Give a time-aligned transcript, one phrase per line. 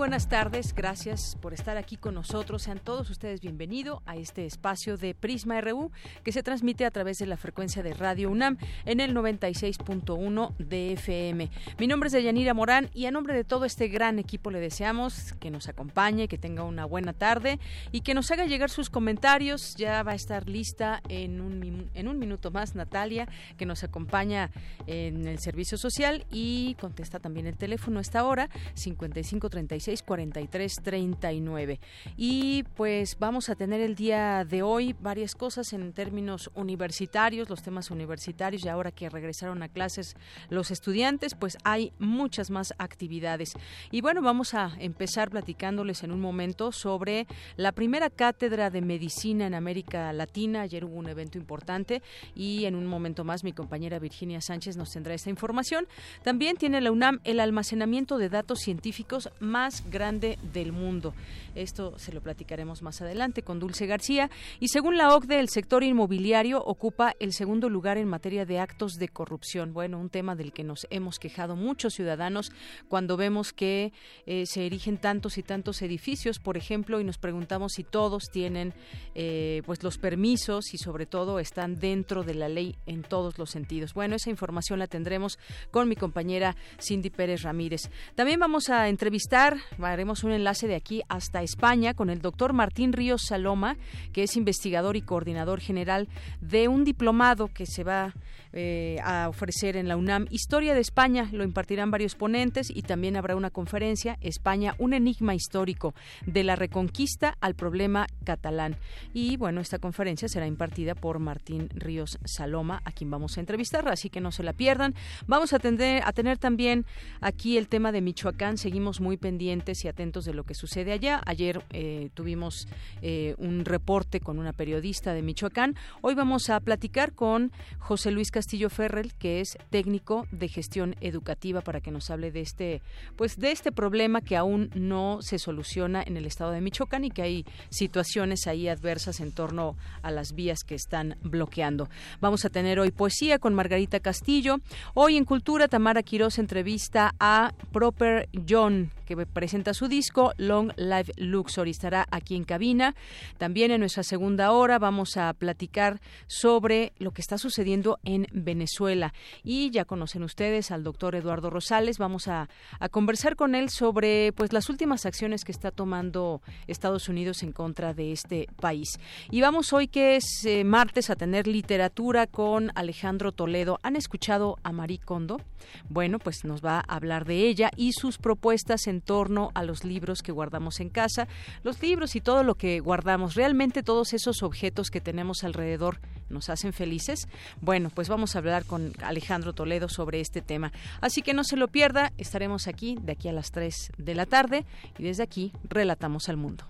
[0.00, 2.62] Buenas tardes, gracias por estar aquí con nosotros.
[2.62, 5.92] Sean todos ustedes bienvenidos a este espacio de Prisma RU
[6.24, 10.94] que se transmite a través de la frecuencia de Radio UNAM en el 96.1 de
[10.94, 11.50] FM.
[11.78, 15.34] Mi nombre es Deyanira Morán y a nombre de todo este gran equipo le deseamos
[15.34, 17.60] que nos acompañe, que tenga una buena tarde
[17.92, 19.76] y que nos haga llegar sus comentarios.
[19.76, 24.50] Ya va a estar lista en un, en un minuto más Natalia, que nos acompaña
[24.86, 31.80] en el servicio social y contesta también el teléfono a esta hora 5536 43 39.
[32.16, 37.62] Y pues vamos a tener el día de hoy varias cosas en términos universitarios, los
[37.62, 40.16] temas universitarios y ahora que regresaron a clases
[40.48, 43.54] los estudiantes, pues hay muchas más actividades.
[43.90, 49.46] Y bueno, vamos a empezar platicándoles en un momento sobre la primera cátedra de medicina
[49.46, 50.62] en América Latina.
[50.62, 52.02] Ayer hubo un evento importante
[52.34, 55.86] y en un momento más mi compañera Virginia Sánchez nos tendrá esta información.
[56.22, 61.14] También tiene la UNAM el almacenamiento de datos científicos más grande del mundo.
[61.54, 64.30] Esto se lo platicaremos más adelante con Dulce García.
[64.60, 68.94] Y según la OCDE, el sector inmobiliario ocupa el segundo lugar en materia de actos
[68.94, 69.72] de corrupción.
[69.72, 72.52] Bueno, un tema del que nos hemos quejado muchos ciudadanos
[72.88, 73.92] cuando vemos que
[74.26, 78.72] eh, se erigen tantos y tantos edificios, por ejemplo, y nos preguntamos si todos tienen
[79.14, 83.50] eh, pues los permisos y sobre todo están dentro de la ley en todos los
[83.50, 83.94] sentidos.
[83.94, 85.38] Bueno, esa información la tendremos
[85.70, 87.90] con mi compañera Cindy Pérez Ramírez.
[88.14, 92.92] También vamos a entrevistar haremos un enlace de aquí hasta España con el doctor Martín
[92.92, 93.76] Ríos Saloma,
[94.12, 96.08] que es investigador y coordinador general
[96.40, 98.14] de un diplomado que se va
[98.52, 100.26] eh, a ofrecer en la UNAM.
[100.30, 105.36] Historia de España lo impartirán varios ponentes y también habrá una conferencia, España, un enigma
[105.36, 105.94] histórico,
[106.26, 108.76] de la reconquista al problema catalán.
[109.14, 113.88] Y bueno, esta conferencia será impartida por Martín Ríos Saloma, a quien vamos a entrevistar,
[113.88, 114.96] así que no se la pierdan.
[115.28, 116.86] Vamos a tener, también
[117.20, 121.20] aquí el tema de Michoacán, seguimos muy pendientes y atentos de lo que sucede allá.
[121.24, 122.66] Ayer eh, tuvimos
[123.00, 125.76] eh, un reporte con una periodista de Michoacán.
[126.00, 128.39] Hoy vamos a platicar con José Luis Castillo
[128.70, 132.82] Ferrell, que es técnico de gestión educativa, para que nos hable de este,
[133.16, 137.10] pues de este problema que aún no se soluciona en el estado de Michoacán y
[137.10, 141.88] que hay situaciones ahí adversas en torno a las vías que están bloqueando.
[142.20, 144.58] Vamos a tener hoy poesía con Margarita Castillo.
[144.94, 151.12] Hoy en Cultura, Tamara Quiroz entrevista a Proper John, que presenta su disco Long Live
[151.16, 151.72] Luxury.
[151.72, 152.94] Estará aquí en cabina.
[153.38, 159.12] También en nuestra segunda hora vamos a platicar sobre lo que está sucediendo en Venezuela.
[159.42, 161.98] Y ya conocen ustedes al doctor Eduardo Rosales.
[161.98, 162.48] Vamos a,
[162.92, 167.94] conversar con él sobre pues las últimas acciones que está tomando Estados Unidos en contra
[167.94, 169.00] de este país.
[169.32, 173.80] Y vamos hoy que es eh, martes a tener literatura con Alejandro Toledo.
[173.82, 175.40] ¿Han escuchado a Marie Kondo?
[175.88, 179.84] Bueno, pues nos va a hablar de ella y sus propuestas en torno a los
[179.84, 181.28] libros que guardamos en casa,
[181.62, 183.34] los libros y todo lo que guardamos.
[183.34, 187.28] Realmente todos esos objetos que tenemos alrededor nos hacen felices.
[187.60, 190.72] Bueno, pues vamos a hablar con Alejandro Toledo sobre este tema.
[191.00, 194.26] Así que no se lo pierda, estaremos aquí de aquí a las 3 de la
[194.26, 194.64] tarde
[194.98, 196.64] y desde aquí relatamos al mundo.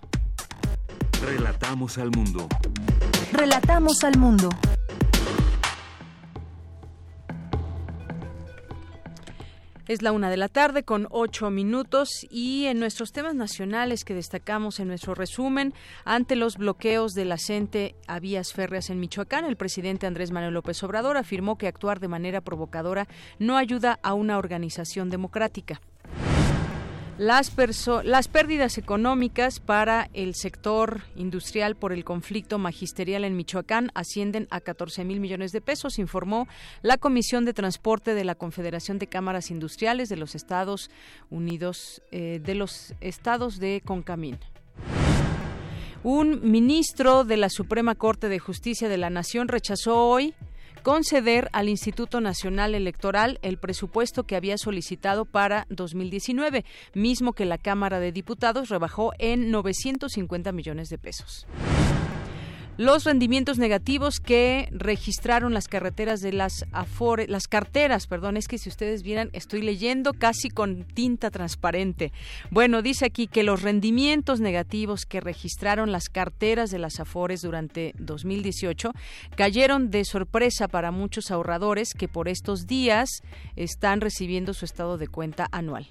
[1.21, 2.47] Relatamos al mundo.
[3.31, 4.49] Relatamos al mundo.
[9.91, 14.13] Es la una de la tarde con ocho minutos y en nuestros temas nacionales que
[14.13, 15.73] destacamos en nuestro resumen,
[16.05, 20.53] ante los bloqueos de la CENTE a vías férreas en Michoacán, el presidente Andrés Manuel
[20.53, 25.81] López Obrador afirmó que actuar de manera provocadora no ayuda a una organización democrática.
[27.21, 27.55] Las,
[28.03, 34.59] las pérdidas económicas para el sector industrial por el conflicto magisterial en Michoacán ascienden a
[34.59, 36.47] 14 mil millones de pesos, informó
[36.81, 40.89] la Comisión de Transporte de la Confederación de Cámaras Industriales de los Estados
[41.29, 44.39] Unidos, eh, de los estados de Concamín.
[46.01, 50.33] Un ministro de la Suprema Corte de Justicia de la Nación rechazó hoy
[50.81, 57.57] conceder al Instituto Nacional Electoral el presupuesto que había solicitado para 2019, mismo que la
[57.57, 61.47] Cámara de Diputados rebajó en 950 millones de pesos.
[62.77, 68.57] Los rendimientos negativos que registraron las carreteras de las Afore, las carteras, perdón, es que
[68.57, 72.11] si ustedes vieran, estoy leyendo casi con tinta transparente.
[72.49, 77.93] Bueno, dice aquí que los rendimientos negativos que registraron las carteras de las Afores durante
[77.99, 78.93] 2018
[79.35, 83.21] cayeron de sorpresa para muchos ahorradores que por estos días
[83.55, 85.87] están recibiendo su estado de cuenta anual.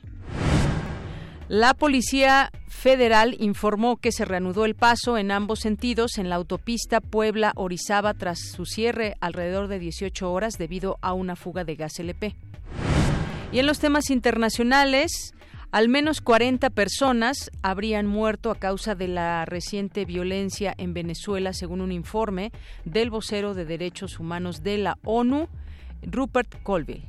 [1.51, 7.01] La Policía Federal informó que se reanudó el paso en ambos sentidos en la autopista
[7.01, 12.37] Puebla-Orizaba tras su cierre alrededor de 18 horas debido a una fuga de gas LP.
[13.51, 15.35] Y en los temas internacionales,
[15.73, 21.81] al menos 40 personas habrían muerto a causa de la reciente violencia en Venezuela, según
[21.81, 22.53] un informe
[22.85, 25.49] del vocero de derechos humanos de la ONU,
[26.03, 27.09] Rupert Colville.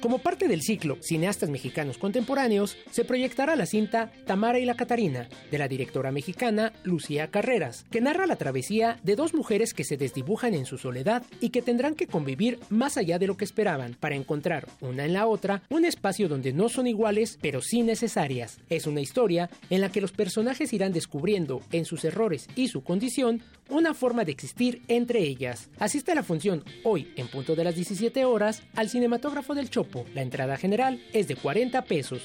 [0.00, 5.28] Como parte del ciclo Cineastas Mexicanos Contemporáneos, se proyectará la cinta Tamara y la Catarina,
[5.50, 9.96] de la directora mexicana Lucía Carreras, que narra la travesía de dos mujeres que se
[9.96, 13.96] desdibujan en su soledad y que tendrán que convivir más allá de lo que esperaban,
[13.98, 18.58] para encontrar una en la otra un espacio donde no son iguales, pero sí necesarias.
[18.68, 22.82] Es una historia en la que los personajes irán descubriendo, en sus errores y su
[22.82, 25.70] condición, una forma de existir entre ellas.
[25.78, 29.85] Asiste a la función hoy, en punto de las 17 horas, al cinematógrafo del Chopo.
[30.14, 32.22] La entrada general es de 40 pesos.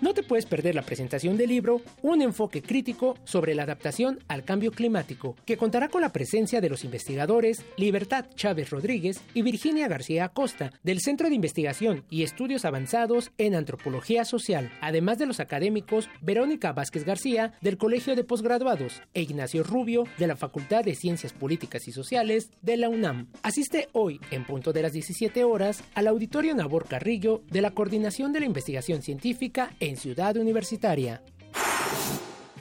[0.00, 4.44] No te puedes perder la presentación del libro Un enfoque crítico sobre la adaptación al
[4.44, 9.88] cambio climático, que contará con la presencia de los investigadores Libertad Chávez Rodríguez y Virginia
[9.88, 15.40] García Acosta, del Centro de Investigación y Estudios Avanzados en Antropología Social, además de los
[15.40, 20.94] académicos Verónica Vázquez García, del Colegio de Posgraduados, e Ignacio Rubio, de la Facultad de
[20.94, 23.26] Ciencias Políticas y Sociales de la UNAM.
[23.42, 28.32] Asiste hoy, en punto de las 17 horas, al Auditorio Nabor Carrillo de la Coordinación
[28.32, 31.22] de la Investigación Científica en Ciudad Universitaria.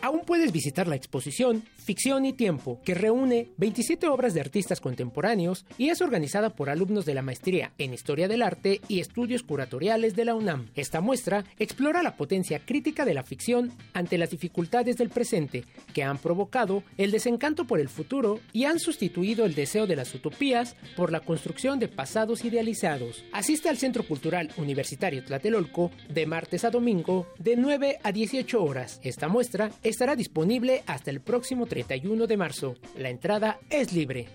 [0.02, 5.66] Aún puedes visitar la exposición Ficción y Tiempo, que reúne 27 obras de artistas contemporáneos
[5.78, 10.16] y es organizada por alumnos de la maestría en Historia del Arte y Estudios Curatoriales
[10.16, 10.68] de la UNAM.
[10.76, 15.64] Esta muestra explora la potencia crítica de la ficción ante las dificultades del presente,
[15.94, 20.14] que han provocado el desencanto por el futuro y han sustituido el deseo de las
[20.14, 23.24] utopías por la construcción de pasados idealizados.
[23.32, 29.00] Asiste al Centro Cultural Universitario Tlatelolco de martes a domingo de 9 a 18 horas.
[29.04, 32.76] Esta muestra estará disponible hasta el próximo 31 de marzo.
[32.98, 34.30] La entrada es libre.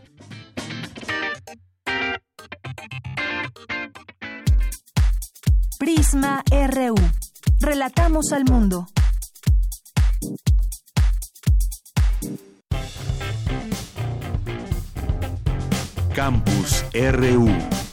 [5.79, 6.97] Prisma RU.
[7.61, 8.89] Relatamos al mundo.
[16.13, 17.92] Campus RU.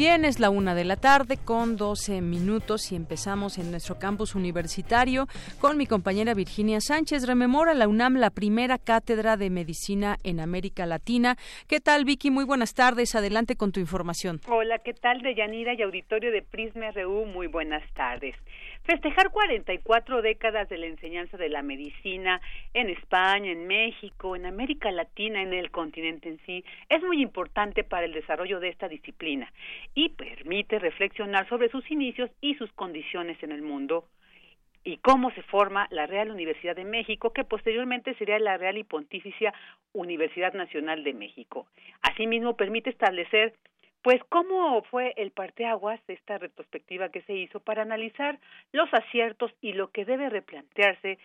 [0.00, 4.34] Bien, es la una de la tarde con 12 minutos y empezamos en nuestro campus
[4.34, 5.26] universitario
[5.60, 7.26] con mi compañera Virginia Sánchez.
[7.26, 11.36] Rememora la UNAM la primera cátedra de medicina en América Latina.
[11.68, 12.30] ¿Qué tal, Vicky?
[12.30, 13.14] Muy buenas tardes.
[13.14, 14.40] Adelante con tu información.
[14.48, 17.26] Hola, ¿qué tal, Deyanira y auditorio de Prisma RU?
[17.26, 18.34] Muy buenas tardes.
[18.84, 22.40] Festejar 44 décadas de la enseñanza de la medicina
[22.72, 27.84] en España, en México, en América Latina, en el continente en sí, es muy importante
[27.84, 29.52] para el desarrollo de esta disciplina
[29.94, 34.06] y permite reflexionar sobre sus inicios y sus condiciones en el mundo
[34.82, 38.84] y cómo se forma la Real Universidad de México, que posteriormente sería la Real y
[38.84, 39.52] Pontificia
[39.92, 41.66] Universidad Nacional de México.
[42.00, 43.54] Asimismo, permite establecer
[44.02, 48.38] pues cómo fue el parteaguas de esta retrospectiva que se hizo para analizar
[48.72, 51.18] los aciertos y lo que debe replantearse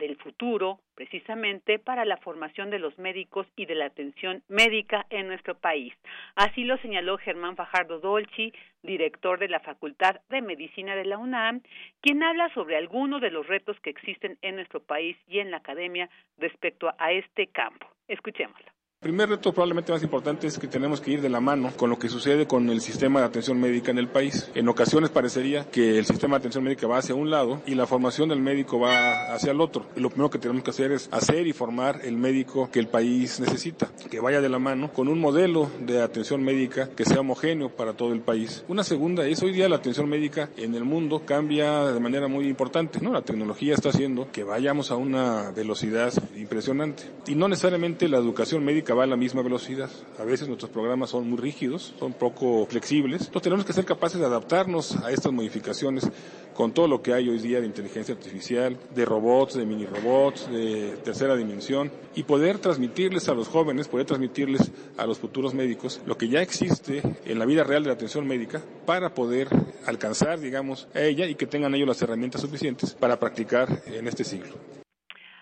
[0.00, 5.28] del futuro, precisamente para la formación de los médicos y de la atención médica en
[5.28, 5.94] nuestro país.
[6.34, 11.60] Así lo señaló Germán Fajardo Dolci, director de la Facultad de Medicina de la UNAM,
[12.00, 15.58] quien habla sobre algunos de los retos que existen en nuestro país y en la
[15.58, 16.08] academia
[16.38, 17.86] respecto a este campo.
[18.08, 18.79] Escuchémoslo.
[19.02, 21.88] El primer reto probablemente más importante es que tenemos que ir de la mano con
[21.88, 24.50] lo que sucede con el sistema de atención médica en el país.
[24.54, 27.86] En ocasiones parecería que el sistema de atención médica va hacia un lado y la
[27.86, 29.86] formación del médico va hacia el otro.
[29.96, 33.40] lo primero que tenemos que hacer es hacer y formar el médico que el país
[33.40, 37.70] necesita, que vaya de la mano con un modelo de atención médica que sea homogéneo
[37.70, 38.66] para todo el país.
[38.68, 42.48] Una segunda es hoy día la atención médica en el mundo cambia de manera muy
[42.48, 43.00] importante.
[43.00, 43.14] ¿no?
[43.14, 48.62] La tecnología está haciendo que vayamos a una velocidad impresionante y no necesariamente la educación
[48.62, 49.88] médica a la misma velocidad.
[50.18, 53.22] A veces nuestros programas son muy rígidos, son poco flexibles.
[53.22, 56.10] Entonces tenemos que ser capaces de adaptarnos a estas modificaciones
[56.54, 60.50] con todo lo que hay hoy día de inteligencia artificial, de robots, de mini robots,
[60.50, 66.00] de tercera dimensión, y poder transmitirles a los jóvenes, poder transmitirles a los futuros médicos
[66.04, 69.48] lo que ya existe en la vida real de la atención médica para poder
[69.86, 74.24] alcanzar, digamos, a ella y que tengan ellos las herramientas suficientes para practicar en este
[74.24, 74.79] siglo.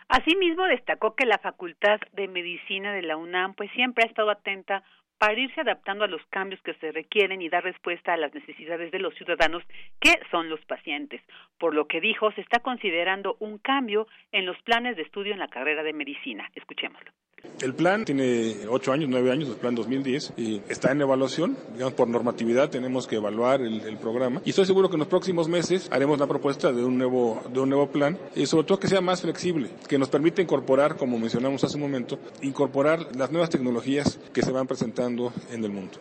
[0.09, 4.83] Asimismo, destacó que la Facultad de Medicina de la UNAM pues siempre ha estado atenta
[5.19, 8.91] para irse adaptando a los cambios que se requieren y dar respuesta a las necesidades
[8.91, 9.63] de los ciudadanos
[10.01, 11.21] que son los pacientes.
[11.59, 15.41] Por lo que dijo, se está considerando un cambio en los planes de estudio en
[15.41, 16.49] la carrera de medicina.
[16.55, 17.11] Escuchémoslo.
[17.61, 21.57] El plan tiene ocho años, nueve años, el plan 2010, y está en evaluación.
[21.73, 24.41] Digamos, por normatividad tenemos que evaluar el, el, programa.
[24.45, 27.59] Y estoy seguro que en los próximos meses haremos la propuesta de un nuevo, de
[27.59, 31.19] un nuevo plan, y sobre todo que sea más flexible, que nos permita incorporar, como
[31.19, 35.99] mencionamos hace un momento, incorporar las nuevas tecnologías que se van presentando en el mundo.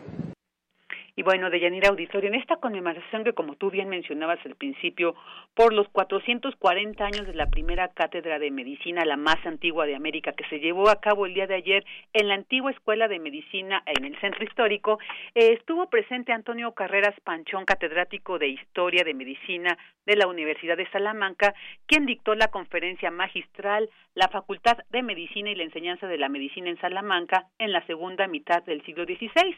[1.20, 5.16] Y bueno, Deyanira Auditorio, en esta conmemoración que como tú bien mencionabas al principio,
[5.56, 10.34] por los 440 años de la primera cátedra de medicina, la más antigua de América,
[10.34, 11.84] que se llevó a cabo el día de ayer
[12.14, 15.00] en la antigua Escuela de Medicina en el Centro Histórico,
[15.34, 20.88] eh, estuvo presente Antonio Carreras Panchón, catedrático de Historia de Medicina de la Universidad de
[20.92, 21.56] Salamanca,
[21.88, 26.70] quien dictó la conferencia magistral La Facultad de Medicina y la Enseñanza de la Medicina
[26.70, 29.58] en Salamanca en la segunda mitad del siglo XVI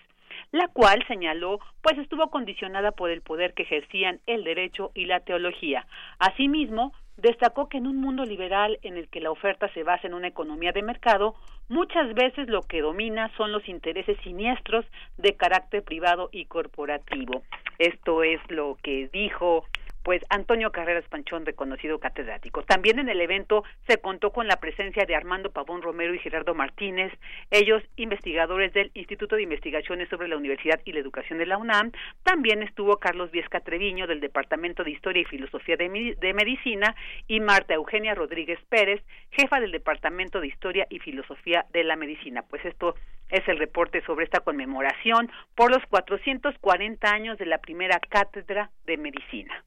[0.51, 1.48] la cual señaló
[1.81, 5.87] pues estuvo condicionada por el poder que ejercían el derecho y la teología.
[6.19, 10.13] Asimismo, destacó que en un mundo liberal en el que la oferta se basa en
[10.13, 11.35] una economía de mercado,
[11.67, 14.85] muchas veces lo que domina son los intereses siniestros
[15.17, 17.43] de carácter privado y corporativo.
[17.77, 19.65] Esto es lo que dijo
[20.09, 22.63] pues Antonio Carreras Panchón, reconocido catedrático.
[22.63, 26.55] También en el evento se contó con la presencia de Armando Pavón Romero y Gerardo
[26.55, 27.13] Martínez,
[27.51, 31.91] ellos investigadores del Instituto de Investigaciones sobre la Universidad y la Educación de la UNAM.
[32.23, 36.95] También estuvo Carlos Viesca Treviño del Departamento de Historia y Filosofía de, de Medicina
[37.27, 42.41] y Marta Eugenia Rodríguez Pérez, jefa del Departamento de Historia y Filosofía de la Medicina.
[42.49, 42.95] Pues esto
[43.29, 48.97] es el reporte sobre esta conmemoración por los 440 años de la primera cátedra de
[48.97, 49.63] medicina.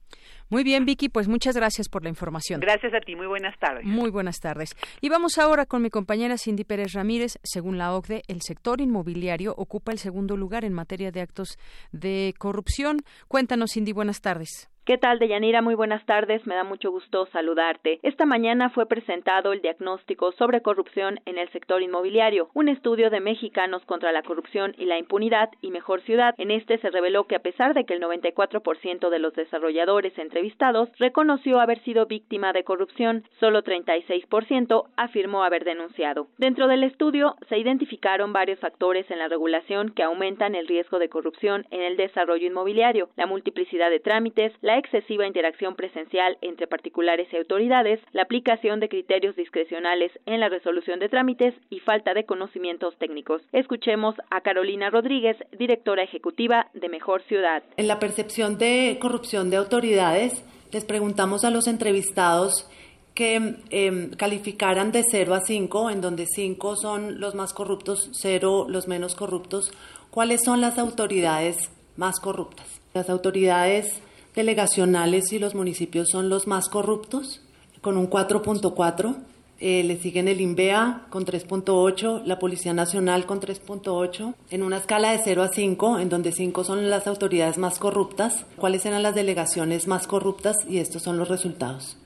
[0.53, 2.61] Muy bien, Vicky, pues muchas gracias por la información.
[2.61, 3.87] Gracias a ti, muy buenas tardes.
[3.87, 4.77] Muy buenas tardes.
[5.01, 7.39] Y vamos ahora con mi compañera Cindy Pérez Ramírez.
[7.43, 11.59] Según la OCDE, el sector inmobiliario ocupa el segundo lugar en materia de actos
[11.91, 12.99] de corrupción.
[13.29, 14.69] Cuéntanos, Cindy, buenas tardes.
[14.85, 15.63] ¿Qué tal, Deyanira?
[15.63, 16.45] Muy buenas tardes.
[16.45, 18.01] Me da mucho gusto saludarte.
[18.03, 23.21] Esta mañana fue presentado el diagnóstico sobre corrupción en el sector inmobiliario, un estudio de
[23.21, 26.35] mexicanos contra la corrupción y la impunidad y mejor ciudad.
[26.37, 30.89] En este se reveló que a pesar de que el 94% de los desarrolladores entrevistados
[30.99, 36.27] reconoció haber sido víctima de corrupción, solo 36% afirmó haber denunciado.
[36.39, 41.09] Dentro del estudio se identificaron varios factores en la regulación que aumentan el riesgo de
[41.09, 47.29] corrupción en el desarrollo inmobiliario, la multiplicidad de trámites, la excesiva interacción presencial entre particulares
[47.33, 52.25] y autoridades, la aplicación de criterios discrecionales en la resolución de trámites y falta de
[52.25, 53.43] conocimientos técnicos.
[53.53, 57.63] Escuchemos a Carolina Rodríguez, directora ejecutiva de Mejor Ciudad.
[57.77, 62.69] En la percepción de corrupción de autoridades, les preguntamos a los entrevistados
[63.15, 68.67] que eh, calificaran de 0 a 5, en donde 5 son los más corruptos, 0
[68.69, 69.71] los menos corruptos,
[70.11, 72.81] cuáles son las autoridades más corruptas.
[72.95, 74.03] Las autoridades
[74.35, 77.41] delegacionales y los municipios son los más corruptos,
[77.81, 79.17] con un 4.4.
[79.65, 85.13] Eh, le siguen el INVEA con 3.8, la Policía Nacional con 3.8, en una escala
[85.13, 89.15] de 0 a 5, en donde 5 son las autoridades más corruptas, cuáles eran las
[89.15, 91.97] delegaciones más corruptas y estos son los resultados.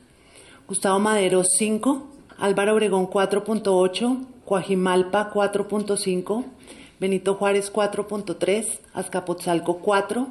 [0.69, 2.07] Gustavo Madero 5,
[2.39, 6.45] Álvaro Obregón 4.8, Coajimalpa 4.5,
[7.01, 10.27] Benito Juárez 4.3, Azcapotzalco 4,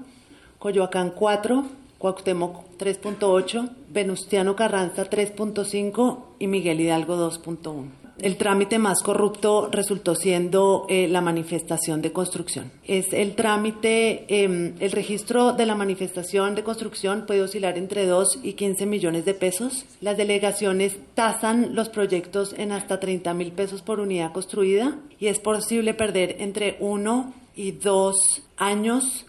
[0.59, 1.65] Coyoacán 4,
[1.97, 8.05] Cuauhtémoc 3.8, Venustiano Carranza 3.5 y Miguel Hidalgo 2.1.
[8.19, 12.71] El trámite más corrupto resultó siendo eh, la manifestación de construcción.
[12.85, 18.39] Es el trámite, eh, el registro de la manifestación de construcción puede oscilar entre 2
[18.41, 19.85] y 15 millones de pesos.
[19.99, 25.39] Las delegaciones tasan los proyectos en hasta 30 mil pesos por unidad construida y es
[25.39, 28.15] posible perder entre 1 y 2
[28.55, 29.25] años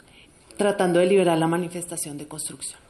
[0.57, 2.86] tratando de liberar la manifestación de construcción.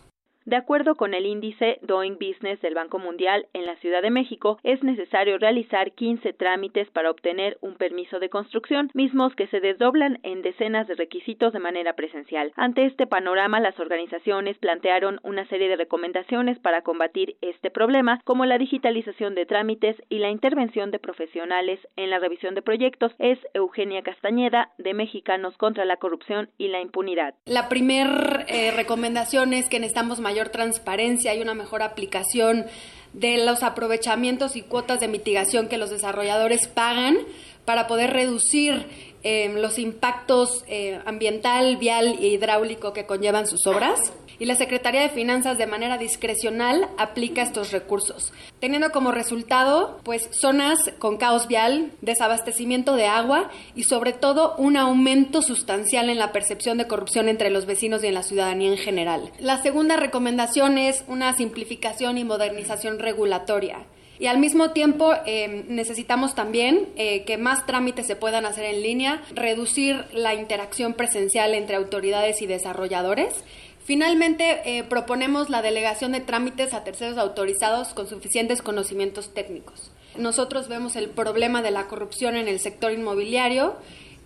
[0.47, 4.61] De acuerdo con el índice Doing Business del Banco Mundial, en la Ciudad de México
[4.63, 10.21] es necesario realizar 15 trámites para obtener un permiso de construcción, mismos que se desdoblan
[10.23, 12.53] en decenas de requisitos de manera presencial.
[12.55, 18.47] Ante este panorama, las organizaciones plantearon una serie de recomendaciones para combatir este problema, como
[18.47, 23.11] la digitalización de trámites y la intervención de profesionales en la revisión de proyectos.
[23.19, 27.35] Es Eugenia Castañeda, de Mexicanos contra la Corrupción y la Impunidad.
[27.47, 32.67] La primera eh, recomendación es que necesitamos mayor transparencia y una mejor aplicación
[33.13, 37.17] de los aprovechamientos y cuotas de mitigación que los desarrolladores pagan
[37.65, 38.87] para poder reducir
[39.23, 45.01] eh, los impactos eh, ambiental, vial e hidráulico que conllevan sus obras y la Secretaría
[45.01, 51.49] de Finanzas de manera discrecional aplica estos recursos, teniendo como resultado pues zonas con caos
[51.49, 57.29] vial, desabastecimiento de agua y sobre todo un aumento sustancial en la percepción de corrupción
[57.29, 59.33] entre los vecinos y en la ciudadanía en general.
[59.39, 63.87] La segunda recomendación es una simplificación y modernización regulatoria.
[64.19, 68.83] Y al mismo tiempo eh, necesitamos también eh, que más trámites se puedan hacer en
[68.83, 73.45] línea, reducir la interacción presencial entre autoridades y desarrolladores
[73.87, 79.93] Finalmente, eh, proponemos la delegación de trámites a terceros autorizados con suficientes conocimientos técnicos.
[80.19, 83.77] Nosotros vemos el problema de la corrupción en el sector inmobiliario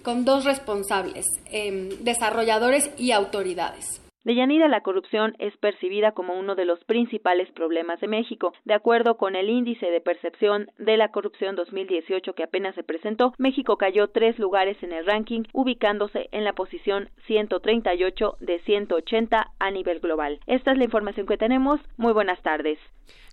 [0.03, 4.00] con dos responsables, em, desarrolladores y autoridades.
[4.23, 8.53] Deyanira, la corrupción es percibida como uno de los principales problemas de México.
[8.67, 13.33] De acuerdo con el índice de percepción de la corrupción 2018 que apenas se presentó,
[13.39, 19.71] México cayó tres lugares en el ranking, ubicándose en la posición 138 de 180 a
[19.71, 20.41] nivel global.
[20.47, 21.81] Esta es la información que tenemos.
[21.97, 22.79] Muy buenas tardes.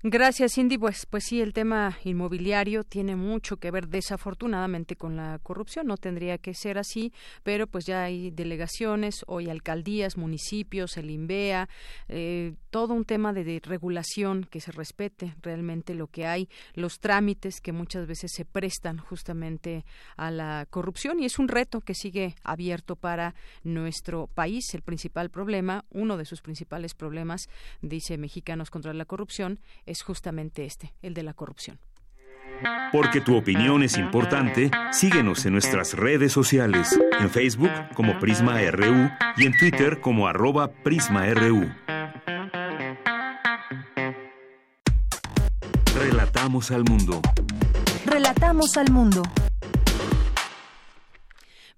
[0.03, 0.77] Gracias, Cindy.
[0.77, 5.87] Pues, pues sí, el tema inmobiliario tiene mucho que ver desafortunadamente con la corrupción.
[5.87, 7.11] No tendría que ser así,
[7.41, 11.67] pero pues ya hay delegaciones, hoy alcaldías, municipios, el INVEA,
[12.09, 17.59] eh, todo un tema de, regulación que se respete realmente lo que hay, los trámites
[17.59, 19.83] que muchas veces se prestan justamente
[20.15, 24.75] a la corrupción y es un reto que sigue abierto para nuestro país.
[24.75, 27.49] El principal problema, uno de sus principales problemas,
[27.81, 31.79] dice Mexicanos contra la Corrupción, es justamente este, el de la corrupción.
[32.91, 39.09] Porque tu opinión es importante, síguenos en nuestras redes sociales, en Facebook como Prisma RU
[39.35, 41.69] y en Twitter como arroba PrismaRU.
[45.95, 47.21] Relatamos al mundo.
[48.05, 49.23] Relatamos al mundo.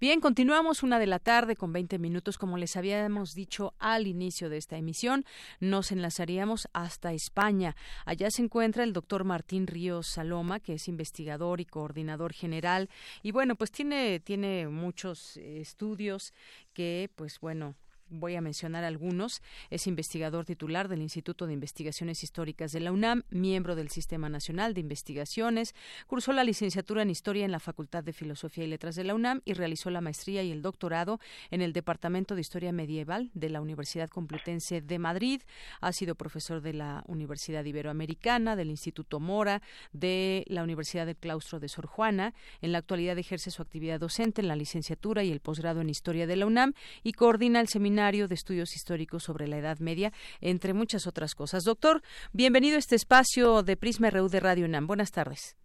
[0.02, 2.38] Bien, continuamos una de la tarde con 20 minutos.
[2.38, 5.26] Como les habíamos dicho al inicio de esta emisión,
[5.60, 7.76] nos enlazaríamos hasta España.
[8.06, 12.90] Allá se encuentra el doctor Martín Ríos Saloma, que es investigador y coordinador general.
[13.24, 16.34] Y bueno, pues tiene, tiene muchos estudios
[16.72, 17.76] que, pues bueno,
[18.10, 19.42] voy a mencionar algunos.
[19.70, 24.74] Es investigador titular del Instituto de Investigaciones Históricas de la UNAM, miembro del Sistema Nacional
[24.74, 25.76] de Investigaciones,
[26.08, 29.42] cursó la licenciatura en Historia en la Facultad de Filosofía y Letras de la UNAM
[29.46, 31.20] y realizó la maestría y el doctorado
[31.52, 35.42] en el Departamento de Historia Medieval de la Universidad Complutense de Madrid.
[35.82, 39.62] Ha sido profesor de la Universidad Iberoamericana, del Instituto Mora,
[39.94, 42.34] de la Universidad del Claustro de Sor Juana.
[42.62, 46.28] En la actualidad ejerce su actividad docente en la licenciatura y el posgrado en Historia
[46.28, 50.74] de la UNAM y coordina el seminario de Estudios Históricos sobre la Edad Media, entre
[50.74, 51.66] muchas otras cosas.
[51.66, 54.88] Doctor, bienvenido a este espacio de Prisma RU de Radio UNAM.
[54.88, 55.58] Buenas tardes.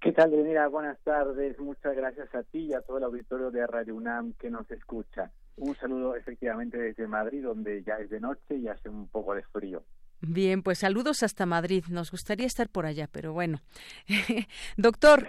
[0.00, 1.58] ¿Qué tal, Mira, Buenas tardes.
[1.58, 5.30] Muchas gracias a ti y a todo el auditorio de Radio UNAM que nos escucha.
[5.56, 9.42] Un saludo efectivamente desde Madrid, donde ya es de noche y hace un poco de
[9.42, 9.82] frío.
[10.22, 11.84] Bien, pues saludos hasta Madrid.
[11.88, 13.60] Nos gustaría estar por allá, pero bueno.
[14.76, 15.28] Doctor,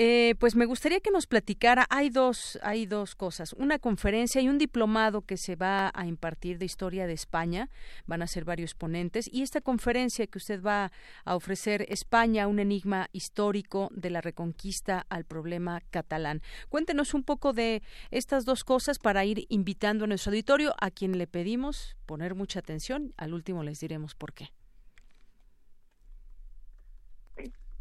[0.00, 1.84] eh, pues me gustaría que nos platicara.
[1.90, 6.58] Hay dos, hay dos cosas: una conferencia y un diplomado que se va a impartir
[6.58, 7.68] de historia de España.
[8.06, 10.92] Van a ser varios ponentes y esta conferencia que usted va
[11.24, 16.42] a ofrecer España, un enigma histórico de la reconquista al problema catalán.
[16.68, 17.82] Cuéntenos un poco de
[18.12, 22.60] estas dos cosas para ir invitando a nuestro auditorio, a quien le pedimos poner mucha
[22.60, 23.14] atención.
[23.16, 24.52] Al último les diremos por qué.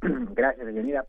[0.01, 1.05] Gracias, bienvenida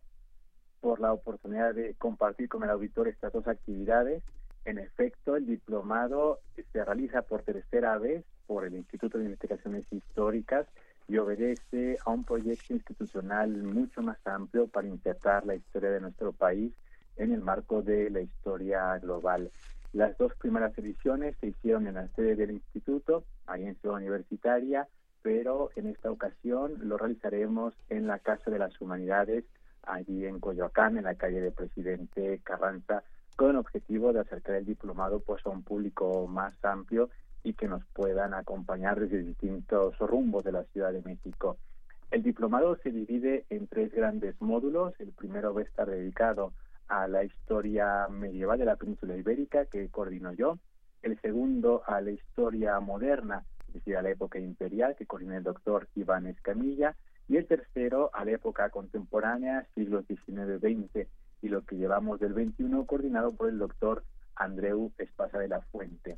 [0.81, 4.23] por la oportunidad de compartir con el auditor estas dos actividades.
[4.65, 6.41] En efecto, el diplomado
[6.73, 10.67] se realiza por tercera vez por el Instituto de Investigaciones Históricas
[11.09, 16.33] y obedece a un proyecto institucional mucho más amplio para insertar la historia de nuestro
[16.33, 16.73] país
[17.17, 19.51] en el marco de la historia global.
[19.93, 24.87] Las dos primeras ediciones se hicieron en la sede del instituto, ahí en Ciudad Universitaria,
[25.23, 29.45] pero en esta ocasión lo realizaremos en la Casa de las Humanidades
[29.89, 33.03] allí en Coyoacán, en la calle de Presidente Carranza,
[33.37, 37.11] con el objetivo de acercar el diplomado pues a un público más amplio
[37.45, 41.57] y que nos puedan acompañar desde distintos rumbos de la Ciudad de México.
[42.11, 44.95] El diplomado se divide en tres grandes módulos.
[44.99, 46.53] El primero va a estar dedicado
[46.89, 50.59] a la historia medieval de la península ibérica, que coordino yo.
[51.03, 55.45] El segundo a la historia moderna, es decir, a la época imperial, que coordina el
[55.45, 56.97] doctor Iván Escamilla.
[57.29, 61.07] Y el tercero a la época contemporánea, siglos XIX-XX,
[61.43, 64.03] y lo que llevamos del XXI, coordinado por el doctor
[64.35, 66.17] Andreu Espasa de la Fuente.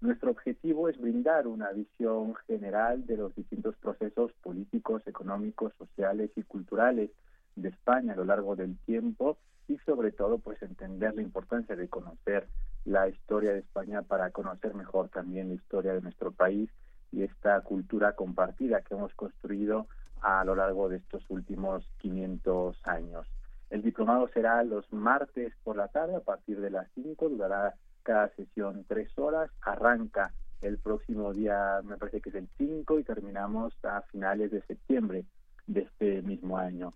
[0.00, 6.42] Nuestro objetivo es brindar una visión general de los distintos procesos políticos, económicos, sociales y
[6.42, 7.10] culturales
[7.56, 11.88] de España a lo largo del tiempo y sobre todo pues entender la importancia de
[11.88, 12.48] conocer
[12.84, 16.68] la historia de España para conocer mejor también la historia de nuestro país
[17.12, 19.86] y esta cultura compartida que hemos construido
[20.22, 23.26] a lo largo de estos últimos 500 años.
[23.70, 28.28] El diplomado será los martes por la tarde a partir de las 5, durará cada
[28.34, 33.74] sesión tres horas, arranca el próximo día, me parece que es el 5 y terminamos
[33.84, 35.24] a finales de septiembre
[35.66, 36.92] de este mismo año.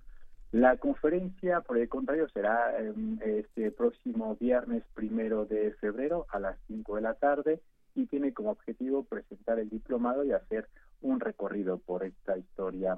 [0.52, 6.56] La conferencia, por el contrario, será em, este próximo viernes primero de febrero a las
[6.68, 7.60] 5 de la tarde
[7.94, 10.68] y tiene como objetivo presentar el diplomado y hacer
[11.00, 12.96] un recorrido por esta historia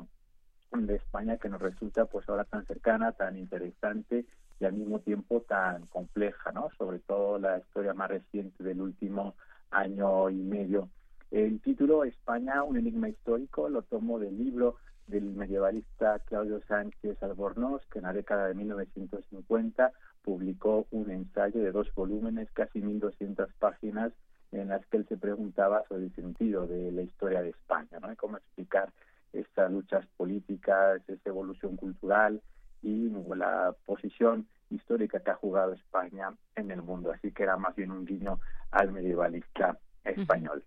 [0.72, 4.26] de España que nos resulta pues ahora tan cercana, tan interesante
[4.60, 6.68] y al mismo tiempo tan compleja, ¿no?
[6.76, 9.34] Sobre todo la historia más reciente del último
[9.70, 10.88] año y medio.
[11.30, 14.76] El título España, un enigma histórico, lo tomo del libro
[15.06, 21.72] del medievalista Claudio Sánchez Albornoz, que en la década de 1950 publicó un ensayo de
[21.72, 24.12] dos volúmenes, casi 1.200 páginas,
[24.52, 28.14] en las que él se preguntaba sobre el sentido de la historia de España, ¿no?
[28.16, 28.90] cómo explicar
[29.32, 32.42] estas luchas políticas, esa evolución cultural
[32.82, 37.12] y la posición histórica que ha jugado España en el mundo.
[37.12, 40.64] Así que era más bien un guiño al medievalista español.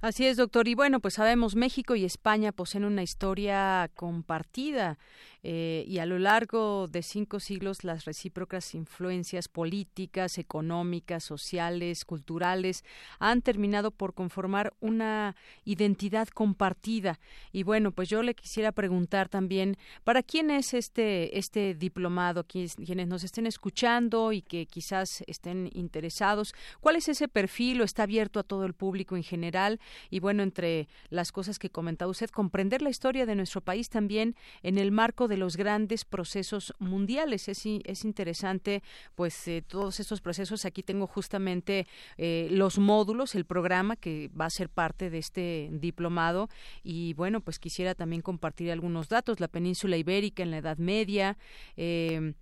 [0.00, 0.66] Así es, doctor.
[0.66, 4.98] Y bueno, pues sabemos, México y España poseen una historia compartida
[5.42, 12.82] eh, y a lo largo de cinco siglos las recíprocas influencias políticas, económicas, sociales, culturales
[13.18, 17.20] han terminado por conformar una identidad compartida.
[17.52, 22.44] Y bueno, pues yo le quisiera preguntar también, ¿para quién es este, este diplomado?
[22.44, 28.04] Quienes nos estén escuchando y que quizás estén interesados, ¿cuál es ese perfil o está
[28.04, 29.69] abierto a todo el público en general?
[30.10, 34.36] Y bueno, entre las cosas que comentaba usted, comprender la historia de nuestro país también
[34.62, 37.48] en el marco de los grandes procesos mundiales.
[37.48, 38.82] Es, es interesante,
[39.14, 40.64] pues, eh, todos estos procesos.
[40.64, 45.68] Aquí tengo justamente eh, los módulos, el programa que va a ser parte de este
[45.72, 46.48] diplomado.
[46.82, 49.40] Y bueno, pues quisiera también compartir algunos datos.
[49.40, 51.36] La península ibérica en la Edad Media.
[51.76, 52.34] Eh,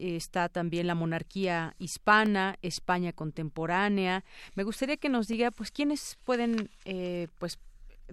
[0.00, 4.24] está también la monarquía hispana, España contemporánea.
[4.54, 6.70] Me gustaría que nos diga, pues, quiénes pueden,
[7.38, 7.58] pues,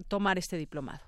[0.08, 1.00] tomar este diplomado.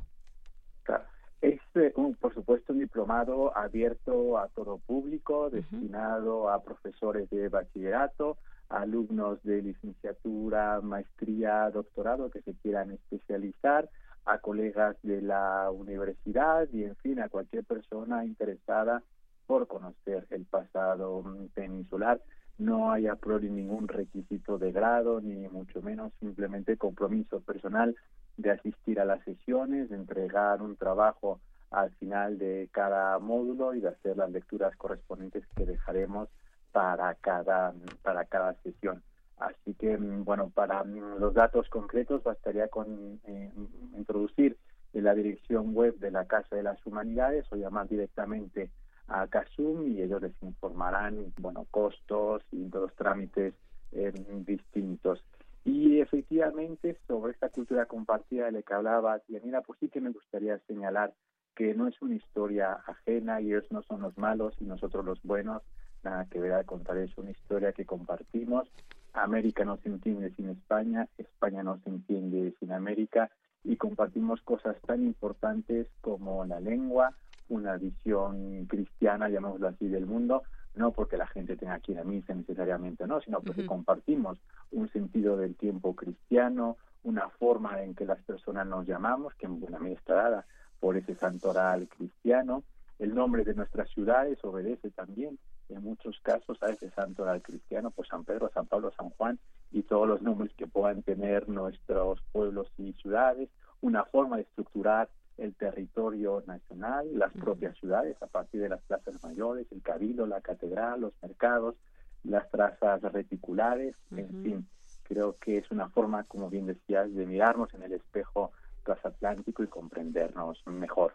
[1.40, 8.37] Es, eh, por supuesto, un diplomado abierto a todo público, destinado a profesores de bachillerato,
[8.69, 13.88] a alumnos de licenciatura, maestría, doctorado que se quieran especializar,
[14.27, 19.03] a colegas de la universidad y, en fin, a cualquier persona interesada
[19.50, 22.20] por conocer el pasado peninsular.
[22.58, 27.96] No hay a priori ningún requisito de grado, ni mucho menos simplemente compromiso personal
[28.36, 31.40] de asistir a las sesiones, de entregar un trabajo
[31.72, 36.28] al final de cada módulo y de hacer las lecturas correspondientes que dejaremos
[36.70, 39.02] para cada para cada sesión.
[39.36, 43.50] Así que bueno, para los datos concretos bastaría con eh,
[43.96, 44.56] introducir
[44.92, 48.70] en la dirección web de la Casa de las Humanidades o llamar directamente
[49.11, 53.55] a CASUM y ellos les informarán bueno costos y los trámites
[53.92, 54.12] eh,
[54.46, 55.23] distintos.
[55.64, 60.11] Y efectivamente, sobre esta cultura compartida de la que hablaba Yanira, pues sí que me
[60.11, 61.12] gustaría señalar
[61.55, 65.23] que no es una historia ajena y ellos no son los malos y nosotros los
[65.23, 65.62] buenos,
[66.03, 68.70] nada que ver a contar, es una historia que compartimos.
[69.12, 73.31] América no se entiende sin España, España no se entiende sin América
[73.64, 77.14] y compartimos cosas tan importantes como la lengua,
[77.50, 80.42] una visión cristiana, llamémoslo así, del mundo,
[80.74, 84.38] no porque la gente tenga que ir a misa necesariamente, no, sino porque compartimos
[84.70, 89.60] un sentido del tiempo cristiano, una forma en que las personas nos llamamos, que en
[89.60, 90.46] buena medida está dada
[90.78, 92.62] por ese santoral cristiano.
[92.98, 95.38] El nombre de nuestras ciudades obedece también
[95.70, 99.38] en muchos casos a ese santoral cristiano, pues San Pedro, San Pablo, San Juan
[99.72, 103.48] y todos los nombres que puedan tener nuestros pueblos y ciudades,
[103.80, 105.08] una forma de estructurar
[105.40, 110.40] el territorio nacional, las propias ciudades a partir de las plazas mayores, el cabildo, la
[110.40, 111.76] catedral, los mercados,
[112.24, 114.68] las trazas reticulares, en fin,
[115.05, 118.53] creo que es una forma, como bien decías, de mirarnos en el espejo
[118.85, 121.14] transatlántico y comprendernos mejor.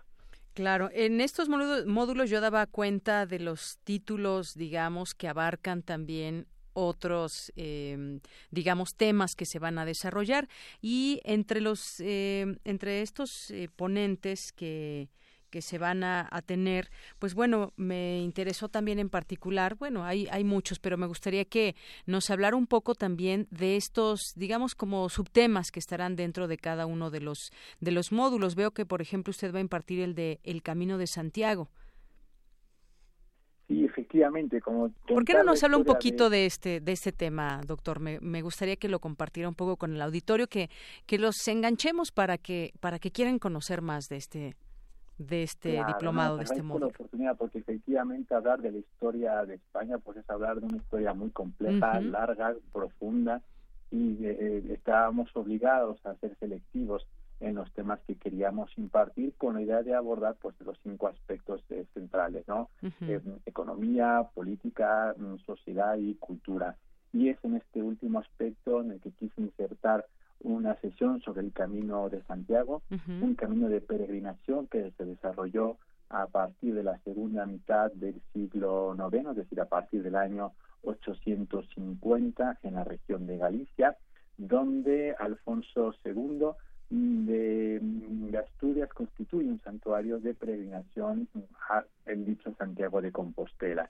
[0.53, 7.51] Claro, en estos módulos yo daba cuenta de los títulos, digamos, que abarcan también otros,
[7.55, 8.19] eh,
[8.51, 10.47] digamos, temas que se van a desarrollar
[10.81, 15.09] y entre los, eh, entre estos eh, ponentes que
[15.55, 20.43] que se van a, tener, pues bueno, me interesó también en particular, bueno, hay, hay
[20.43, 25.71] muchos, pero me gustaría que nos hablara un poco también de estos, digamos, como subtemas
[25.71, 28.55] que estarán dentro de cada uno de los, de los módulos.
[28.55, 31.69] Veo que, por ejemplo, usted va a impartir el de El Camino de Santiago.
[34.15, 36.45] Sí, efectivamente, como ¿Por qué no nos habla un poquito de...
[36.45, 37.99] este de este tema, doctor?
[37.99, 40.69] Me, me, gustaría que lo compartiera un poco con el auditorio, que
[41.05, 44.55] que los enganchemos para que para que quieran conocer más de este
[45.17, 46.87] de este diplomado, de este módulo.
[46.87, 50.77] la oportunidad porque efectivamente hablar de la historia de España pues es hablar de una
[50.77, 53.41] historia muy compleja, larga, profunda
[53.91, 57.07] y eh, eh, estábamos obligados a ser selectivos
[57.39, 61.61] en los temas que queríamos impartir con la idea de abordar pues los cinco aspectos
[61.69, 62.69] eh, centrales, ¿no?
[63.45, 66.75] economía, política, mm, sociedad y cultura.
[67.11, 70.05] Y es en este último aspecto en el que quise insertar
[70.41, 72.81] una sesión sobre el Camino de Santiago,
[73.21, 75.77] un camino de peregrinación que se desarrolló
[76.09, 80.51] a partir de la segunda mitad del siglo IX, es decir, a partir del año
[80.83, 83.97] 850 en la región de Galicia,
[84.37, 86.47] donde Alfonso II
[86.89, 87.81] de,
[88.37, 91.27] Asturias constituye un santuario de peregrinación
[92.05, 93.89] en dicho Santiago de Compostela.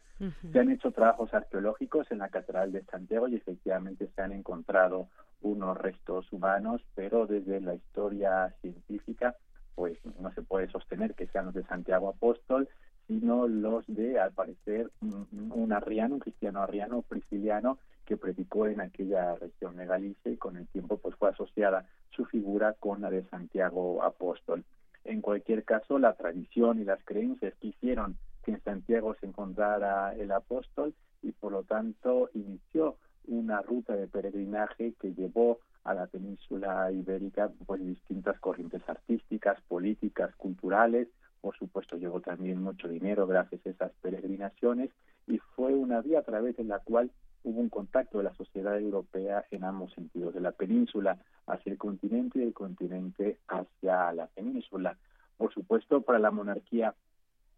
[0.51, 5.09] Se han hecho trabajos arqueológicos en la Catedral de Santiago y efectivamente se han encontrado
[5.41, 9.35] unos restos humanos, pero desde la historia científica
[9.75, 12.69] pues no se puede sostener que sean los de Santiago Apóstol,
[13.07, 19.35] sino los de, al parecer, un, arriano, un cristiano arriano prisciliano que predicó en aquella
[19.35, 23.23] región de Galicia y con el tiempo pues fue asociada su figura con la de
[23.29, 24.63] Santiago Apóstol.
[25.03, 30.31] En cualquier caso, la tradición y las creencias quisieron que en Santiago se encontrara el
[30.31, 36.91] apóstol y por lo tanto inició una ruta de peregrinaje que llevó a la península
[36.91, 41.07] ibérica pues distintas corrientes artísticas, políticas, culturales,
[41.41, 44.89] por supuesto llegó también mucho dinero gracias a esas peregrinaciones
[45.27, 47.11] y fue una vía a través de la cual
[47.45, 51.77] hubo un contacto de la sociedad europea en ambos sentidos, de la península hacia el
[51.77, 54.97] continente y del continente hacia la península.
[55.37, 56.95] Por supuesto, para la monarquía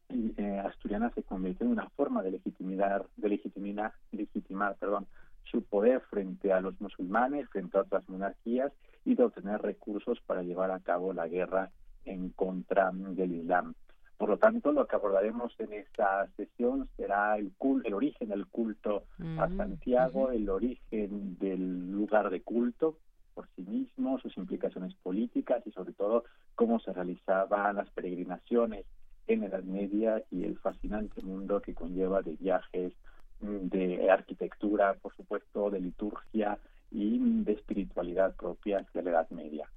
[0.09, 4.75] eh, asturiana se convirtió en una forma de legitimidad, de legitimar,
[5.43, 8.73] su poder frente a los musulmanes, frente a otras monarquías
[9.05, 11.71] y de obtener recursos para llevar a cabo la guerra
[12.03, 13.73] en contra del Islam.
[14.17, 17.51] Por lo tanto, lo que abordaremos en esta sesión será el,
[17.83, 19.03] el origen del culto
[19.37, 22.97] a mm, Santiago, el origen del lugar de culto
[23.35, 26.23] por sí mismo, sus implicaciones políticas y sobre todo
[26.55, 28.85] cómo se realizaban las peregrinaciones
[29.27, 32.93] en Edad Media y el fascinante mundo que conlleva de viajes,
[33.41, 36.57] mm, de arquitectura, por supuesto, de liturgia
[36.89, 39.69] y de espiritualidad propias de la Edad Media.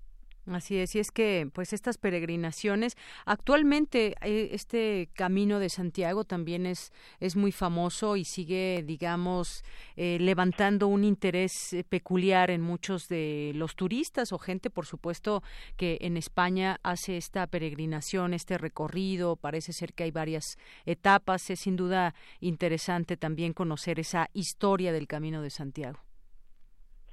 [0.47, 6.65] Así es, y es que pues estas peregrinaciones, actualmente eh, este camino de Santiago también
[6.65, 9.63] es, es muy famoso y sigue, digamos,
[9.97, 15.43] eh, levantando un interés eh, peculiar en muchos de los turistas o gente, por supuesto,
[15.77, 21.61] que en España hace esta peregrinación, este recorrido, parece ser que hay varias etapas, es
[21.61, 26.10] sin duda interesante también conocer esa historia del camino de Santiago.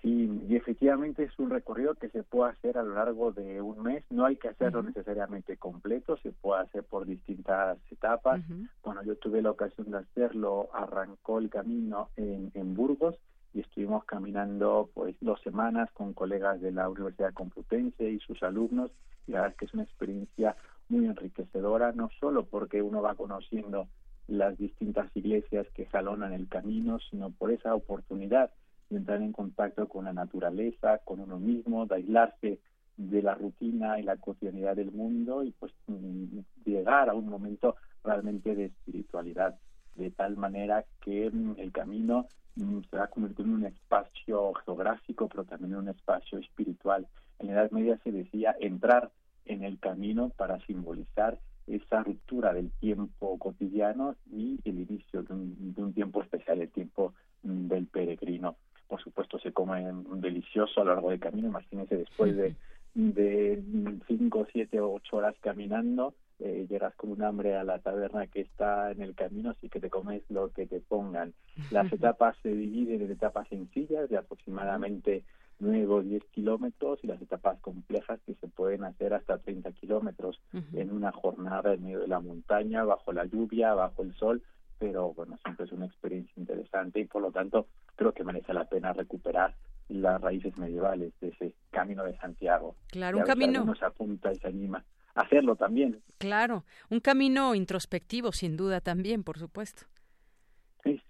[0.07, 4.05] Y, efectivamente es un recorrido que se puede hacer a lo largo de un mes,
[4.09, 8.41] no hay que hacerlo necesariamente completo, se puede hacer por distintas etapas.
[8.81, 13.19] Cuando yo tuve la ocasión de hacerlo, arrancó el camino en, en Burgos
[13.53, 18.91] y estuvimos caminando pues dos semanas con colegas de la Universidad Complutense y sus alumnos.
[19.27, 20.55] Y la verdad es que es una experiencia
[20.87, 23.87] muy enriquecedora, no solo porque uno va conociendo
[24.27, 28.51] las distintas iglesias que jalonan el camino, sino por esa oportunidad
[28.89, 32.59] de entrar en contacto con la naturaleza, con uno mismo, de aislarse
[32.97, 37.75] de la rutina y la cotidianidad del mundo y pues mm, llegar a un momento
[38.03, 39.55] realmente de espiritualidad,
[39.95, 44.53] de tal manera que mm, el camino mm, se va a convertir en un espacio
[44.65, 47.07] geográfico, pero también en un espacio espiritual.
[47.39, 49.11] En la Edad Media se decía entrar
[49.45, 55.73] en el camino para simbolizar esa ruptura del tiempo cotidiano y el inicio de un,
[55.73, 58.55] de un tiempo especial, el tiempo del peregrino
[58.87, 62.55] por supuesto se come delicioso a lo largo del camino, imagínense después de,
[62.93, 63.61] de
[64.07, 68.41] cinco, siete o ocho horas caminando, eh, llegas con un hambre a la taberna que
[68.41, 71.33] está en el camino, así que te comes lo que te pongan.
[71.71, 75.23] Las etapas se dividen en etapas sencillas de aproximadamente
[75.59, 80.39] 9 o 10 kilómetros y las etapas complejas que se pueden hacer hasta 30 kilómetros
[80.73, 84.43] en una jornada en medio de la montaña, bajo la lluvia, bajo el sol,
[84.77, 87.65] pero bueno, siempre es una experiencia interesante y por lo tanto
[88.07, 89.55] creo que merece la pena recuperar
[89.89, 92.75] las raíces medievales de ese camino de Santiago.
[92.87, 93.63] Claro, un camino.
[93.65, 94.83] Nos apunta y se anima
[95.15, 96.01] a hacerlo también.
[96.17, 99.83] Claro, un camino introspectivo, sin duda también, por supuesto.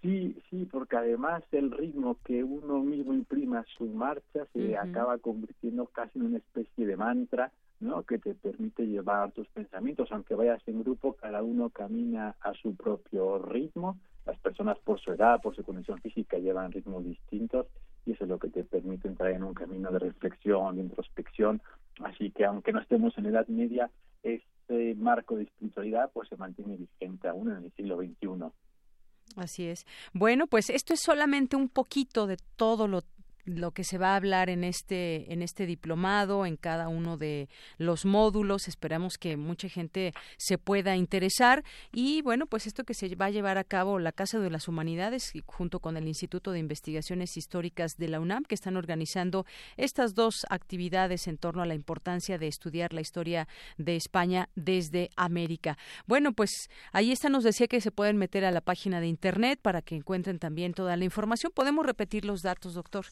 [0.00, 5.18] Sí, sí, porque además el ritmo que uno mismo imprima a su marcha se acaba
[5.18, 8.04] convirtiendo casi en una especie de mantra, ¿no?
[8.04, 12.76] Que te permite llevar tus pensamientos, aunque vayas en grupo, cada uno camina a su
[12.76, 13.98] propio ritmo.
[14.24, 17.66] Las personas por su edad, por su condición física, llevan ritmos distintos
[18.06, 21.60] y eso es lo que te permite entrar en un camino de reflexión, de introspección.
[22.04, 23.90] Así que aunque no estemos en edad media,
[24.22, 28.52] este marco de espiritualidad pues se mantiene vigente aún en el siglo XXI.
[29.38, 29.86] Así es.
[30.12, 33.04] Bueno, pues esto es solamente un poquito de todo lo
[33.48, 37.48] lo que se va a hablar en este en este diplomado en cada uno de
[37.78, 38.68] los módulos.
[38.68, 41.64] Esperamos que mucha gente se pueda interesar.
[41.92, 44.68] Y bueno pues esto que se va a llevar a cabo la Casa de las
[44.68, 50.14] Humanidades junto con el Instituto de Investigaciones Históricas de la UNAM que están organizando estas
[50.14, 55.78] dos actividades en torno a la importancia de estudiar la historia de España desde América.
[56.06, 57.28] Bueno pues ahí está.
[57.28, 60.74] Nos decía que se pueden meter a la página de internet para que encuentren también
[60.74, 61.52] toda la información.
[61.54, 63.06] Podemos repetir los datos doctor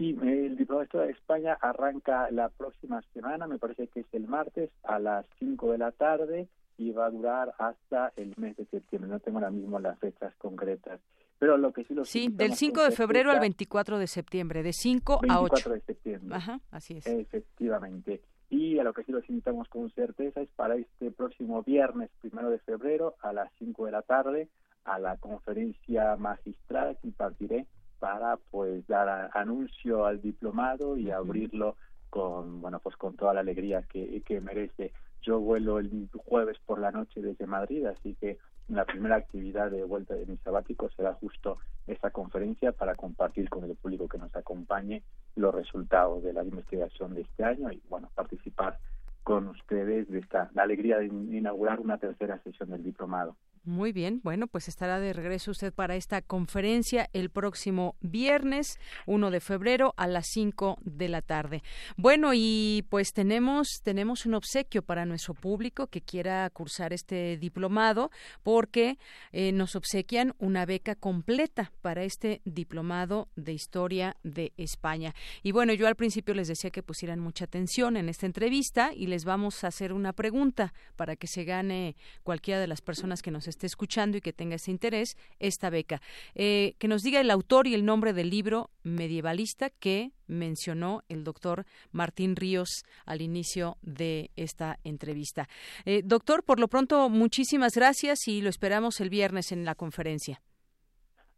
[0.00, 4.70] sí, el Diplomado de España arranca la próxima semana, me parece que es el martes,
[4.82, 9.10] a las 5 de la tarde y va a durar hasta el mes de septiembre.
[9.10, 11.00] No tengo ahora mismo las fechas concretas.
[11.38, 14.72] Pero lo que sí lo Sí, del 5 de febrero al 24 de septiembre, de
[14.72, 15.54] 5 a 8.
[15.54, 16.36] 24 de septiembre.
[16.36, 17.06] Ajá, así es.
[17.06, 18.22] Efectivamente.
[18.48, 22.50] Y a lo que sí los invitamos con certeza es para este próximo viernes, primero
[22.50, 24.48] de febrero, a las 5 de la tarde,
[24.84, 27.66] a la conferencia magistral que impartiré
[28.00, 31.76] para pues dar anuncio al diplomado y abrirlo
[32.08, 34.92] con bueno pues con toda la alegría que, que merece.
[35.22, 39.84] Yo vuelo el jueves por la noche desde Madrid, así que la primera actividad de
[39.84, 44.34] vuelta de mi sabático será justo esta conferencia para compartir con el público que nos
[44.34, 45.02] acompañe
[45.36, 48.78] los resultados de la investigación de este año y bueno participar
[49.22, 53.36] con ustedes de esta la alegría de inaugurar una tercera sesión del diplomado.
[53.62, 59.30] Muy bien, bueno, pues estará de regreso usted para esta conferencia el próximo viernes 1
[59.30, 61.62] de febrero a las 5 de la tarde.
[61.98, 68.10] Bueno, y pues tenemos tenemos un obsequio para nuestro público que quiera cursar este diplomado
[68.42, 68.96] porque
[69.30, 75.14] eh, nos obsequian una beca completa para este diplomado de historia de España.
[75.42, 79.06] Y bueno, yo al principio les decía que pusieran mucha atención en esta entrevista y
[79.06, 83.30] les vamos a hacer una pregunta para que se gane cualquiera de las personas que
[83.30, 86.00] nos esté escuchando y que tenga ese interés, esta beca.
[86.34, 91.24] Eh, que nos diga el autor y el nombre del libro medievalista que mencionó el
[91.24, 95.48] doctor Martín Ríos al inicio de esta entrevista.
[95.84, 100.40] Eh, doctor, por lo pronto, muchísimas gracias y lo esperamos el viernes en la conferencia.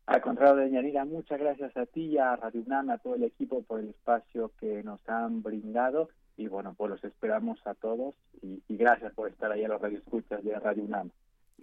[0.07, 3.62] Al contrario, doña muchas gracias a ti y a Radio UNAM, a todo el equipo
[3.62, 8.62] por el espacio que nos han brindado y bueno, pues los esperamos a todos y,
[8.68, 11.11] y gracias por estar ahí a los radioescuchas de Radio UNAM.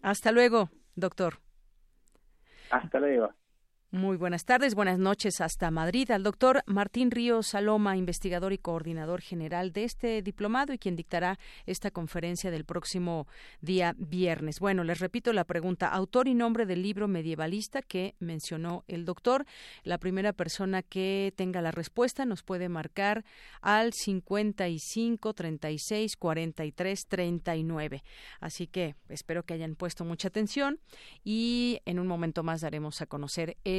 [0.02, 1.40] Hasta luego, doctor.
[2.70, 3.34] Hasta luego.
[3.92, 9.20] Muy buenas tardes, buenas noches hasta Madrid al doctor Martín Ríos Saloma, investigador y coordinador
[9.20, 13.26] general de este diplomado y quien dictará esta conferencia del próximo
[13.62, 14.60] día viernes.
[14.60, 19.48] Bueno, les repito la pregunta, autor y nombre del libro medievalista que mencionó el doctor.
[19.84, 23.26] La primera persona que tenga la respuesta nos puede marcar
[23.60, 28.04] al 55 36 43 39.
[28.40, 30.80] Así que espero que hayan puesto mucha atención
[31.24, 33.79] y en un momento más daremos a conocer el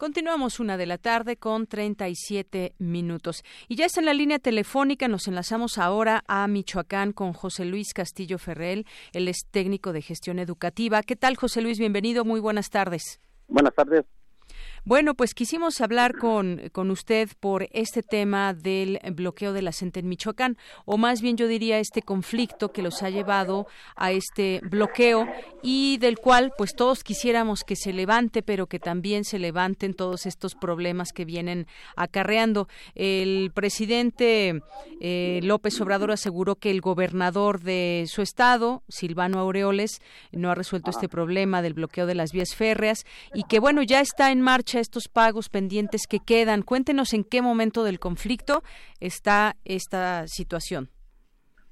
[0.00, 3.44] Continuamos una de la tarde con 37 minutos.
[3.68, 7.92] Y ya está en la línea telefónica, nos enlazamos ahora a Michoacán con José Luis
[7.92, 11.02] Castillo Ferrell, él es técnico de gestión educativa.
[11.02, 11.78] ¿Qué tal, José Luis?
[11.78, 13.20] Bienvenido, muy buenas tardes.
[13.46, 14.06] Buenas tardes.
[14.86, 20.00] Bueno, pues quisimos hablar con, con usted por este tema del bloqueo de la CENTE
[20.00, 24.60] en Michoacán, o más bien yo diría este conflicto que los ha llevado a este
[24.62, 25.28] bloqueo
[25.62, 30.24] y del cual pues todos quisiéramos que se levante, pero que también se levanten todos
[30.24, 32.66] estos problemas que vienen acarreando.
[32.94, 34.62] El presidente
[35.00, 40.00] eh, López Obrador aseguró que el gobernador de su estado, Silvano Aureoles,
[40.32, 44.00] no ha resuelto este problema del bloqueo de las vías férreas y que bueno, ya
[44.00, 46.62] está en marcha estos pagos pendientes que quedan.
[46.62, 48.62] Cuéntenos en qué momento del conflicto
[49.00, 50.88] está esta situación.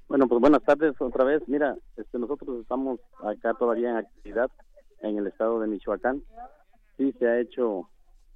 [0.09, 1.43] Bueno, pues buenas tardes otra vez.
[1.47, 4.51] Mira, este, nosotros estamos acá todavía en actividad
[5.03, 6.23] en el estado de Michoacán.
[6.97, 7.89] Sí se ha hecho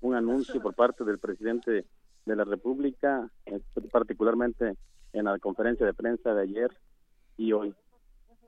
[0.02, 1.86] un anuncio por parte del presidente
[2.26, 3.60] de la República, eh,
[3.90, 4.76] particularmente
[5.12, 6.70] en la conferencia de prensa de ayer
[7.36, 7.74] y hoy.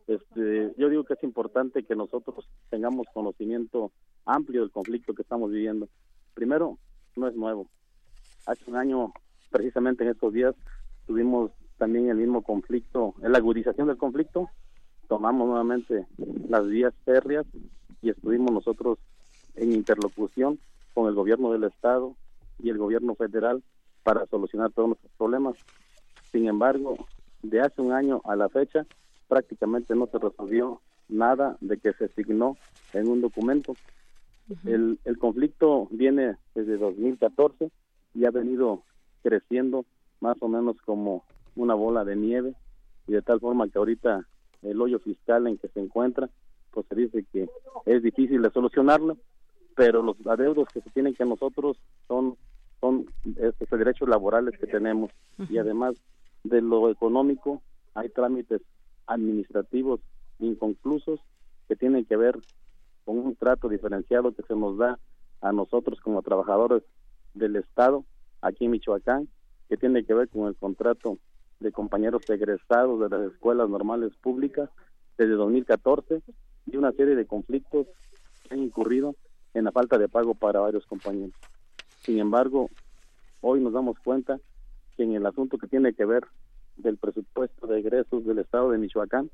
[0.07, 3.91] Este, yo digo que es importante que nosotros tengamos conocimiento
[4.27, 5.89] amplio del conflicto que estamos viviendo.
[6.35, 6.79] Primero,
[7.17, 7.69] no es nuevo.
[8.47, 9.13] Hace un año,
[9.51, 10.55] precisamente en estos días,
[11.07, 14.49] tuvimos también el mismo conflicto, la agudización del conflicto,
[15.09, 16.07] tomamos nuevamente
[16.49, 17.47] las vías férreas
[18.03, 18.99] y estuvimos nosotros
[19.55, 20.59] en interlocución
[20.93, 22.15] con el gobierno del estado
[22.59, 23.63] y el gobierno federal
[24.03, 25.57] para solucionar todos nuestros problemas.
[26.31, 26.97] Sin embargo,
[27.43, 28.87] de hace un año a la fecha,
[29.29, 32.57] prácticamente no se resolvió nada de que se asignó
[32.93, 33.75] en un documento.
[34.65, 37.71] El, el conflicto viene desde 2014
[38.15, 38.83] y ha venido
[39.23, 39.85] creciendo
[40.21, 41.25] más o menos como
[41.57, 42.55] una bola de nieve
[43.07, 44.27] y de tal forma que ahorita
[44.63, 46.31] el hoyo fiscal en que se encuentra,
[46.71, 47.49] pues se dice que
[47.87, 49.19] es difícil de solucionarlo,
[49.77, 51.77] pero los adeudos que se tienen que nosotros
[52.09, 52.37] son
[52.81, 55.11] son estos derechos laborales que tenemos.
[55.49, 55.95] Y además
[56.43, 57.63] de lo económico
[57.95, 58.61] hay trámites
[59.07, 60.01] administrativos
[60.39, 61.21] inconclusos
[61.67, 62.39] que tienen que ver
[63.05, 64.99] con un trato diferenciado que se nos da
[65.41, 66.83] a nosotros como trabajadores
[67.35, 68.05] del Estado
[68.41, 69.29] aquí en Michoacán,
[69.69, 71.19] que tiene que ver con el contrato
[71.61, 74.71] de compañeros egresados de las escuelas normales públicas
[75.17, 76.23] desde 2014
[76.67, 77.87] y una serie de conflictos
[78.43, 79.15] que han incurrido
[79.55, 81.35] en la falta de pago para varios compañeros.
[82.03, 82.71] Sin embargo,
[83.41, 84.39] hoy nos damos cuenta
[84.97, 86.25] que en el asunto que tiene que ver
[86.77, 89.31] del presupuesto de egresos del Estado de Michoacán,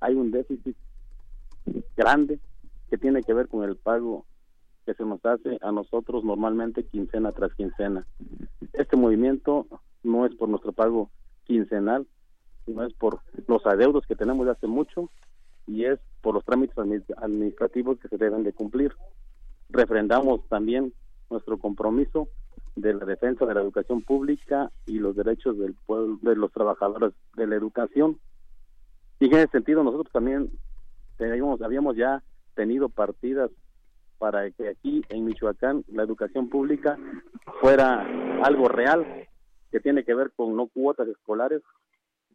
[0.00, 0.76] hay un déficit
[1.96, 2.38] grande
[2.88, 4.24] que tiene que ver con el pago
[4.86, 8.06] que se nos hace a nosotros normalmente quincena tras quincena.
[8.72, 9.66] Este movimiento
[10.02, 11.10] no es por nuestro pago
[11.44, 12.06] quincenal,
[12.64, 15.10] sino es por los adeudos que tenemos de hace mucho
[15.66, 16.76] y es por los trámites
[17.18, 18.94] administrativos que se deben de cumplir.
[19.68, 20.94] Refrendamos también
[21.30, 22.28] nuestro compromiso
[22.76, 27.12] de la defensa de la educación pública y los derechos del pueblo, de los trabajadores
[27.36, 28.18] de la educación.
[29.20, 30.50] Y en ese sentido nosotros también
[31.18, 32.22] teníamos, habíamos ya
[32.58, 33.52] tenido partidas
[34.18, 36.98] para que aquí en Michoacán la educación pública
[37.60, 38.04] fuera
[38.42, 39.28] algo real,
[39.70, 41.62] que tiene que ver con no cuotas escolares,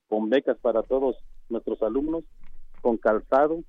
[0.08, 1.18] con becas para todos
[1.50, 2.24] nuestros alumnos,
[2.82, 3.66] con calzado,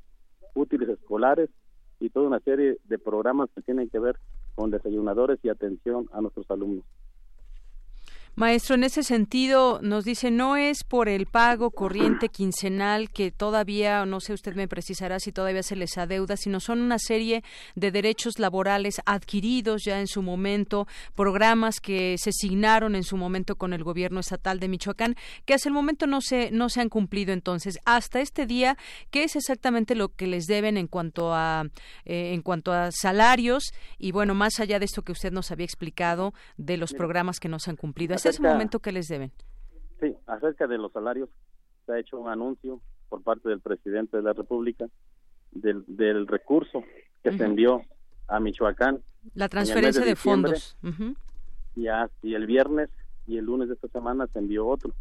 [0.54, 1.50] útiles escolares
[1.98, 4.16] y toda una serie de programas que tienen que ver
[4.54, 6.84] con desayunadores y atención a nuestros alumnos.
[8.36, 14.04] Maestro, en ese sentido, nos dice, no es por el pago corriente quincenal que todavía,
[14.06, 17.44] no sé, usted me precisará si todavía se les adeuda, sino son una serie
[17.76, 23.54] de derechos laborales adquiridos ya en su momento, programas que se asignaron en su momento
[23.54, 25.14] con el gobierno estatal de Michoacán,
[25.44, 27.32] que hasta el momento no se, no se han cumplido.
[27.32, 28.76] Entonces, hasta este día,
[29.12, 31.66] ¿qué es exactamente lo que les deben en cuanto a,
[32.04, 33.72] eh, en cuanto a salarios?
[33.96, 37.48] Y bueno, más allá de esto que usted nos había explicado de los programas que
[37.48, 39.32] no se han cumplido ese momento que les deben?
[40.00, 41.28] Sí, acerca de los salarios,
[41.86, 44.86] se ha hecho un anuncio por parte del presidente de la República
[45.52, 46.82] del, del recurso
[47.22, 47.82] que se envió
[48.28, 49.02] a Michoacán.
[49.34, 50.76] La transferencia de, fondos.
[51.76, 51.86] y,
[52.22, 52.90] y el viernes
[53.26, 54.92] y el lunes de esta semana se envió otro.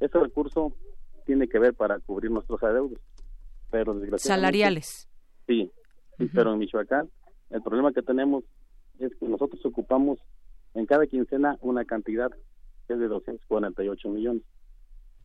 [0.00, 0.72] Ese recurso
[1.26, 2.98] tiene que ver para cubrir nuestros adeudos,
[3.70, 5.08] pero Salariales.
[5.46, 5.70] Sí,
[6.16, 7.08] sí pero en Michoacán
[7.50, 8.44] el problema que tenemos
[8.98, 10.18] es que nosotros ocupamos
[10.74, 12.30] en cada quincena una cantidad
[12.86, 14.42] que es de 248 millones.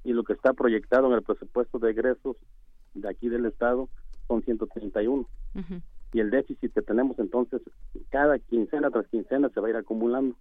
[0.03, 2.35] Y lo que está proyectado en el presupuesto de egresos
[2.93, 3.89] de aquí del Estado
[4.27, 5.27] son 131.
[6.11, 7.61] Y el déficit que tenemos entonces,
[8.09, 10.35] cada quincena tras quincena se va a ir acumulando.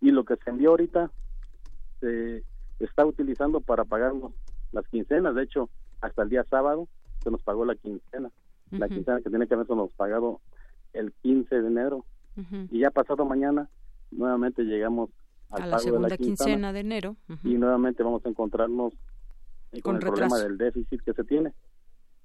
[0.00, 1.10] Y lo que se envió ahorita
[2.00, 2.42] se
[2.80, 4.32] está utilizando para pagarnos
[4.72, 5.34] las quincenas.
[5.34, 6.88] De hecho, hasta el día sábado
[7.22, 8.30] se nos pagó la quincena.
[8.70, 10.40] La quincena que tiene que haberse nos pagado
[10.92, 12.04] el 15 de enero.
[12.70, 13.68] Y ya pasado mañana
[14.16, 15.10] nuevamente llegamos
[15.50, 18.92] al a la segunda quincena de enero y nuevamente vamos a encontrarnos
[19.82, 21.52] con, el problema del déficit que se tiene.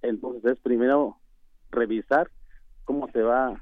[0.02, 1.18] Entonces es primero
[1.70, 2.30] revisar
[2.84, 3.62] cómo se va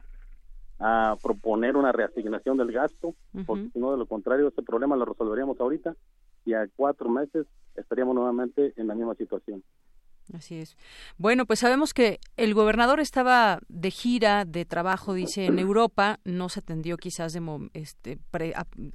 [0.80, 3.16] a proponer una reasignación del gasto,
[3.46, 5.96] porque si no, de lo contrario, este problema lo resolveríamos ahorita
[6.46, 9.64] y a cuatro meses estaríamos nuevamente en la misma situación.
[10.34, 10.78] Así es.
[11.18, 16.20] Bueno, pues sabemos que el gobernador estaba de gira de trabajo, dice, en Europa.
[16.24, 18.20] No se atendió quizás de, este,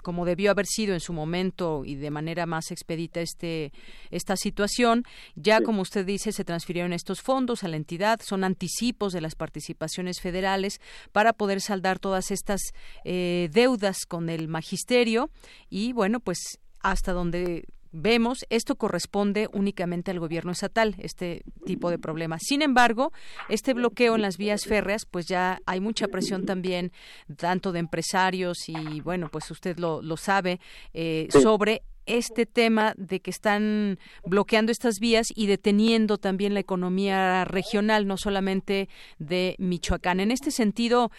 [0.02, 3.72] como debió haber sido en su momento y de manera más expedita este,
[4.10, 5.04] esta situación.
[5.34, 8.20] Ya, como usted dice, se transfirieron estos fondos a la entidad.
[8.22, 10.80] Son anticipos de las participaciones federales
[11.10, 12.60] para poder saldar todas estas
[13.04, 15.30] eh, deudas con el magisterio.
[15.68, 17.64] Y bueno, pues hasta donde
[17.94, 22.42] vemos, esto corresponde únicamente al gobierno estatal, este tipo de problemas.
[22.44, 23.12] Sin embargo,
[23.48, 26.92] este bloqueo en las vías férreas, pues ya hay mucha presión también,
[27.36, 30.60] tanto de empresarios y, bueno, pues usted lo, lo sabe,
[30.92, 37.44] eh, sobre este tema de que están bloqueando estas vías y deteniendo también la economía
[37.44, 38.88] regional, no solamente
[39.18, 40.20] de Michoacán.
[40.20, 41.10] En este sentido,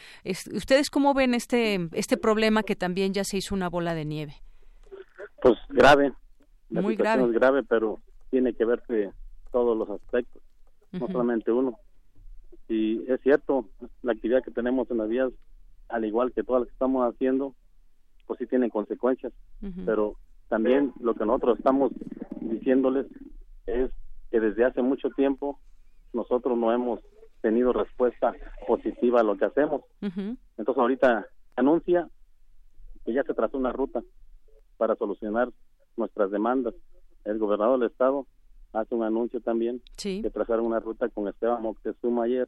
[0.54, 4.36] ¿ustedes cómo ven este, este problema que también ya se hizo una bola de nieve?
[5.42, 6.14] Pues grave,
[6.70, 7.32] la Muy situación grave.
[7.32, 8.00] es grave, pero
[8.30, 9.12] tiene que verse
[9.52, 10.42] todos los aspectos,
[10.92, 11.80] no solamente uno.
[12.68, 13.70] Y es cierto,
[14.02, 15.32] la actividad que tenemos en las vías,
[15.90, 17.54] al igual que todas las que estamos haciendo,
[18.26, 19.32] pues sí tienen consecuencias,
[19.86, 20.16] pero
[20.50, 21.92] también lo que nosotros estamos
[22.42, 23.06] diciéndoles
[23.68, 23.92] es
[24.32, 25.60] que desde hace mucho tiempo
[26.14, 27.00] nosotros no hemos
[27.42, 28.34] tenido respuesta
[28.68, 29.82] positiva a lo que hacemos.
[30.02, 32.10] Entonces ahorita anuncia
[33.06, 34.02] que ya se trazó una ruta
[34.78, 35.50] para solucionar
[35.98, 36.74] nuestras demandas.
[37.24, 38.28] El gobernador del estado
[38.74, 40.22] hace un anuncio también sí.
[40.22, 42.48] que trazaron una ruta con Esteban Moctezuma ayer.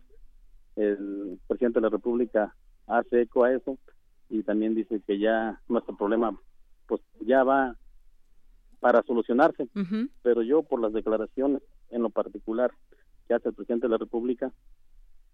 [0.75, 3.77] El presidente de la República hace eco a eso
[4.29, 6.39] y también dice que ya nuestro problema
[6.85, 7.75] pues ya va
[8.79, 9.67] para solucionarse.
[10.21, 12.71] Pero yo por las declaraciones en lo particular
[13.27, 14.51] que hace el presidente de la República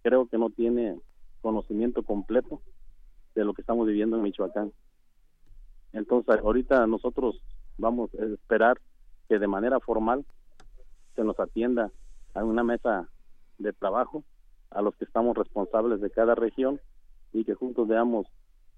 [0.01, 0.99] creo que no tiene
[1.41, 2.61] conocimiento completo
[3.35, 4.71] de lo que estamos viviendo en Michoacán.
[5.91, 7.41] Entonces, ahorita nosotros
[7.77, 8.79] vamos a esperar
[9.27, 10.25] que de manera formal
[11.15, 11.91] se nos atienda
[12.33, 13.07] a una mesa
[13.57, 14.23] de trabajo
[14.71, 16.79] a los que estamos responsables de cada región
[17.31, 18.27] y que juntos veamos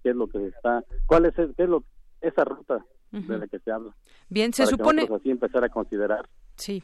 [0.04, 1.84] qué es lo que está, cuál es, qué es lo,
[2.22, 3.96] esa ruta de la que se habla.
[4.28, 5.08] Bien, se supone.
[5.16, 6.28] así empezar a considerar.
[6.56, 6.84] Sí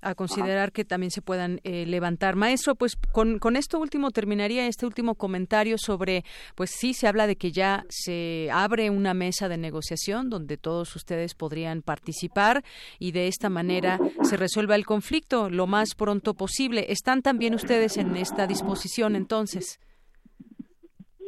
[0.00, 2.36] a considerar que también se puedan eh, levantar.
[2.36, 6.24] Maestro, pues con, con, esto último terminaría este último comentario sobre,
[6.54, 10.94] pues sí se habla de que ya se abre una mesa de negociación donde todos
[10.94, 12.64] ustedes podrían participar
[12.98, 16.86] y de esta manera se resuelva el conflicto lo más pronto posible.
[16.88, 19.80] ¿Están también ustedes en esta disposición entonces?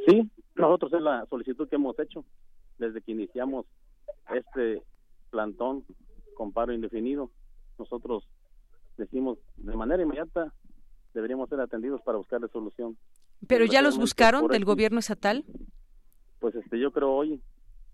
[0.07, 2.25] Sí, nosotros es la solicitud que hemos hecho
[2.79, 3.66] desde que iniciamos
[4.35, 4.83] este
[5.31, 5.85] plantón
[6.35, 7.31] con paro indefinido.
[7.79, 8.25] Nosotros
[9.01, 10.53] decimos de manera inmediata
[11.14, 12.96] deberíamos ser atendidos para buscar la solución.
[13.48, 15.44] ¿Pero ya los buscaron del gobierno estatal?
[16.38, 17.40] Pues este, yo creo hoy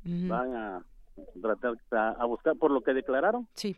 [0.04, 0.84] van a
[1.40, 3.48] tratar a, buscar por lo que declararon.
[3.54, 3.76] Sí.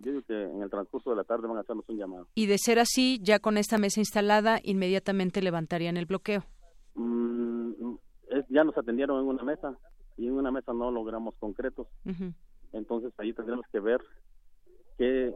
[0.00, 2.28] Yo digo que en el transcurso de la tarde van a hacernos un llamado.
[2.34, 6.44] Y de ser así, ya con esta mesa instalada, inmediatamente levantarían el bloqueo.
[6.94, 7.94] Mm,
[8.48, 9.76] ya nos atendieron en una mesa
[10.16, 11.86] y en una mesa no logramos concretos.
[12.72, 14.00] Entonces ahí tendremos que ver
[14.98, 15.34] qué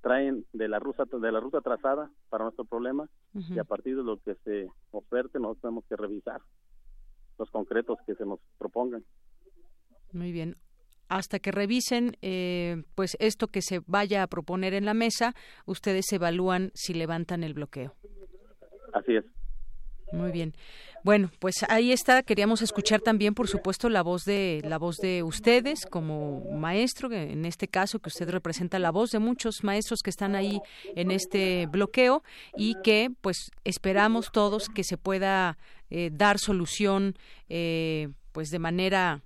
[0.00, 4.02] traen de la ruta de la ruta trazada para nuestro problema y a partir de
[4.02, 6.40] lo que se oferte nosotros tenemos que revisar
[7.38, 9.04] los concretos que se nos propongan.
[10.12, 10.56] Muy bien.
[11.08, 15.34] Hasta que revisen, eh, pues esto que se vaya a proponer en la mesa,
[15.66, 17.94] ustedes evalúan si levantan el bloqueo.
[18.92, 19.24] Así es.
[20.12, 20.54] Muy bien.
[21.02, 22.22] Bueno, pues ahí está.
[22.22, 27.46] Queríamos escuchar también, por supuesto, la voz de la voz de ustedes como maestro, en
[27.46, 30.60] este caso que usted representa la voz de muchos maestros que están ahí
[30.94, 32.22] en este bloqueo
[32.54, 35.56] y que, pues, esperamos todos que se pueda
[35.88, 37.16] eh, dar solución,
[37.48, 39.22] eh, pues, de manera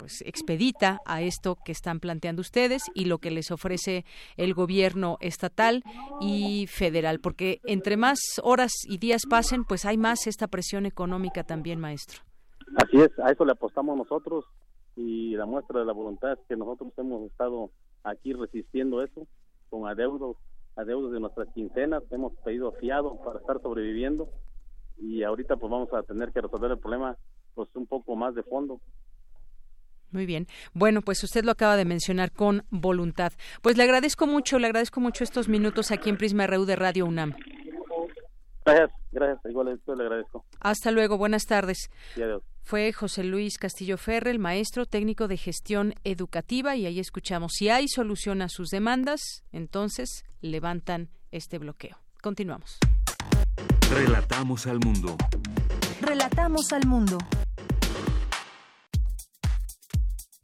[0.00, 4.06] pues expedita a esto que están planteando ustedes y lo que les ofrece
[4.38, 5.82] el gobierno estatal
[6.22, 11.44] y federal, porque entre más horas y días pasen, pues hay más esta presión económica
[11.44, 12.22] también, maestro.
[12.76, 14.46] Así es, a eso le apostamos nosotros
[14.96, 17.70] y la muestra de la voluntad es que nosotros hemos estado
[18.02, 19.26] aquí resistiendo eso
[19.68, 20.38] con adeudos,
[20.76, 24.30] adeudos de nuestras quincenas, hemos pedido fiado para estar sobreviviendo
[24.96, 27.18] y ahorita pues vamos a tener que resolver el problema
[27.54, 28.80] pues un poco más de fondo
[30.10, 30.46] muy bien.
[30.72, 33.32] Bueno, pues usted lo acaba de mencionar con voluntad.
[33.62, 37.06] Pues le agradezco mucho, le agradezco mucho estos minutos aquí en Prisma RU de Radio
[37.06, 37.34] UNAM.
[38.64, 39.40] Gracias, gracias.
[39.50, 40.44] Igual le agradezco.
[40.60, 41.90] Hasta luego, buenas tardes.
[42.16, 42.42] Y adiós.
[42.62, 47.52] Fue José Luis Castillo Ferre, el maestro técnico de gestión educativa, y ahí escuchamos.
[47.56, 51.96] Si hay solución a sus demandas, entonces levantan este bloqueo.
[52.22, 52.78] Continuamos.
[53.90, 55.16] Relatamos al mundo.
[56.00, 57.18] Relatamos al mundo.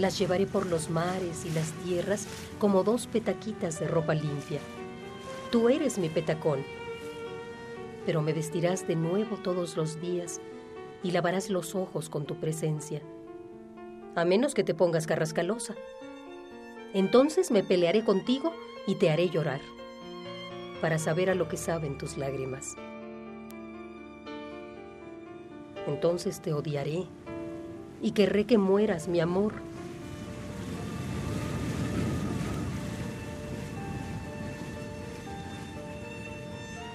[0.00, 2.26] Las llevaré por los mares y las tierras
[2.58, 4.58] como dos petaquitas de ropa limpia.
[5.50, 6.64] Tú eres mi petacón,
[8.06, 10.40] pero me vestirás de nuevo todos los días
[11.02, 13.02] y lavarás los ojos con tu presencia,
[14.14, 15.74] a menos que te pongas carrascalosa.
[16.94, 18.54] Entonces me pelearé contigo
[18.86, 19.60] y te haré llorar,
[20.80, 22.74] para saber a lo que saben tus lágrimas.
[25.86, 27.04] Entonces te odiaré
[28.00, 29.68] y querré que mueras, mi amor.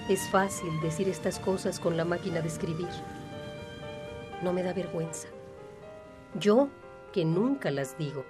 [0.08, 2.88] Es fácil decir estas cosas con la máquina de escribir.
[4.40, 5.26] No me da vergüenza.
[6.38, 6.68] Yo
[7.12, 8.24] que nunca las digo.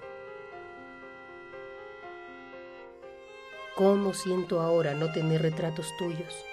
[3.75, 6.47] ¿Cómo siento ahora no tener retratos tuyos?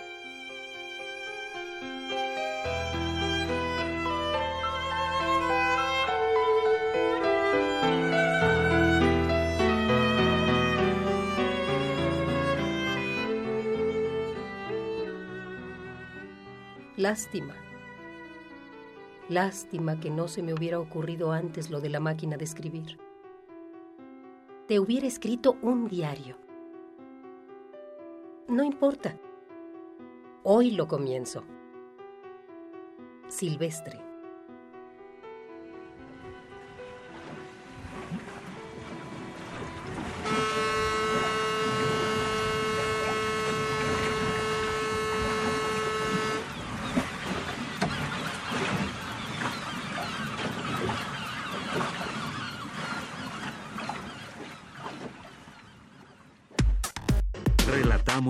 [17.04, 17.54] Lástima.
[19.28, 22.97] Lástima que no se me hubiera ocurrido antes lo de la máquina de escribir.
[24.70, 26.38] Te hubiera escrito un diario.
[28.47, 29.20] No importa.
[30.43, 31.43] Hoy lo comienzo.
[33.28, 34.12] Silvestre.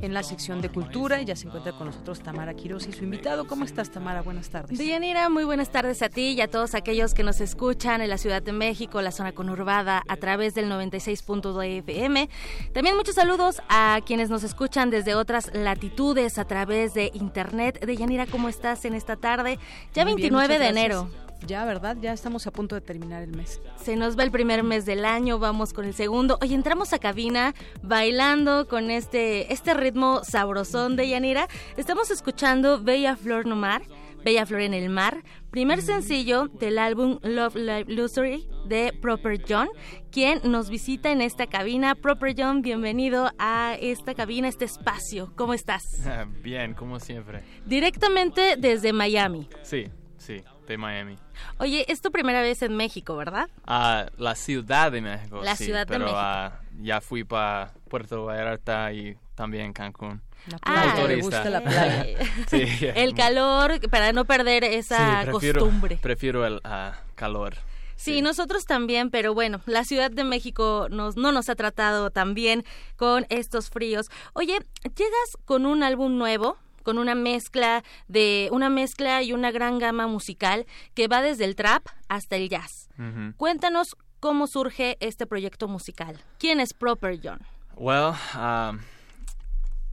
[0.00, 3.04] En la sección de cultura y ya se encuentra con nosotros Tamara Quiroz y su
[3.04, 3.46] invitado.
[3.46, 4.22] ¿Cómo estás, Tamara?
[4.22, 4.78] Buenas tardes.
[4.78, 8.18] Deyanira, muy buenas tardes a ti y a todos aquellos que nos escuchan en la
[8.18, 12.28] Ciudad de México, la zona conurbada, a través del 96.2 FM.
[12.72, 17.84] También muchos saludos a quienes nos escuchan desde otras latitudes a través de internet.
[17.84, 19.58] Deyanira, ¿cómo estás en esta tarde?
[19.94, 21.02] Ya Muy bien, 29 de enero.
[21.04, 21.27] gracias.
[21.46, 21.96] Ya, ¿verdad?
[22.00, 23.60] Ya estamos a punto de terminar el mes.
[23.76, 26.38] Se nos va el primer mes del año, vamos con el segundo.
[26.42, 31.48] Hoy entramos a cabina bailando con este, este ritmo sabrosón de Yanira.
[31.76, 33.82] Estamos escuchando Bella Flor no Mar,
[34.24, 39.68] Bella Flor en el Mar, primer sencillo del álbum Love Live Luxury de Proper John,
[40.10, 41.94] quien nos visita en esta cabina.
[41.94, 45.32] Proper John, bienvenido a esta cabina, este espacio.
[45.36, 45.84] ¿Cómo estás?
[46.42, 47.42] Bien, como siempre.
[47.64, 49.48] Directamente desde Miami.
[49.62, 49.84] Sí,
[50.18, 51.16] sí, de Miami.
[51.58, 53.48] Oye, es tu primera vez en México, ¿verdad?
[53.66, 55.40] Ah, la Ciudad de México.
[55.42, 56.18] La sí, Ciudad de pero, México.
[56.20, 60.20] ah, ya fui para Puerto Vallarta y también Cancún.
[60.62, 61.36] Ah, Como le turista.
[61.38, 62.06] gusta la playa.
[62.48, 62.64] sí.
[62.94, 65.98] El calor, para no perder esa Sí, prefiero, costumbre.
[66.00, 67.56] Prefiero el ah, calor.
[67.96, 72.32] Sí, nosotros también, pero bueno, la Ciudad de México nos, no nos ha tratado tan
[72.32, 72.64] bien
[72.96, 74.06] con estos fríos.
[74.34, 76.56] Oye, llegas con un álbum nuevo,
[76.88, 80.64] con una mezcla de una mezcla y una gran gama musical
[80.94, 82.88] que va desde el trap hasta el jazz.
[83.36, 86.18] Cuéntanos cómo surge este proyecto musical.
[86.38, 87.40] ¿Quién es Proper John?
[87.76, 88.78] Well, um,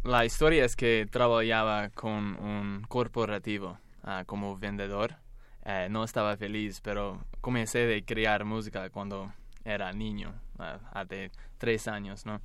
[0.05, 5.17] la historia es que trabajaba con un corporativo uh, como vendedor.
[5.65, 9.33] Eh, no estaba feliz, pero comencé a crear música cuando
[9.65, 12.39] era niño, uh, hace tres años, ¿no?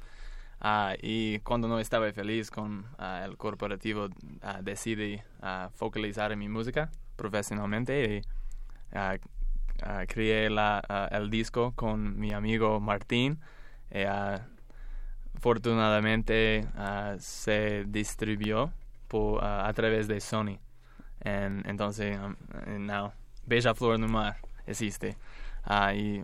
[0.63, 2.85] Uh, y cuando no estaba feliz con
[3.25, 4.09] el corporativo,
[4.63, 5.21] decidí
[5.75, 8.23] focalizar en mi música profesionalmente y
[10.07, 13.41] creé la, el disco con mi amigo Martín.
[13.91, 14.05] Y,
[15.41, 16.67] afortunadamente
[17.19, 18.71] se distribuyó
[19.09, 20.59] por, a través de Sony.
[21.21, 22.37] entonces, um,
[22.87, 23.13] now,
[23.47, 24.37] Bella Flor no Mar
[24.67, 25.17] existe.
[25.95, 26.23] y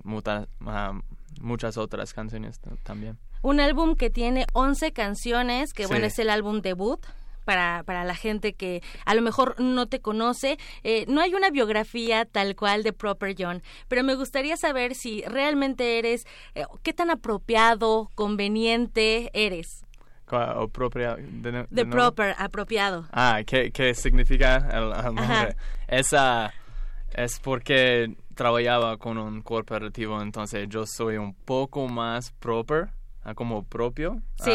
[1.40, 3.18] muchas otras canciones también.
[3.46, 6.98] Un álbum que tiene 11 canciones, que bueno, es el álbum debut.
[7.44, 10.58] Para, para, la gente que a lo mejor no te conoce.
[10.82, 15.22] Eh, no hay una biografía tal cual de Proper John, pero me gustaría saber si
[15.22, 16.26] realmente eres,
[16.56, 19.84] eh, qué tan apropiado, conveniente eres.
[21.70, 23.06] De, proper, apropiado.
[23.12, 25.54] Ah, ¿qué, qué significa el, nombre?
[25.86, 26.52] Esa
[27.14, 32.88] es porque trabajaba con un corporativo, entonces yo soy un poco más proper
[33.34, 34.20] como propio.
[34.42, 34.52] Sí.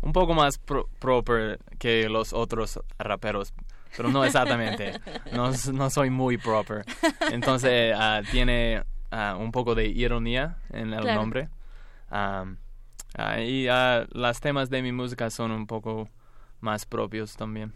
[0.00, 0.58] un poco más
[0.98, 3.52] proper que los otros raperos,
[3.96, 5.00] pero no exactamente.
[5.32, 6.84] no, no soy muy proper.
[7.30, 11.48] Entonces ah, tiene ah, un poco de ironía en el nombre.
[12.10, 12.44] Ah,
[13.38, 16.08] y las temas de mi música son un poco
[16.60, 17.72] más propios también.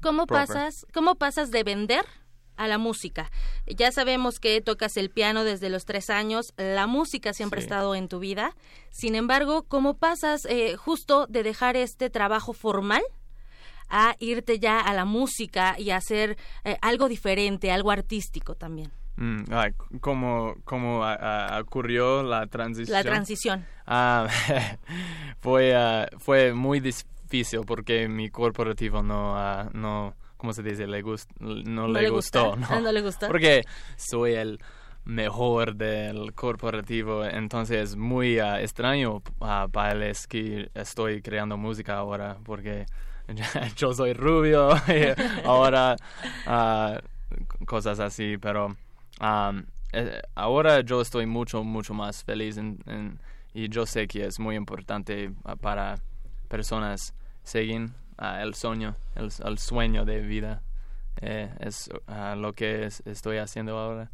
[0.00, 2.04] ¿Cómo pasas, ¿Cómo pasas de vender
[2.56, 3.30] a la música.
[3.66, 7.94] Ya sabemos que tocas el piano desde los tres años, la música siempre ha estado
[7.94, 8.54] en tu vida.
[8.90, 13.02] Sin embargo, ¿cómo pasas eh, justo de dejar este trabajo formal
[13.88, 18.90] a irte ya a la música y hacer eh, algo diferente, algo artístico también?
[19.16, 19.44] Mm,
[20.00, 21.02] ¿Cómo, cómo
[21.60, 22.92] ocurrió la transición?
[22.92, 23.66] La transición.
[23.86, 24.28] Ah,
[25.40, 30.86] fue, ah, fue muy difícil porque mi corporativo no, ah, no ¿cómo se dice?
[30.86, 31.02] Le
[31.40, 32.56] no, le, gustó.
[32.56, 32.80] ¿no?
[32.80, 33.26] no le gustó.
[33.26, 33.62] Porque
[33.96, 34.58] soy el
[35.06, 41.56] mejor del corporativo, entonces es muy uh, extraño uh, para él es que estoy creando
[41.56, 42.86] música ahora, porque
[43.76, 45.14] yo soy rubio y
[45.44, 45.94] ahora
[46.46, 48.76] uh, cosas así, pero
[49.20, 52.60] um, eh, ahora yo estoy mucho, mucho más feliz
[53.54, 55.30] y yo sé que es muy importante
[55.60, 55.94] para
[56.48, 57.14] personas
[57.44, 60.62] seguir el sueño, el, sueño de vida.
[61.20, 61.90] Eh, es
[62.36, 64.10] lo que estoy haciendo ahora.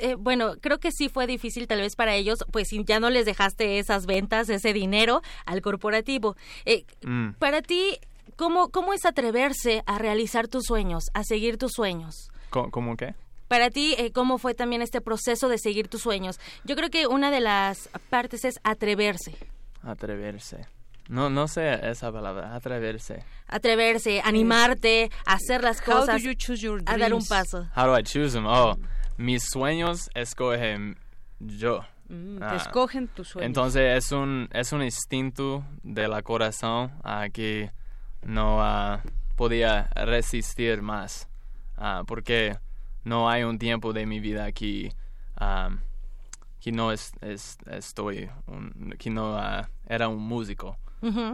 [0.00, 3.26] Eh, bueno, creo que sí fue difícil tal vez para ellos, pues ya no les
[3.26, 6.36] dejaste esas ventas, ese dinero al corporativo.
[6.64, 7.32] Eh, mm.
[7.32, 7.98] Para ti,
[8.36, 12.30] ¿cómo, ¿cómo es atreverse a realizar tus sueños, a seguir tus sueños?
[12.50, 13.14] ¿Cómo, qué?
[13.48, 16.38] Para ti, ¿cómo fue también este proceso de seguir tus sueños?
[16.64, 19.34] Yo creo que una de las partes es atreverse.
[19.82, 20.77] Atreverse.
[21.08, 23.24] No, no sé esa palabra, atreverse.
[23.46, 26.22] Atreverse, animarte, hacer las cosas,
[26.86, 27.66] a dar un paso.
[27.74, 28.46] How do I choose them?
[28.46, 28.76] Oh,
[29.16, 30.98] mis sueños escogen
[31.40, 31.80] yo.
[32.10, 33.46] Mm, ah, escogen tus sueños.
[33.46, 37.70] Entonces es un, es un instinto de la corazón uh, que
[38.22, 38.98] no uh,
[39.34, 41.26] podía resistir más.
[41.78, 42.58] Uh, porque
[43.04, 44.92] no hay un tiempo de mi vida que,
[46.60, 49.40] que no es, es, estoy, un, que no
[49.86, 50.76] era un músico.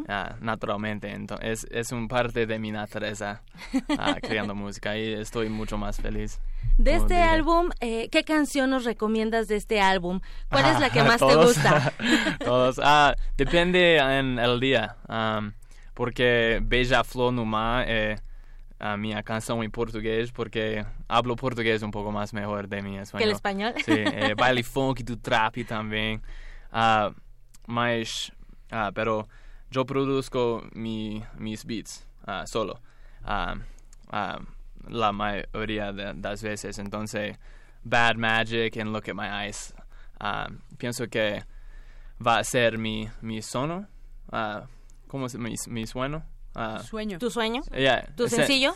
[0.08, 1.10] Ah, naturalmente.
[1.10, 3.42] Entonces, es, es un parte de mi naturaleza
[3.72, 6.40] uh, creando música y estoy mucho más feliz.
[6.76, 10.20] De este álbum, eh, ¿qué canción nos recomiendas de este álbum?
[10.50, 11.92] ¿Cuál es la que más te gusta?
[12.44, 12.80] todos.
[12.82, 14.96] Ah, depende en el día.
[15.94, 18.16] porque Beija Flor Numa eh,
[18.80, 23.18] a mi canción en portugués porque hablo portugués un poco más mejor de mi español.
[23.18, 23.74] ¿Que el español?
[23.84, 26.20] Sí, eh, baile funk do trap también.
[26.72, 27.14] Uh,
[27.66, 28.32] mas,
[28.94, 29.28] pero
[29.74, 32.78] yo produzco mi, mis beats uh, solo.
[33.24, 33.58] Uh,
[34.12, 34.38] uh,
[34.88, 36.78] la mayoría de las veces.
[36.78, 37.36] Entonces,
[37.82, 39.74] Bad Magic and Look at My Eyes.
[40.78, 41.42] pienso que
[42.24, 43.86] va a ser mi, mi sono.
[45.08, 46.22] ¿Cómo se mi, mi sueño?
[46.84, 47.18] sueño.
[47.18, 47.62] ¿Tu sueño?
[47.72, 48.06] Yeah.
[48.16, 48.74] ¿Tu sencillo?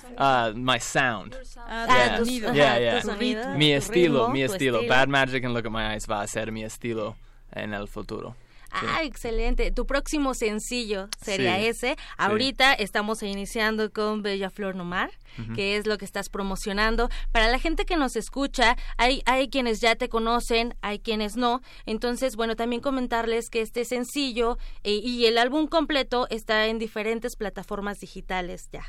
[0.56, 1.36] my sound.
[1.68, 2.52] Ah, tu sonido.
[2.52, 3.56] Yeah, yeah.
[3.56, 4.82] Mi estilo, mi estilo.
[4.88, 7.14] Bad Magic and Look at My Eyes va a ser mi estilo
[7.52, 8.34] en el futuro.
[8.70, 9.70] Ah, excelente.
[9.70, 11.96] Tu próximo sencillo sería ese.
[12.16, 15.10] Ahorita estamos iniciando con Bella Flor Nomar,
[15.54, 17.08] que es lo que estás promocionando.
[17.32, 21.60] Para la gente que nos escucha, hay, hay quienes ya te conocen, hay quienes no.
[21.86, 27.36] Entonces, bueno, también comentarles que este sencillo eh, y el álbum completo está en diferentes
[27.36, 28.84] plataformas digitales ya.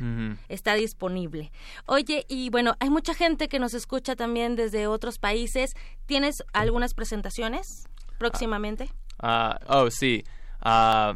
[0.49, 1.51] Está disponible.
[1.85, 5.75] Oye, y bueno, hay mucha gente que nos escucha también desde otros países.
[6.05, 8.89] ¿Tienes algunas presentaciones próximamente?
[8.91, 10.23] Ah, oh, sí.
[10.61, 11.15] Ah,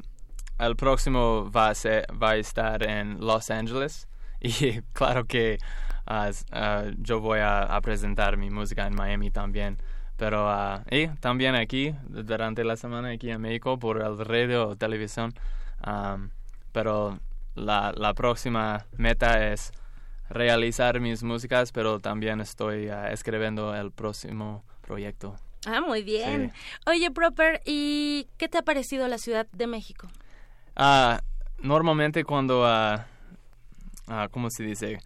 [0.60, 4.08] el próximo va a, ser, va a estar en Los Angeles
[4.40, 5.58] y claro que
[6.06, 6.32] ah,
[6.98, 9.78] yo voy a, presentar mi música en Miami también.
[10.16, 10.48] Pero
[11.20, 15.34] también aquí, durante la semana aquí en México, por el radio o televisión.
[16.72, 17.20] pero
[17.56, 19.72] la próxima meta es
[20.30, 25.36] realizar mis músicas, pero también estoy escribiendo el próximo proyecto.
[25.66, 26.52] Ah, muy bien.
[26.86, 30.08] Oye, Proper, ¿y qué te ha parecido la Ciudad de México?
[30.76, 31.22] Ah,
[31.60, 33.06] normalmente cuando, ah,
[34.08, 35.00] ah, ¿cómo se dice?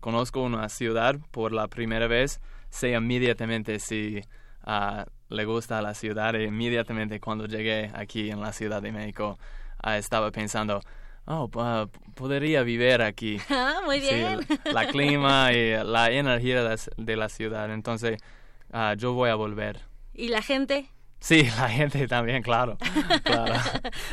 [0.00, 4.20] conozco una ciudad por la primera vez, sé inmediatamente si
[4.62, 6.36] ah, le gusta la ciudad.
[6.36, 9.38] E inmediatamente cuando llegué aquí en la Ciudad de México,
[9.84, 10.80] estaba pensando,
[11.26, 11.48] oh,
[12.14, 13.38] podría vivir aquí.
[13.50, 14.38] Ah, muy bien.
[14.64, 17.72] la clima y la energía de la ciudad.
[17.72, 18.18] Entonces,
[18.72, 19.80] Ah, yo voy a volver.
[20.14, 20.88] ¿Y la gente?
[21.20, 22.78] Sí, la gente también, claro.
[23.22, 23.54] claro.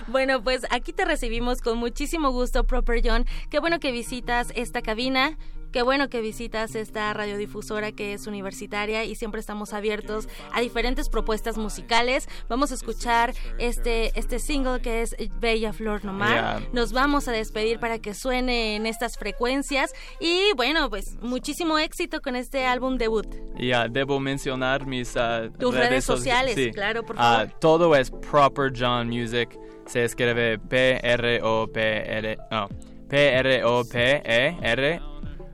[0.08, 3.26] bueno, pues aquí te recibimos con muchísimo gusto, Proper John.
[3.50, 5.38] Qué bueno que visitas esta cabina.
[5.72, 11.10] Qué bueno que visitas esta radiodifusora que es universitaria y siempre estamos abiertos a diferentes
[11.10, 12.28] propuestas musicales.
[12.48, 16.62] Vamos a escuchar este, este single que es Bella Flor Nomar.
[16.74, 22.22] Nos vamos a despedir para que suene en estas frecuencias y bueno, pues muchísimo éxito
[22.22, 23.28] con este álbum debut.
[23.60, 27.60] Ya, debo mencionar mis uh, Tus redes, sociales, claro, por ah, favor.
[27.60, 29.50] todo es Proper John Music.
[29.86, 32.38] Se escribe P-R-O-P-R...
[32.52, 32.68] No,
[33.10, 35.02] P-R-O-P-E-R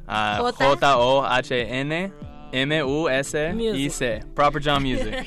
[0.08, 2.14] J-O-H-N.
[2.52, 4.24] M-U-S-I-C.
[4.34, 5.14] Proper John Music.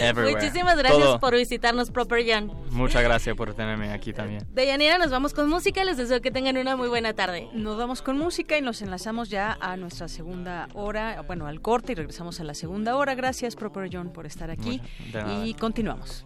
[0.00, 0.36] Everywhere.
[0.36, 2.52] Muchísimas gracias por visitarnos, Proper John.
[2.70, 4.46] Muchas gracias por tenerme aquí también.
[4.52, 5.82] Deyanira, nos vamos con música.
[5.84, 7.48] Les deseo que tengan una muy buena tarde.
[7.54, 11.92] Nos vamos con música y nos enlazamos ya a nuestra segunda hora, bueno, al corte
[11.92, 13.16] y regresamos a la segunda hora.
[13.16, 14.80] Gracias, Proper John, por estar aquí.
[15.42, 16.24] y continuamos.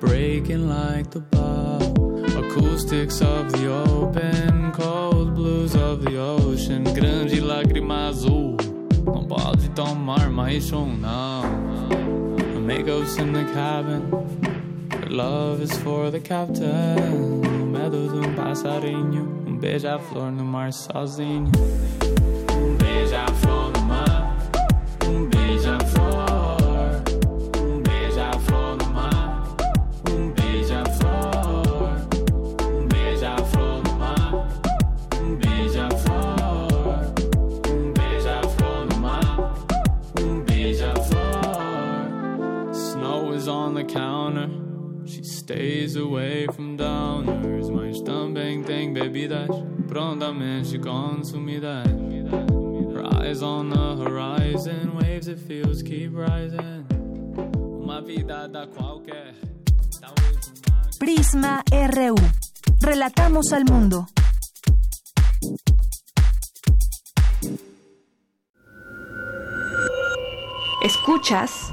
[0.00, 1.20] breaking like the
[2.40, 8.56] Acoustics of the open, cold blues of the ocean, grande lágrima azul.
[9.04, 11.42] Não pode tomar mais um, não.
[12.56, 14.02] Amigos in the cabin,
[15.10, 17.42] love is for the captain.
[17.44, 21.52] O medo de um passarinho, um beija-flor no mar sozinho.
[22.54, 23.69] Um beija-flor
[45.50, 49.48] stays away from downers, mas também tem bebidas
[49.88, 51.86] prontamente consumidas.
[53.20, 56.86] Rise on the horizon, waves it feels keep rising.
[57.82, 59.34] Uma vida da qualquer.
[61.00, 62.14] Prisma RU.
[62.80, 64.06] Relatamos al mundo.
[70.84, 71.72] Escuchas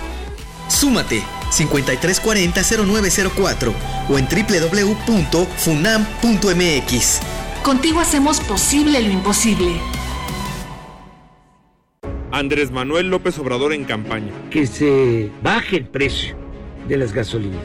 [0.68, 3.74] Súmate 5340-0904
[4.10, 7.20] o en www.funam.mx.
[7.64, 9.72] Contigo hacemos posible lo imposible.
[12.32, 14.32] Andrés Manuel López Obrador en campaña.
[14.52, 16.36] Que se baje el precio
[16.88, 17.64] de las gasolinas.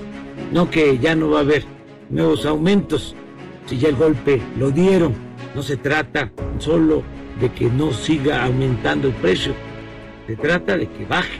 [0.52, 1.66] No que ya no va a haber
[2.08, 3.14] nuevos aumentos.
[3.66, 5.25] Si ya el golpe lo dieron,
[5.56, 7.02] no se trata solo
[7.40, 9.54] de que no siga aumentando el precio.
[10.26, 11.32] Se trata de que baje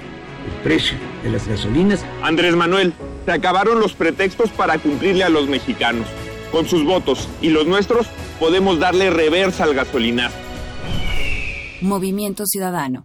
[0.47, 2.03] el precio de las gasolinas.
[2.23, 2.95] Andrés Manuel,
[3.27, 6.07] se acabaron los pretextos para cumplirle a los mexicanos.
[6.51, 8.07] Con sus votos y los nuestros
[8.41, 10.37] podemos darle reversa al gasolinazo.
[11.83, 13.05] Movimiento Ciudadano.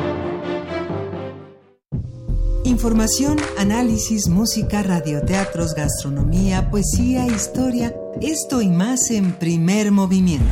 [2.63, 10.45] Información, análisis, música, radioteatros, gastronomía, poesía, historia, esto y más en primer movimiento.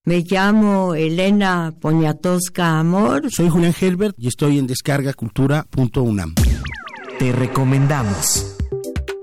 [0.04, 3.32] Me llamo Elena Poniatowska Amor.
[3.32, 6.36] Soy Julián Herbert y estoy en descargacultura.unam.
[7.18, 8.58] Te recomendamos.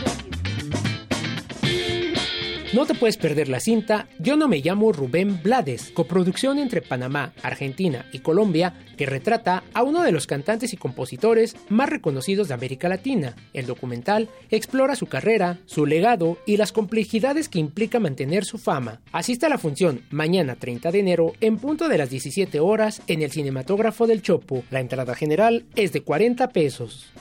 [2.72, 7.32] No te puedes perder la cinta Yo no me llamo Rubén Blades, coproducción entre Panamá,
[7.42, 12.54] Argentina y Colombia, que retrata a uno de los cantantes y compositores más reconocidos de
[12.54, 13.36] América Latina.
[13.52, 19.02] El documental explora su carrera, su legado y las complejidades que implica mantener su fama.
[19.12, 23.22] Asiste a la función mañana 30 de enero en punto de las 17 horas en
[23.22, 24.64] el Cinematógrafo del Chopo.
[24.70, 27.12] La entrada general es de 40 pesos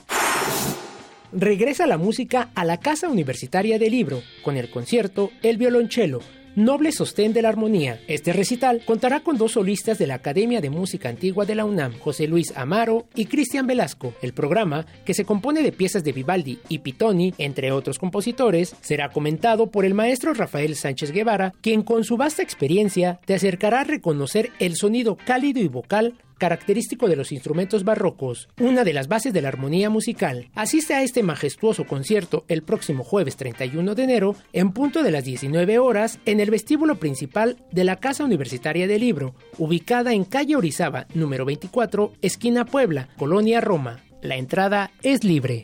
[1.36, 6.20] regresa la música a la Casa Universitaria del Libro, con el concierto El Violonchelo,
[6.56, 8.00] Noble Sostén de la Armonía.
[8.08, 11.98] Este recital contará con dos solistas de la Academia de Música Antigua de la UNAM,
[11.98, 14.14] José Luis Amaro y Cristian Velasco.
[14.22, 19.10] El programa, que se compone de piezas de Vivaldi y Pitoni, entre otros compositores, será
[19.10, 23.86] comentado por el maestro Rafael Sánchez Guevara, quien con su vasta experiencia te acercará a
[23.86, 26.14] reconocer el sonido cálido y vocal
[26.44, 30.50] característico de los instrumentos barrocos, una de las bases de la armonía musical.
[30.56, 35.24] Asiste a este majestuoso concierto el próximo jueves 31 de enero en punto de las
[35.24, 40.58] 19 horas en el vestíbulo principal de la Casa Universitaria del Libro, ubicada en calle
[40.58, 44.02] Orizaba, número 24, esquina Puebla, Colonia Roma.
[44.22, 45.64] La entrada es libre.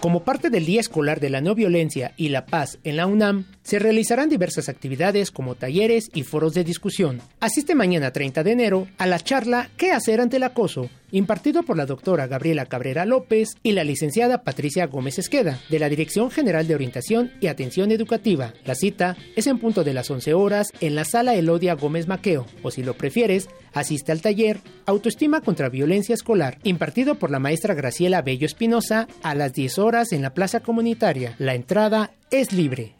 [0.00, 3.46] Como parte del Día Escolar de la No Violencia y la Paz en la UNAM,
[3.62, 7.20] se realizarán diversas actividades como talleres y foros de discusión.
[7.40, 10.90] Asiste mañana 30 de enero a la charla ¿Qué hacer ante el acoso?
[11.10, 15.88] Impartido por la doctora Gabriela Cabrera López y la licenciada Patricia Gómez Esqueda, de la
[15.88, 18.52] Dirección General de Orientación y Atención Educativa.
[18.64, 22.46] La cita es en punto de las 11 horas en la sala Elodia Gómez Maqueo,
[22.62, 27.74] o si lo prefieres, asiste al taller Autoestima contra Violencia Escolar, impartido por la maestra
[27.74, 31.34] Graciela Bello Espinosa a las 10 horas en la Plaza Comunitaria.
[31.38, 32.95] La entrada es libre.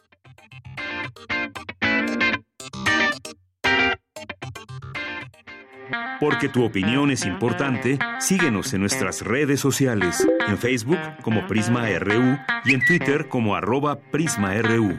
[6.20, 12.38] Porque tu opinión es importante, síguenos en nuestras redes sociales, en Facebook como Prisma RU
[12.64, 14.96] y en Twitter como arroba PrismaRU.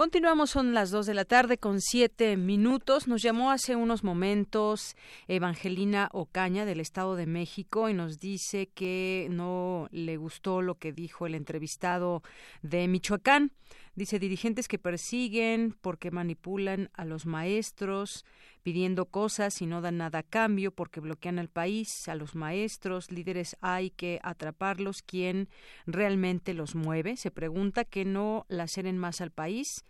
[0.00, 3.06] Continuamos, son las dos de la tarde con siete minutos.
[3.06, 4.96] Nos llamó hace unos momentos
[5.28, 10.94] Evangelina Ocaña del Estado de México y nos dice que no le gustó lo que
[10.94, 12.22] dijo el entrevistado
[12.62, 13.52] de Michoacán.
[14.00, 18.24] Dice dirigentes que persiguen porque manipulan a los maestros
[18.62, 23.10] pidiendo cosas y no dan nada a cambio porque bloquean al país, a los maestros,
[23.10, 25.50] líderes hay que atraparlos, ¿quién
[25.84, 27.18] realmente los mueve?
[27.18, 29.84] Se pregunta que no laceren más al país.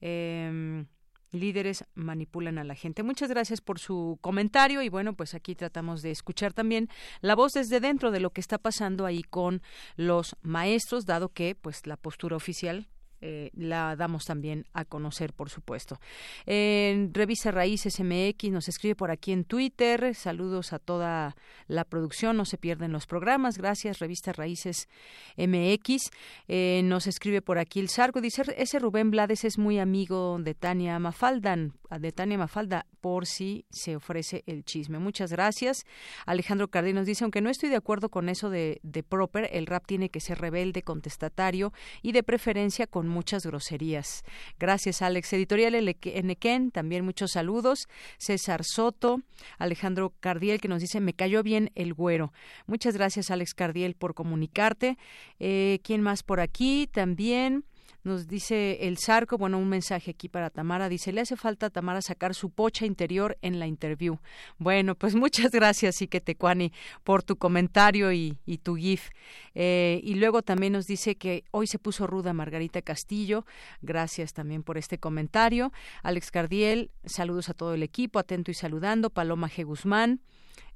[0.00, 0.86] Em,
[1.30, 3.04] líderes manipulan a la gente.
[3.04, 6.88] Muchas gracias por su comentario y bueno, pues aquí tratamos de escuchar también
[7.20, 9.62] la voz desde dentro de lo que está pasando ahí con
[9.94, 12.88] los maestros, dado que pues la postura oficial
[13.22, 16.00] eh, la damos también a conocer, por supuesto.
[16.44, 20.14] En Revista Raíces MX nos escribe por aquí en Twitter.
[20.14, 21.36] Saludos a toda
[21.68, 22.36] la producción.
[22.36, 23.58] No se pierden los programas.
[23.58, 24.88] Gracias, Revista Raíces
[25.36, 26.10] MX.
[26.48, 28.20] Eh, nos escribe por aquí el Sargo.
[28.20, 33.66] Dice, ese Rubén Blades es muy amigo de Tania Mafaldan, de Tania Mafalda, por si
[33.70, 34.98] se ofrece el chisme.
[34.98, 35.84] Muchas gracias.
[36.26, 39.66] Alejandro Cardí nos dice, aunque no estoy de acuerdo con eso de, de Proper, el
[39.66, 41.72] rap tiene que ser rebelde, contestatario
[42.02, 44.24] y de preferencia con muchas groserías.
[44.58, 45.32] Gracias, Alex.
[45.32, 47.88] Editorial Enequén, también muchos saludos.
[48.18, 49.20] César Soto,
[49.58, 52.32] Alejandro Cardiel, que nos dice, me cayó bien el güero.
[52.66, 54.98] Muchas gracias, Alex Cardiel, por comunicarte.
[55.38, 56.88] Eh, ¿Quién más por aquí?
[56.92, 57.64] También.
[58.04, 60.88] Nos dice el Zarco, bueno, un mensaje aquí para Tamara.
[60.88, 64.18] Dice, le hace falta a Tamara sacar su pocha interior en la interview.
[64.58, 66.72] Bueno, pues muchas gracias, Iquetecuani,
[67.04, 69.10] por tu comentario y, tu GIF.
[69.54, 73.46] Eh, y luego también nos dice que hoy se puso ruda Margarita Castillo.
[73.82, 75.72] Gracias también por este comentario.
[76.02, 79.10] Alex Cardiel, saludos a todo el equipo, atento y saludando.
[79.10, 79.64] Paloma G.
[79.64, 80.20] Guzmán,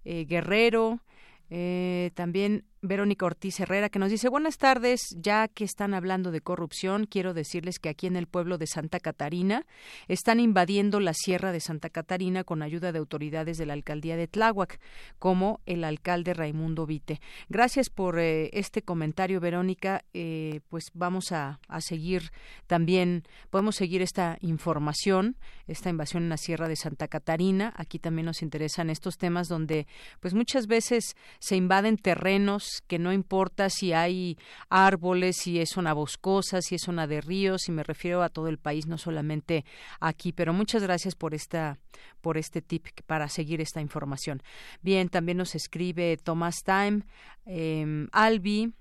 [0.05, 1.01] eh, Guerrero,
[1.51, 6.41] eh, también Verónica Ortiz Herrera, que nos dice buenas tardes, ya que están hablando de
[6.41, 9.67] corrupción, quiero decirles que aquí en el pueblo de Santa Catarina
[10.09, 14.29] están invadiendo la sierra de Santa Catarina con ayuda de autoridades de la alcaldía de
[14.29, 14.81] Tláhuac,
[15.19, 17.21] como el alcalde Raimundo Vite.
[17.49, 20.05] Gracias por eh, este comentario, Verónica.
[20.15, 22.31] Eh, pues vamos a, a, seguir
[22.67, 27.73] también, podemos seguir esta información, esta invasión en la sierra de Santa Catarina.
[27.77, 29.87] Aquí también nos interesan estos temas donde,
[30.21, 35.93] pues muchas veces se invaden terrenos que no importa si hay árboles, si es una
[35.93, 39.65] boscosa, si es una de ríos, y me refiero a todo el país, no solamente
[40.01, 40.33] aquí.
[40.33, 41.79] Pero muchas gracias por esta
[42.21, 44.43] por este tip para seguir esta información.
[44.83, 47.03] Bien, también nos escribe Thomas Time,
[47.47, 48.73] eh, Albi,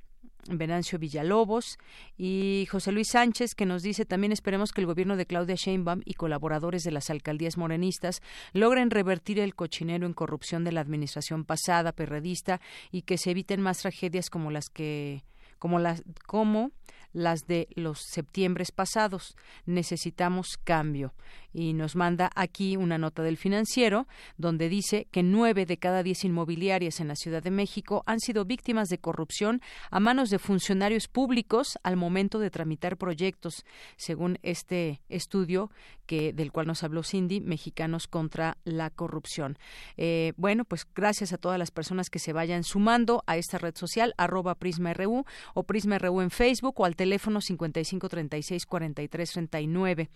[0.49, 1.77] Venancio Villalobos
[2.17, 6.01] y José Luis Sánchez que nos dice también esperemos que el gobierno de Claudia Sheinbaum
[6.05, 8.21] y colaboradores de las alcaldías morenistas
[8.53, 13.61] logren revertir el cochinero en corrupción de la administración pasada perredista y que se eviten
[13.61, 15.23] más tragedias como las que
[15.57, 16.71] como las como
[17.15, 19.35] las de los septiembres pasados.
[19.65, 21.13] Necesitamos cambio.
[21.55, 26.25] Y nos manda aquí una nota del financiero donde dice que nueve de cada diez
[26.25, 31.07] inmobiliarias en la Ciudad de México han sido víctimas de corrupción a manos de funcionarios
[31.07, 33.63] públicos al momento de tramitar proyectos,
[33.95, 35.71] según este estudio
[36.05, 39.57] que del cual nos habló Cindy, Mexicanos contra la corrupción.
[39.97, 43.75] Eh, bueno, pues gracias a todas las personas que se vayan sumando a esta red
[43.75, 50.09] social, arroba PrismaRU o PrismaRU en Facebook o al teléfono 55364339.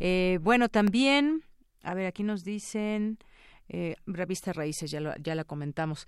[0.00, 1.42] Eh, bueno, también,
[1.82, 3.18] a ver, aquí nos dicen,
[3.68, 6.06] eh, revista Raíces, ya, ya la comentamos.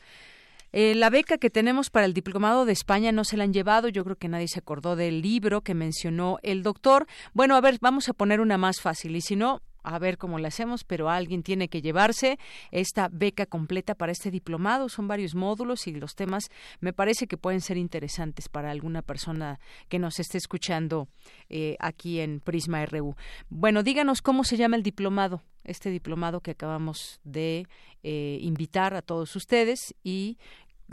[0.70, 3.88] Eh, la beca que tenemos para el diplomado de España no se la han llevado.
[3.88, 7.08] Yo creo que nadie se acordó del libro que mencionó el doctor.
[7.34, 9.16] Bueno, a ver, vamos a poner una más fácil.
[9.16, 12.38] Y si no, a ver cómo le hacemos, pero alguien tiene que llevarse
[12.70, 14.88] esta beca completa para este diplomado.
[14.88, 16.50] Son varios módulos y los temas
[16.80, 21.08] me parece que pueden ser interesantes para alguna persona que nos esté escuchando
[21.48, 23.16] eh, aquí en Prisma RU.
[23.48, 27.66] Bueno, díganos cómo se llama el diplomado, este diplomado que acabamos de
[28.02, 30.38] eh, invitar a todos ustedes y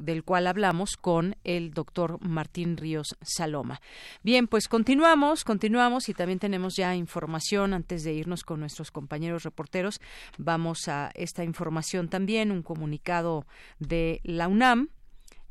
[0.01, 3.81] del cual hablamos con el doctor Martín Ríos Saloma.
[4.23, 9.43] Bien, pues continuamos, continuamos y también tenemos ya información antes de irnos con nuestros compañeros
[9.43, 9.99] reporteros.
[10.37, 13.45] Vamos a esta información también, un comunicado
[13.79, 14.89] de la UNAM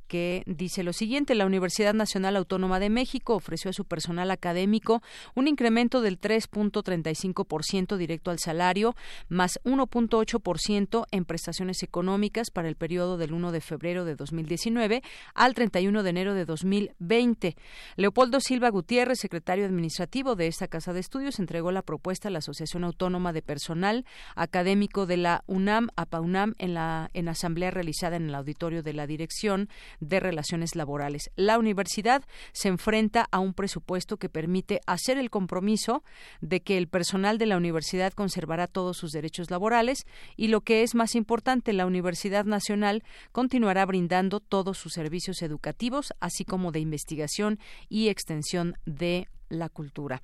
[0.06, 5.02] que dice lo siguiente, la Universidad Nacional Autónoma de México ofreció a su personal académico
[5.34, 8.94] un incremento del 3.35% directo al salario,
[9.28, 15.02] más 1.8% en prestaciones económicas para el periodo del 1 de febrero de 2019
[15.34, 17.56] al 31 de enero de 2020.
[17.96, 22.38] Leopoldo Silva Gutiérrez, secretario administrativo de esta Casa de Estudios, entregó la propuesta a la
[22.38, 24.04] Asociación Autónoma de Personal
[24.34, 29.06] Académico de la UNAM, APAUNAM, en la en asamblea realizada en el auditorio de la
[29.06, 29.68] Dirección
[30.00, 31.30] de Relaciones Laborales.
[31.36, 36.02] La universidad se enfrenta a un presupuesto que permite hacer el compromiso
[36.40, 40.06] de que el personal de la universidad conservará todos sus derechos laborales
[40.36, 46.12] y lo que es más importante, la Universidad Nacional continuará brindando todos sus servicios educativos,
[46.20, 47.58] así como de investigación
[47.88, 50.20] y extensión de la cultura.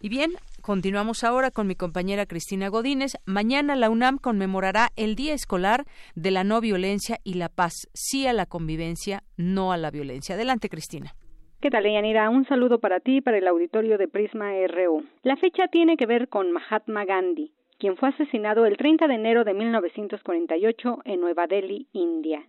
[0.00, 0.32] Y bien,
[0.62, 3.12] continuamos ahora con mi compañera Cristina Godínez.
[3.26, 5.84] Mañana la UNAM conmemorará el Día Escolar
[6.14, 7.88] de la No Violencia y la Paz.
[7.94, 10.34] Sí a la convivencia, no a la violencia.
[10.34, 11.14] Adelante, Cristina.
[11.60, 12.28] ¿Qué tal, Yanira?
[12.28, 15.04] Un saludo para ti y para el auditorio de Prisma RU.
[15.22, 19.42] La fecha tiene que ver con Mahatma Gandhi, quien fue asesinado el 30 de enero
[19.42, 22.46] de 1948 en Nueva Delhi, India.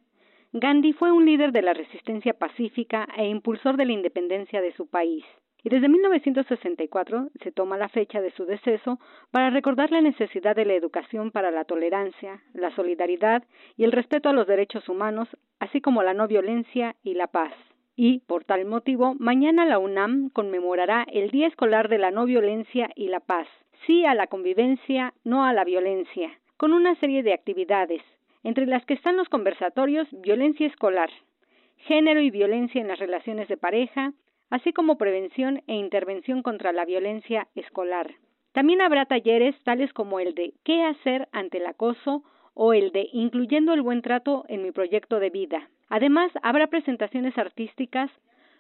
[0.52, 4.88] Gandhi fue un líder de la resistencia pacífica e impulsor de la independencia de su
[4.88, 5.24] país
[5.68, 10.64] y desde 1964 se toma la fecha de su deceso para recordar la necesidad de
[10.64, 13.44] la educación para la tolerancia, la solidaridad
[13.76, 15.28] y el respeto a los derechos humanos,
[15.60, 17.52] así como la no violencia y la paz.
[17.98, 22.90] Y, por tal motivo, mañana la UNAM conmemorará el Día Escolar de la No Violencia
[22.96, 23.50] y la Paz.
[23.86, 28.04] Sí a la convivencia, no a la violencia, con una serie de actividades,
[28.46, 31.10] entre las que están los conversatorios Violencia Escolar,
[31.76, 34.14] Género y Violencia en las Relaciones de Pareja,
[34.50, 38.16] así como prevención e intervención contra la violencia escolar.
[38.54, 43.08] También habrá talleres tales como el de qué hacer ante el acoso o el de
[43.14, 45.70] incluyendo el buen trato en mi proyecto de vida.
[45.90, 48.10] Además, habrá presentaciones artísticas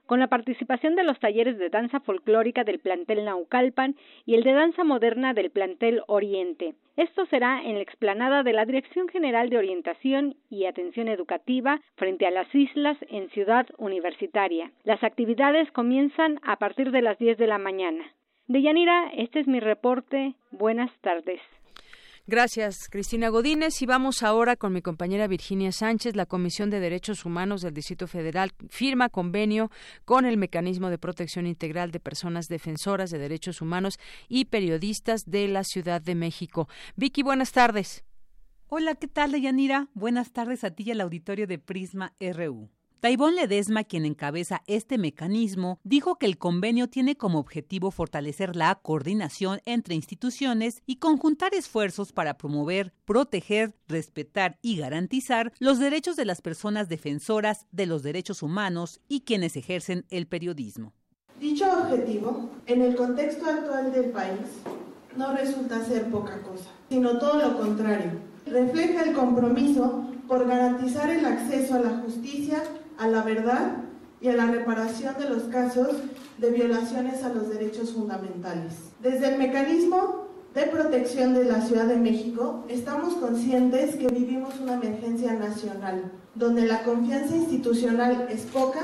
[0.07, 4.53] con la participación de los talleres de danza folclórica del plantel Naucalpan y el de
[4.53, 6.73] danza moderna del plantel Oriente.
[6.95, 12.25] Esto será en la explanada de la Dirección General de Orientación y Atención Educativa frente
[12.25, 14.71] a las islas en Ciudad Universitaria.
[14.84, 18.03] Las actividades comienzan a partir de las 10 de la mañana.
[18.47, 20.34] Deyanira, este es mi reporte.
[20.51, 21.41] Buenas tardes.
[22.30, 23.82] Gracias, Cristina Godínez.
[23.82, 26.18] Y vamos ahora con mi compañera Virginia Sánchez.
[26.18, 29.72] La Comisión de Derechos Humanos del Distrito Federal firma convenio
[30.04, 33.98] con el Mecanismo de Protección Integral de Personas Defensoras de Derechos Humanos
[34.28, 36.68] y Periodistas de la Ciudad de México.
[36.98, 38.04] Vicky, buenas tardes.
[38.68, 39.88] Hola, ¿qué tal, Yanira?
[39.94, 42.70] Buenas tardes a ti y al auditorio de Prisma RU.
[42.99, 48.74] Taibón Ledesma, quien encabeza este mecanismo, dijo que el convenio tiene como objetivo fortalecer la
[48.74, 56.26] coordinación entre instituciones y conjuntar esfuerzos para promover, proteger, respetar y garantizar los derechos de
[56.26, 60.94] las personas defensoras de los derechos humanos y quienes ejercen el periodismo.
[61.40, 64.41] Dicho objetivo, en el contexto actual del país,
[65.15, 68.14] no resulta ser poca cosa, sino todo lo contrario.
[68.48, 72.64] Refleja el compromiso por garantizar el acceso a la justicia
[72.98, 73.78] a la verdad
[74.19, 75.90] y a la reparación de los casos
[76.38, 78.74] de violaciones a los derechos fundamentales.
[79.02, 84.74] Desde el mecanismo de protección de la Ciudad de México, estamos conscientes que vivimos una
[84.74, 88.82] emergencia nacional, donde la confianza institucional es poca,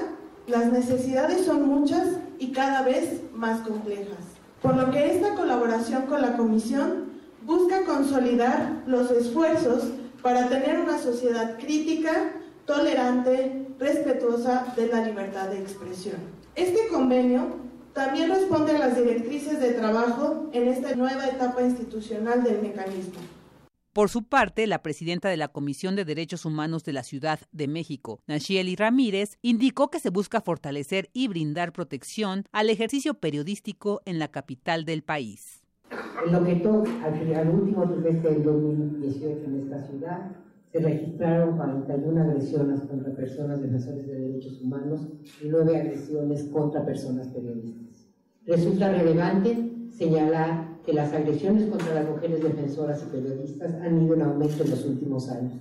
[0.48, 2.08] las necesidades son muchas
[2.38, 4.18] y cada vez más complejas.
[4.62, 7.12] Por lo que esta colaboración con la Comisión
[7.46, 9.84] busca consolidar los esfuerzos
[10.22, 12.32] para tener una sociedad crítica,
[12.66, 16.18] tolerante, respetuosa de la libertad de expresión.
[16.56, 17.58] Este convenio
[17.94, 23.20] también responde a las directrices de trabajo en esta nueva etapa institucional del mecanismo.
[23.94, 27.68] Por su parte, la presidenta de la Comisión de Derechos Humanos de la Ciudad de
[27.68, 34.18] México, Nacheli Ramírez, indicó que se busca fortalecer y brindar protección al ejercicio periodístico en
[34.18, 35.64] la capital del país.
[36.32, 40.32] Lo que toca al, último trimestre del 2018 en esta ciudad,
[40.74, 45.02] se registraron 41 agresiones contra personas defensores de derechos humanos
[45.40, 48.08] y 9 agresiones contra personas periodistas.
[48.48, 54.24] Resulta relevante señalar que las agresiones contra las mujeres defensoras y periodistas han ido en
[54.24, 55.54] aumento en los últimos años.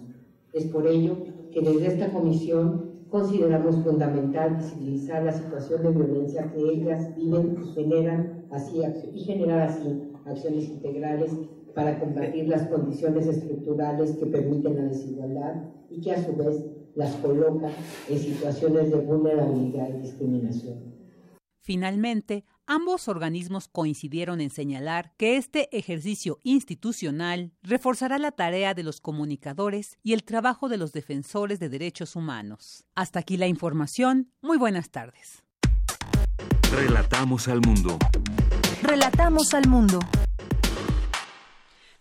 [0.54, 1.18] Es por ello
[1.52, 7.68] que desde esta comisión consideramos fundamental visibilizar la situación de violencia que ellas viven y
[7.74, 8.80] generan así
[9.12, 11.32] y generar así acciones integrales
[11.74, 17.14] para combatir las condiciones estructurales que permiten la desigualdad y que a su vez las
[17.16, 17.70] coloca
[18.08, 20.92] en situaciones de vulnerabilidad y discriminación.
[21.60, 29.00] Finalmente, ambos organismos coincidieron en señalar que este ejercicio institucional reforzará la tarea de los
[29.00, 32.84] comunicadores y el trabajo de los defensores de derechos humanos.
[32.96, 34.32] Hasta aquí la información.
[34.42, 35.44] Muy buenas tardes.
[36.74, 37.96] Relatamos al mundo.
[38.82, 40.00] Relatamos al mundo.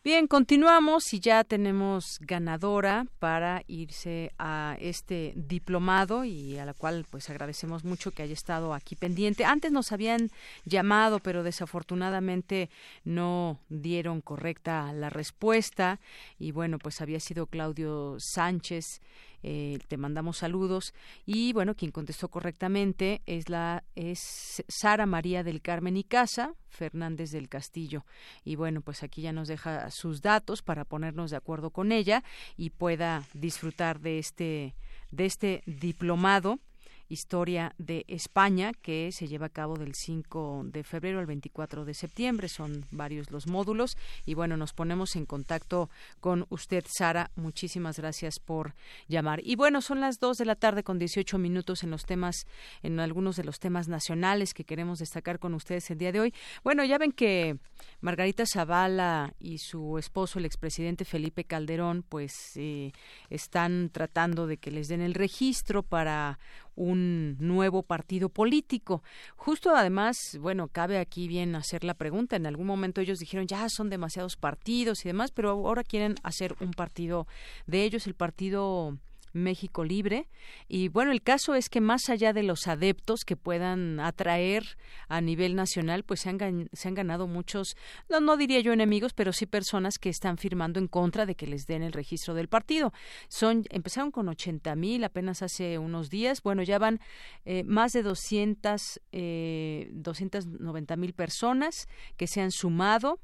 [0.03, 7.05] Bien, continuamos y ya tenemos ganadora para irse a este diplomado y a la cual
[7.07, 9.45] pues agradecemos mucho que haya estado aquí pendiente.
[9.45, 10.31] Antes nos habían
[10.65, 12.71] llamado, pero desafortunadamente
[13.03, 15.99] no dieron correcta la respuesta
[16.39, 19.01] y bueno, pues había sido Claudio Sánchez
[19.43, 20.93] eh, te mandamos saludos.
[21.25, 27.31] Y bueno quien contestó correctamente es la es Sara María del Carmen y Casa Fernández
[27.31, 28.05] del Castillo.
[28.43, 32.23] Y bueno pues aquí ya nos deja sus datos para ponernos de acuerdo con ella
[32.57, 34.75] y pueda disfrutar de este
[35.11, 36.59] de este diplomado
[37.11, 41.93] Historia de España, que se lleva a cabo del 5 de febrero al 24 de
[41.93, 42.47] septiembre.
[42.47, 43.97] Son varios los módulos.
[44.25, 45.89] Y bueno, nos ponemos en contacto
[46.21, 47.29] con usted, Sara.
[47.35, 48.75] Muchísimas gracias por
[49.09, 49.41] llamar.
[49.43, 52.47] Y bueno, son las 2 de la tarde con 18 minutos en los temas,
[52.81, 56.33] en algunos de los temas nacionales que queremos destacar con ustedes el día de hoy.
[56.63, 57.57] Bueno, ya ven que
[57.99, 62.93] Margarita Zavala y su esposo, el expresidente Felipe Calderón, pues eh,
[63.29, 66.39] están tratando de que les den el registro para
[66.81, 69.03] un nuevo partido político.
[69.35, 72.35] Justo además, bueno, cabe aquí bien hacer la pregunta.
[72.35, 76.55] En algún momento ellos dijeron ya son demasiados partidos y demás, pero ahora quieren hacer
[76.59, 77.27] un partido
[77.67, 78.97] de ellos, el partido
[79.33, 80.27] México Libre.
[80.67, 84.77] Y bueno, el caso es que más allá de los adeptos que puedan atraer
[85.07, 87.75] a nivel nacional, pues se han, se han ganado muchos,
[88.09, 91.47] no, no diría yo enemigos, pero sí personas que están firmando en contra de que
[91.47, 92.93] les den el registro del partido.
[93.27, 96.41] Son, empezaron con 80 mil apenas hace unos días.
[96.41, 96.99] Bueno, ya van
[97.45, 101.87] eh, más de 200, eh, 290 mil personas
[102.17, 103.19] que se han sumado.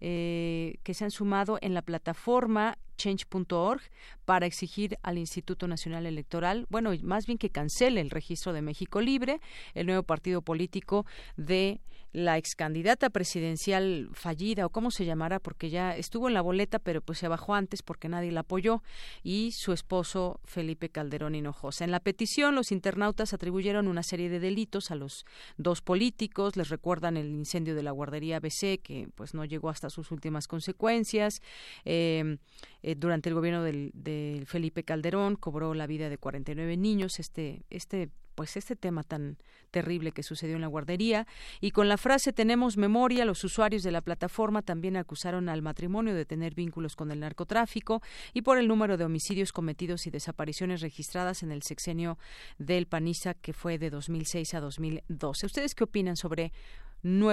[0.00, 3.80] Eh, que se han sumado en la plataforma change.org
[4.24, 9.00] para exigir al Instituto Nacional Electoral, bueno, más bien que cancele el registro de México
[9.00, 9.40] Libre,
[9.74, 11.06] el nuevo partido político
[11.36, 11.80] de
[12.12, 16.78] la ex candidata presidencial fallida o cómo se llamará porque ya estuvo en la boleta
[16.78, 18.82] pero pues se bajó antes porque nadie la apoyó
[19.22, 21.84] y su esposo Felipe Calderón Hinojosa.
[21.84, 25.24] En la petición los internautas atribuyeron una serie de delitos a los
[25.56, 29.90] dos políticos, les recuerdan el incendio de la guardería BC que pues no llegó hasta
[29.90, 31.40] sus últimas consecuencias.
[31.84, 32.38] Eh,
[32.82, 37.18] eh, durante el gobierno de Felipe Calderón cobró la vida de 49 niños.
[37.18, 39.36] Este, este pues este tema tan
[39.72, 41.26] terrible que sucedió en la guardería
[41.60, 46.14] y con la frase tenemos memoria los usuarios de la plataforma también acusaron al matrimonio
[46.14, 48.00] de tener vínculos con el narcotráfico
[48.34, 52.16] y por el número de homicidios cometidos y desapariciones registradas en el sexenio
[52.58, 55.44] del panista que fue de 2006 a 2012.
[55.44, 56.52] ¿Ustedes qué opinan sobre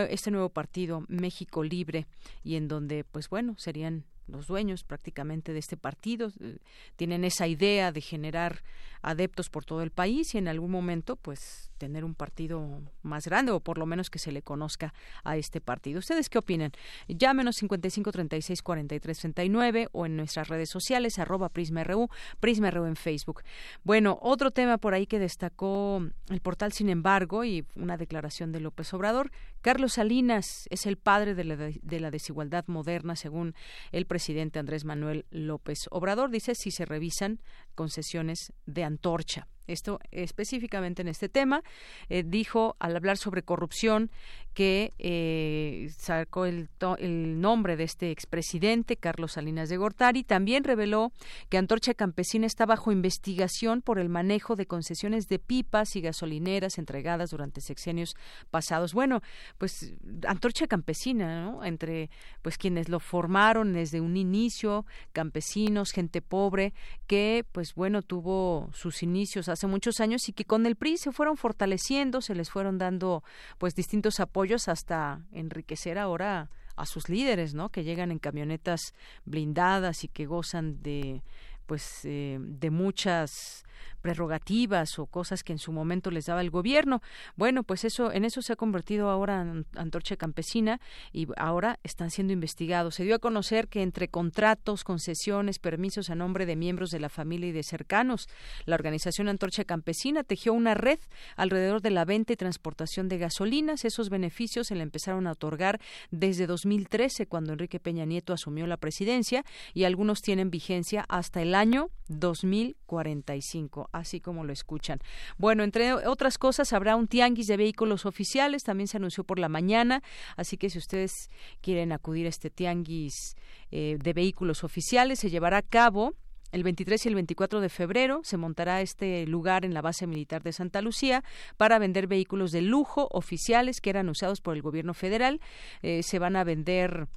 [0.09, 2.07] este nuevo partido México Libre
[2.43, 6.57] y en donde pues bueno serían los dueños prácticamente de este partido eh,
[6.95, 8.63] tienen esa idea de generar
[9.01, 13.51] adeptos por todo el país y en algún momento pues tener un partido más grande
[13.51, 14.93] o por lo menos que se le conozca
[15.23, 15.99] a este partido.
[15.99, 16.71] ¿Ustedes qué opinan?
[17.07, 23.43] Llámenos 55 36 43 39 o en nuestras redes sociales arroba PrismaRU, PrismaRU en Facebook.
[23.83, 28.59] Bueno, otro tema por ahí que destacó el portal Sin embargo y una declaración de
[28.59, 29.31] López Obrador,
[29.61, 33.55] Carlos Salinas es el padre de la, de la desigualdad moderna según
[33.91, 36.29] el presidente Andrés Manuel López Obrador.
[36.29, 37.39] Dice si se revisan
[37.75, 39.47] concesiones de antorcha.
[39.67, 41.63] Esto específicamente en este tema,
[42.09, 44.11] eh, dijo al hablar sobre corrupción
[44.55, 50.23] que eh, sacó el, el, nombre de este expresidente, Carlos Salinas de Gortari.
[50.23, 51.11] También reveló
[51.49, 56.77] que Antorcha Campesina está bajo investigación por el manejo de concesiones de pipas y gasolineras
[56.77, 58.15] entregadas durante sexenios
[58.49, 58.93] pasados.
[58.93, 59.21] Bueno,
[59.57, 59.93] pues
[60.25, 61.65] Antorcha Campesina, ¿no?
[61.65, 62.09] Entre
[62.41, 66.73] pues quienes lo formaron desde un inicio, campesinos, gente pobre,
[67.07, 71.11] que pues bueno, tuvo sus inicios hace muchos años y que con el PRI se
[71.11, 73.21] fueron fortaleciendo, se les fueron dando
[73.57, 77.69] pues distintos apoyos hasta enriquecer ahora a sus líderes, ¿no?
[77.69, 78.93] Que llegan en camionetas
[79.25, 81.21] blindadas y que gozan de
[81.65, 83.63] pues eh, de muchas
[84.05, 87.01] prerrogativas o cosas que en su momento les daba el gobierno.
[87.35, 89.43] Bueno, pues eso en eso se ha convertido ahora
[89.75, 90.79] Antorcha Campesina
[91.11, 92.93] y ahora están siendo investigados.
[92.93, 97.09] Se dio a conocer que entre contratos, concesiones, permisos a nombre de miembros de la
[97.09, 98.29] familia y de cercanos,
[98.65, 100.99] la organización Antorcha Campesina tejió una red
[101.35, 103.85] alrededor de la venta y transportación de gasolinas.
[103.85, 108.77] Esos beneficios se le empezaron a otorgar desde 2013 cuando Enrique Peña Nieto asumió la
[108.77, 114.99] presidencia y algunos tienen vigencia hasta el año 2045, así como lo escuchan.
[115.37, 119.49] Bueno, entre otras cosas, habrá un tianguis de vehículos oficiales, también se anunció por la
[119.49, 120.01] mañana,
[120.37, 121.29] así que si ustedes
[121.61, 123.35] quieren acudir a este tianguis
[123.71, 126.13] eh, de vehículos oficiales, se llevará a cabo
[126.51, 130.41] el 23 y el 24 de febrero se montará este lugar en la base militar
[130.41, 131.21] de Santa Lucía
[131.57, 135.41] para vender vehículos de lujo oficiales que eran usados por el gobierno federal.
[135.81, 137.07] Eh, se van a vender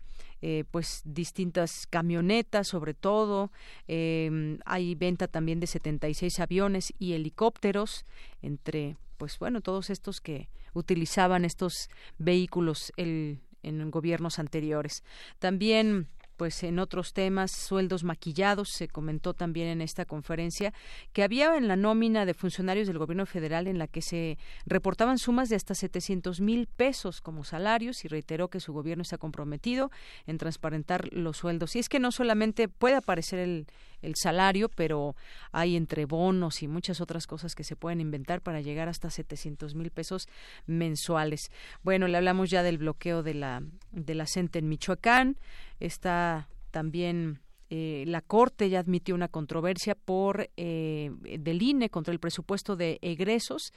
[0.43, 3.51] eh, pues distintas camionetas sobre todo
[3.87, 8.07] em, hay venta también de 76 aviones y helicópteros
[8.43, 15.03] entre pues bueno todos estos que utilizaban estos vehículos el, en gobiernos anteriores.
[15.39, 16.09] También
[16.39, 20.73] pues en otros temas, sueldos maquillados, se comentó también en esta conferencia
[21.13, 25.19] que había en la nómina de funcionarios del gobierno federal en la que se reportaban
[25.19, 29.91] sumas de hasta 700 mil pesos como salarios y reiteró que su gobierno está comprometido
[30.27, 31.75] en transparentar los sueldos.
[31.75, 33.67] Y es que no solamente puede aparecer el,
[34.15, 35.17] salario, pero
[35.51, 39.75] hay entre bonos y muchas otras cosas que se pueden inventar para llegar hasta 700
[39.75, 40.29] mil pesos
[40.67, 41.51] mensuales.
[41.83, 43.61] Bueno, le hablamos ya del bloqueo de la,
[43.91, 45.37] de la CENTE en Michoacán.
[45.79, 47.41] Está también
[47.71, 52.99] eh, la Corte ya admitió una controversia por eh, del INE contra el presupuesto de
[53.03, 53.73] egresos.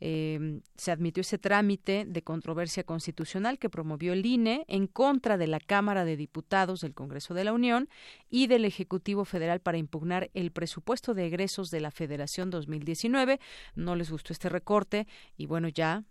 [0.00, 5.46] Eh, se admitió ese trámite de controversia constitucional que promovió el INE en contra de
[5.46, 7.88] la Cámara de Diputados del Congreso de la Unión
[8.30, 13.40] y del Ejecutivo Federal para impugnar el presupuesto de egresos de la Federación 2019.
[13.74, 15.06] No les gustó este recorte
[15.36, 16.04] y bueno, ya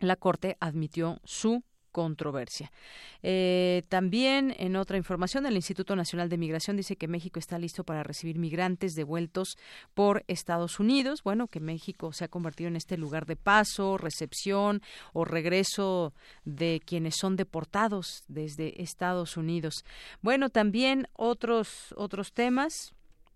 [0.00, 1.62] la Corte admitió su
[1.92, 2.72] controversia.
[3.22, 7.84] Eh, también, en otra información, el Instituto Nacional de Migración dice que México está listo
[7.84, 9.56] para recibir migrantes devueltos
[9.94, 11.22] por Estados Unidos.
[11.22, 14.82] Bueno, que México se ha convertido en este lugar de paso, recepción
[15.12, 16.14] o regreso
[16.44, 19.84] de quienes son deportados desde Estados Unidos.
[20.22, 22.94] Bueno, también otros otros temas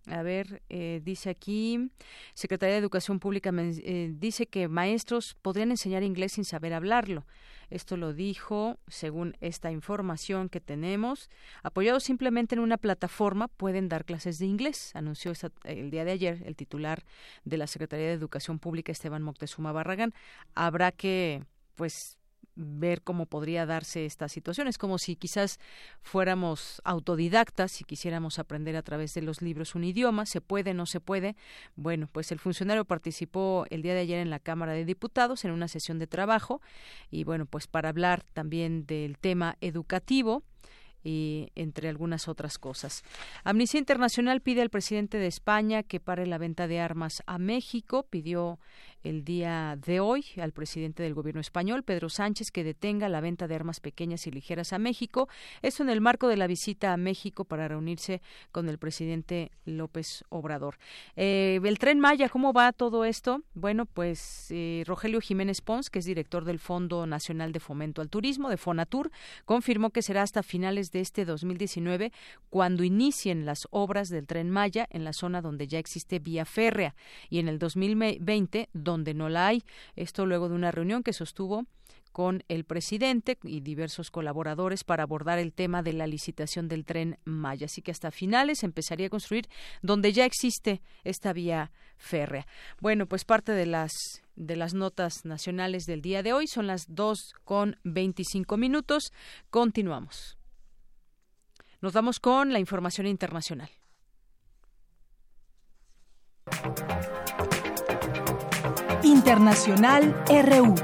[0.08, 1.90] a ver, eh, dice aquí,
[2.34, 7.26] Secretaría de Educación Pública eh, dice que maestros podrían enseñar inglés sin saber hablarlo.
[7.70, 11.30] Esto lo dijo, según esta información que tenemos,
[11.62, 15.32] apoyados simplemente en una plataforma, pueden dar clases de inglés, anunció
[15.64, 17.04] el día de ayer el titular
[17.44, 20.14] de la Secretaría de Educación Pública, Esteban Moctezuma Barragán.
[20.54, 21.44] Habrá que,
[21.74, 22.18] pues,
[22.56, 24.66] ver cómo podría darse esta situación.
[24.66, 25.60] Es como si quizás
[26.00, 30.26] fuéramos autodidactas y quisiéramos aprender a través de los libros un idioma.
[30.26, 30.74] ¿Se puede?
[30.74, 31.36] ¿No se puede?
[31.76, 35.52] Bueno, pues el funcionario participó el día de ayer en la Cámara de Diputados en
[35.52, 36.60] una sesión de trabajo
[37.10, 40.42] y bueno, pues para hablar también del tema educativo
[41.06, 43.04] y entre algunas otras cosas.
[43.44, 48.06] Amnistía Internacional pide al presidente de España que pare la venta de armas a México,
[48.10, 48.58] pidió
[49.04, 53.46] el día de hoy al presidente del gobierno español, Pedro Sánchez, que detenga la venta
[53.46, 55.28] de armas pequeñas y ligeras a México.
[55.62, 58.20] Esto en el marco de la visita a México para reunirse
[58.50, 60.78] con el presidente López Obrador.
[61.14, 63.42] Eh, el tren Maya, ¿cómo va todo esto?
[63.54, 68.10] Bueno, pues eh, Rogelio Jiménez Pons, que es director del Fondo Nacional de Fomento al
[68.10, 69.12] Turismo, de Fonatur,
[69.44, 72.12] confirmó que será hasta finales de este 2019
[72.50, 76.94] cuando inicien las obras del tren Maya en la zona donde ya existe vía férrea
[77.28, 79.64] y en el 2020 donde no la hay.
[79.94, 81.66] Esto luego de una reunión que sostuvo
[82.16, 87.18] con el presidente y diversos colaboradores para abordar el tema de la licitación del tren
[87.26, 87.66] Maya.
[87.66, 89.50] Así que hasta finales empezaría a construir
[89.82, 92.46] donde ya existe esta vía férrea.
[92.80, 93.92] Bueno, pues parte de las
[94.34, 99.12] de las notas nacionales del día de hoy son las dos con veinticinco minutos.
[99.50, 100.35] Continuamos.
[101.86, 103.70] Nos vamos con la información internacional.
[109.04, 110.74] Internacional RU.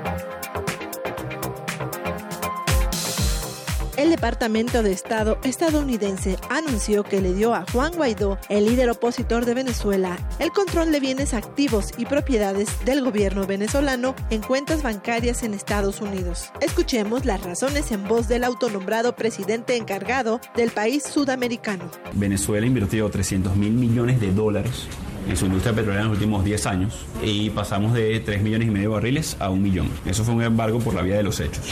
[3.97, 9.45] El Departamento de Estado estadounidense anunció que le dio a Juan Guaidó, el líder opositor
[9.45, 15.43] de Venezuela, el control de bienes activos y propiedades del gobierno venezolano en cuentas bancarias
[15.43, 16.51] en Estados Unidos.
[16.63, 21.91] Escuchemos las razones en voz del autonombrado presidente encargado del país sudamericano.
[22.15, 24.87] Venezuela invirtió 300 mil millones de dólares
[25.29, 28.71] en su industria petrolera en los últimos 10 años y pasamos de 3 millones y
[28.71, 29.89] medio de barriles a un millón.
[30.05, 31.65] Eso fue un embargo por la vía de los hechos.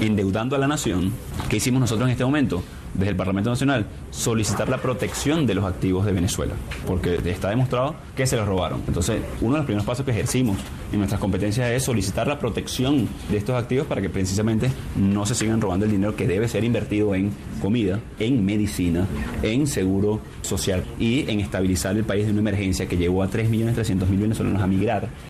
[0.00, 1.12] Endeudando a la nación,
[1.48, 2.62] ¿qué hicimos nosotros en este momento?
[2.94, 6.54] Desde el Parlamento Nacional solicitar la protección de los activos de Venezuela,
[6.86, 8.82] porque está demostrado que se los robaron.
[8.86, 10.58] Entonces, uno de los primeros pasos que ejercimos
[10.92, 15.34] en nuestras competencias es solicitar la protección de estos activos para que precisamente no se
[15.34, 19.06] sigan robando el dinero que debe ser invertido en comida, en medicina,
[19.42, 24.18] en seguro social y en estabilizar el país de una emergencia que llevó a 3.300.000
[24.18, 25.29] venezolanos a migrar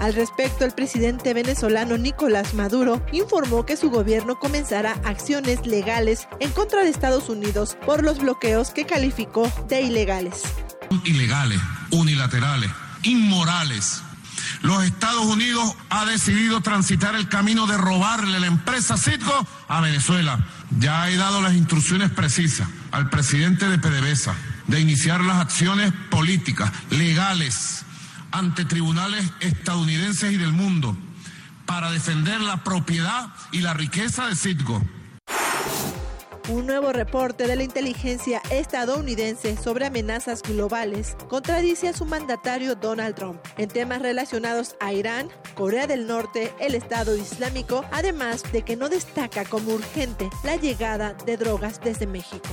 [0.00, 6.50] al respecto, el presidente venezolano Nicolás Maduro informó que su gobierno comenzará acciones legales en
[6.52, 10.42] contra de Estados Unidos por los bloqueos que calificó de ilegales.
[11.04, 11.60] Ilegales,
[11.90, 12.70] unilaterales,
[13.02, 14.02] inmorales.
[14.62, 20.46] Los Estados Unidos ha decidido transitar el camino de robarle la empresa Citgo a Venezuela.
[20.78, 24.34] Ya he dado las instrucciones precisas al presidente de PDVSA
[24.66, 27.84] de iniciar las acciones políticas, legales,
[28.32, 30.96] ante tribunales estadounidenses y del mundo
[31.66, 34.82] para defender la propiedad y la riqueza de Citgo.
[36.48, 43.14] Un nuevo reporte de la inteligencia estadounidense sobre amenazas globales contradice a su mandatario Donald
[43.14, 48.74] Trump en temas relacionados a Irán, Corea del Norte, el Estado Islámico, además de que
[48.74, 52.48] no destaca como urgente la llegada de drogas desde México.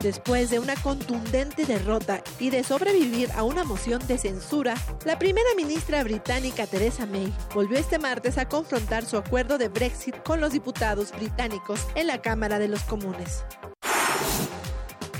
[0.00, 4.74] Después de una contundente derrota y de sobrevivir a una moción de censura,
[5.04, 10.16] la primera ministra británica Theresa May volvió este martes a confrontar su acuerdo de Brexit
[10.22, 13.44] con los diputados británicos en la Cámara de los Comunes.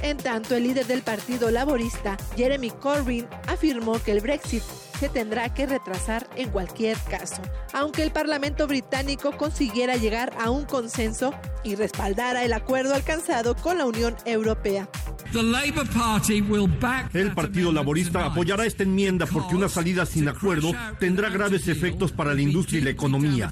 [0.03, 4.63] En tanto, el líder del Partido Laborista, Jeremy Corbyn, afirmó que el Brexit
[4.99, 10.65] se tendrá que retrasar en cualquier caso, aunque el Parlamento británico consiguiera llegar a un
[10.65, 14.89] consenso y respaldara el acuerdo alcanzado con la Unión Europea.
[17.15, 22.35] El Partido Laborista apoyará esta enmienda porque una salida sin acuerdo tendrá graves efectos para
[22.35, 23.51] la industria y la economía.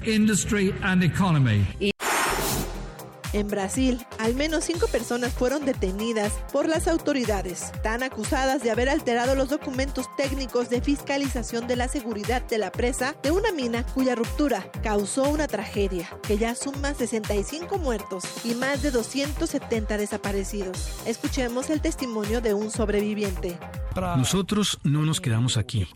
[3.31, 8.89] En Brasil, al menos cinco personas fueron detenidas por las autoridades, tan acusadas de haber
[8.89, 13.85] alterado los documentos técnicos de fiscalización de la seguridad de la presa de una mina
[13.93, 20.89] cuya ruptura causó una tragedia que ya suma 65 muertos y más de 270 desaparecidos.
[21.05, 23.59] Escuchemos el testimonio de un sobreviviente.
[23.95, 25.87] Nosotros no nos quedamos aquí.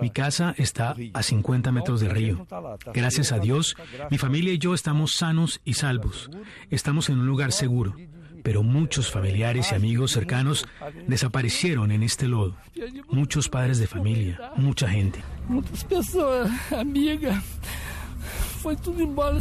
[0.00, 2.46] Mi casa está a 50 metros del río.
[2.92, 3.76] Gracias a Dios,
[4.10, 6.30] mi familia y yo estamos sanos y salvos.
[6.70, 7.94] Estamos en un lugar seguro,
[8.42, 10.66] pero muchos familiares y amigos cercanos
[11.06, 12.56] desaparecieron en este lodo.
[13.10, 15.20] Muchos padres de familia, mucha gente.
[15.48, 17.42] Muchas personas, amigas.
[18.60, 19.40] Fue todo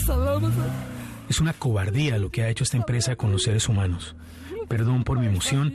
[1.27, 4.15] Es una cobardía lo que ha hecho esta empresa con los seres humanos.
[4.67, 5.73] Perdón por mi emoción,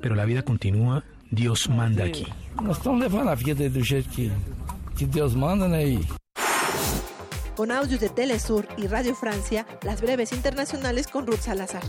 [0.00, 2.26] pero la vida continúa Dios manda aquí.
[2.62, 4.32] Nós estamos levando a vida do jeito que,
[4.96, 6.00] que Deus manda, né?
[7.54, 11.82] Con audios de Telesur y Radio Francia, las breves internacionales con Ruth Salazar.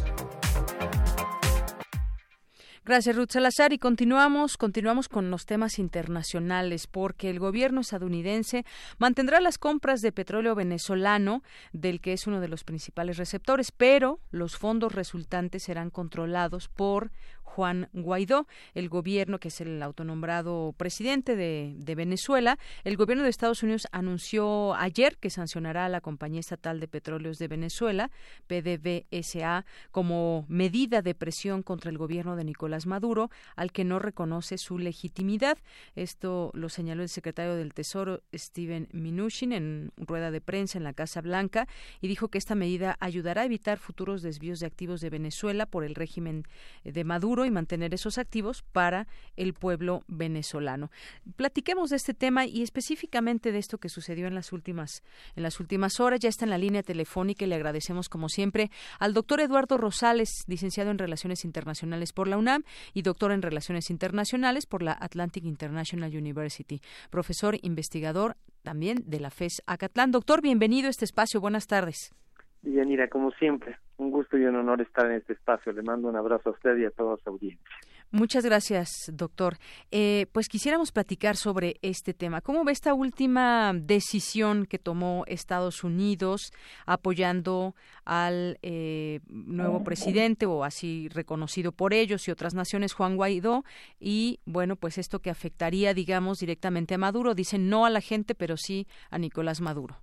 [2.89, 3.71] Gracias, Ruth Salazar.
[3.71, 8.65] Y continuamos, continuamos con los temas internacionales, porque el gobierno estadounidense
[8.97, 14.19] mantendrá las compras de petróleo venezolano, del que es uno de los principales receptores, pero
[14.31, 17.11] los fondos resultantes serán controlados por
[17.49, 22.57] Juan Guaidó, el gobierno que es el autonombrado presidente de, Venezuela.
[22.83, 27.39] El gobierno de Estados Unidos anunció ayer que sancionará a la Compañía Estatal de Petróleos
[27.39, 28.11] de Venezuela,
[28.47, 34.57] PDVSA, como medida de presión contra el gobierno de Nicolás Maduro, al que no reconoce
[34.57, 35.57] su legitimidad.
[35.95, 40.93] Esto lo señaló el secretario del Tesoro, Steven Mnuchin, en rueda de prensa en la
[40.93, 41.67] Casa Blanca,
[41.99, 45.83] y dijo que esta medida ayudará a evitar futuros desvíos de activos de Venezuela por
[45.83, 46.43] el régimen
[46.83, 50.91] de Maduro y mantener esos activos para el pueblo venezolano.
[51.35, 55.03] Platiquemos de este tema y específicamente de esto que sucedió en las últimas
[55.35, 56.19] en las últimas horas.
[56.19, 60.29] Ya está en la línea telefónica y le agradecemos como siempre al doctor Eduardo Rosales,
[60.47, 62.63] licenciado en Relaciones Internacionales por la UNAM
[62.93, 69.29] y doctor en Relaciones Internacionales por la Atlantic International University, profesor investigador también de la
[69.29, 70.11] FES Acatlán.
[70.11, 71.39] Doctor, bienvenido a este espacio.
[71.39, 72.13] Buenas tardes.
[72.61, 75.71] Yanira, como siempre, un gusto y un honor estar en este espacio.
[75.71, 77.65] Le mando un abrazo a usted y a toda su audiencia.
[78.11, 79.57] Muchas gracias, doctor.
[79.91, 82.41] Eh, pues quisiéramos platicar sobre este tema.
[82.41, 86.51] ¿Cómo ve esta última decisión que tomó Estados Unidos
[86.87, 87.75] apoyando
[88.05, 93.63] al eh, nuevo presidente o así reconocido por ellos y otras naciones, Juan Guaidó?
[93.99, 97.35] Y bueno, pues esto que afectaría, digamos, directamente a Maduro.
[97.35, 99.97] Dicen no a la gente, pero sí a Nicolás Maduro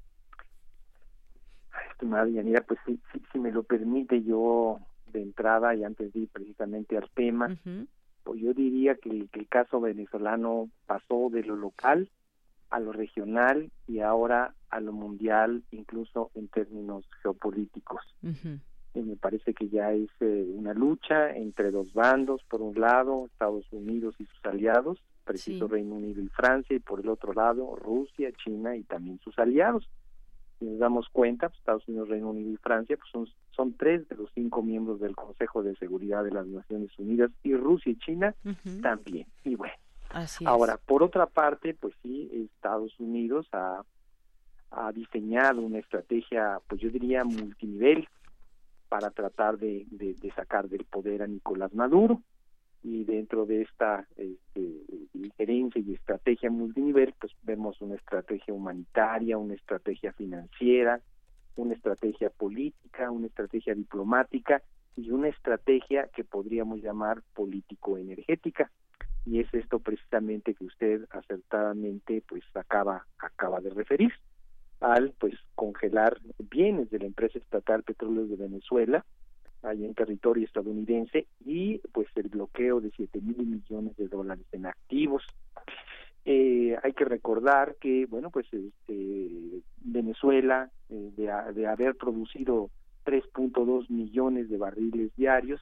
[1.96, 3.00] estimada Yanira, pues si,
[3.32, 4.78] si, me lo permite yo
[5.12, 7.56] de entrada y antes de ir precisamente al tema,
[8.22, 12.10] pues yo diría que el, que el caso venezolano pasó de lo local
[12.70, 18.02] a lo regional y ahora a lo mundial, incluso en términos geopolíticos.
[18.94, 23.64] me parece que ya es eh, una lucha entre dos bandos, por un lado Estados
[23.70, 28.30] Unidos y sus aliados, preciso Reino Unido y Francia, y por el otro lado Rusia,
[28.44, 29.88] China y también sus aliados.
[30.58, 34.08] Si nos damos cuenta, pues, Estados Unidos, Reino Unido y Francia pues son, son tres
[34.08, 37.98] de los cinco miembros del Consejo de Seguridad de las Naciones Unidas y Rusia y
[37.98, 38.34] China
[38.80, 39.26] también.
[39.44, 39.74] Y bueno,
[40.46, 43.82] ahora, por otra parte, pues sí, Estados Unidos ha,
[44.70, 48.08] ha diseñado una estrategia, pues yo diría multinivel,
[48.88, 52.22] para tratar de, de, sacar del poder a Nicolás Maduro
[52.86, 54.60] y dentro de esta este,
[55.12, 61.00] injerencia y estrategia multinivel pues vemos una estrategia humanitaria una estrategia financiera
[61.56, 64.62] una estrategia política una estrategia diplomática
[64.96, 68.70] y una estrategia que podríamos llamar político energética
[69.24, 74.12] y es esto precisamente que usted acertadamente pues acaba acaba de referir
[74.78, 79.04] al pues congelar bienes de la empresa estatal Petróleos de Venezuela
[79.62, 84.66] ahí en territorio estadounidense y pues el bloqueo de siete mil millones de dólares en
[84.66, 85.24] activos.
[86.24, 92.70] Eh, hay que recordar que bueno pues este, Venezuela eh, de, de haber producido
[93.04, 95.60] 3.2 millones de barriles diarios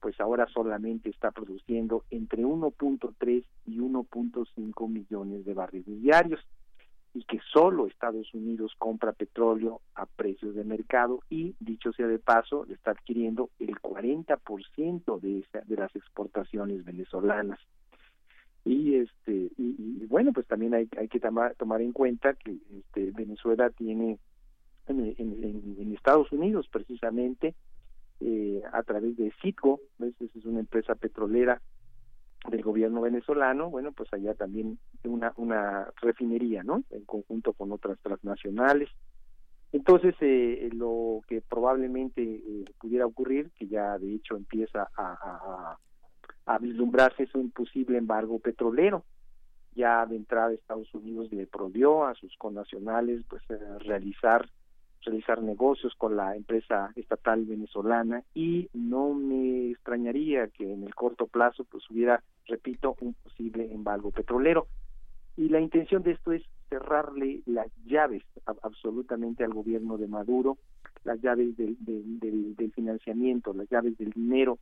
[0.00, 6.40] pues ahora solamente está produciendo entre 1.3 y 1.5 millones de barriles diarios
[7.14, 12.18] y que solo Estados Unidos compra petróleo a precios de mercado y, dicho sea de
[12.18, 17.60] paso, está adquiriendo el 40% de, de las exportaciones venezolanas.
[18.64, 23.70] Y este y, bueno, pues también hay, hay que tomar, en cuenta que este, Venezuela
[23.70, 24.18] tiene
[24.88, 27.54] en, Estados Unidos precisamente
[28.20, 31.62] eh, a través de Citgo, es una empresa petrolera
[32.48, 36.82] del gobierno venezolano, bueno, pues allá también una, una refinería, ¿no?
[36.90, 38.90] En conjunto con otras transnacionales.
[39.72, 45.78] Entonces, eh, lo que probablemente eh, pudiera ocurrir, que ya de hecho empieza a, a,
[46.46, 49.04] a, vislumbrarse, es un posible embargo petrolero.
[49.74, 54.48] Ya de entrada Estados Unidos le prohibió a sus connacionales pues eh, realizar
[55.04, 61.26] realizar negocios con la empresa estatal venezolana y no me extrañaría que en el corto
[61.26, 64.66] plazo pues hubiera, repito, un posible embargo petrolero.
[65.36, 68.22] Y la intención de esto es cerrarle las llaves
[68.62, 70.58] absolutamente al gobierno de Maduro,
[71.04, 74.58] las llaves del, del, financiamiento, las llaves del dinero,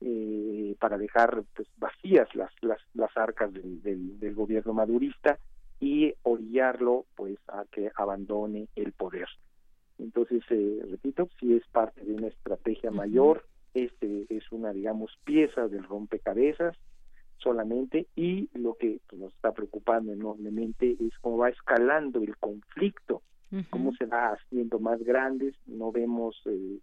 [0.00, 5.38] eh, para dejar pues, vacías las, las, las arcas del, del, del gobierno madurista
[5.80, 9.28] y orillarlo pues a que abandone el poder.
[9.98, 13.44] Entonces, eh, repito, si es parte de una estrategia mayor,
[13.74, 16.76] este es una, digamos, pieza del rompecabezas
[17.42, 23.22] solamente y lo que pues, nos está preocupando enormemente es cómo va escalando el conflicto,
[23.68, 26.78] cómo se va haciendo más grandes, no vemos eh,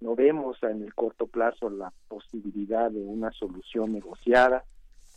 [0.00, 4.64] no vemos en el corto plazo la posibilidad de una solución negociada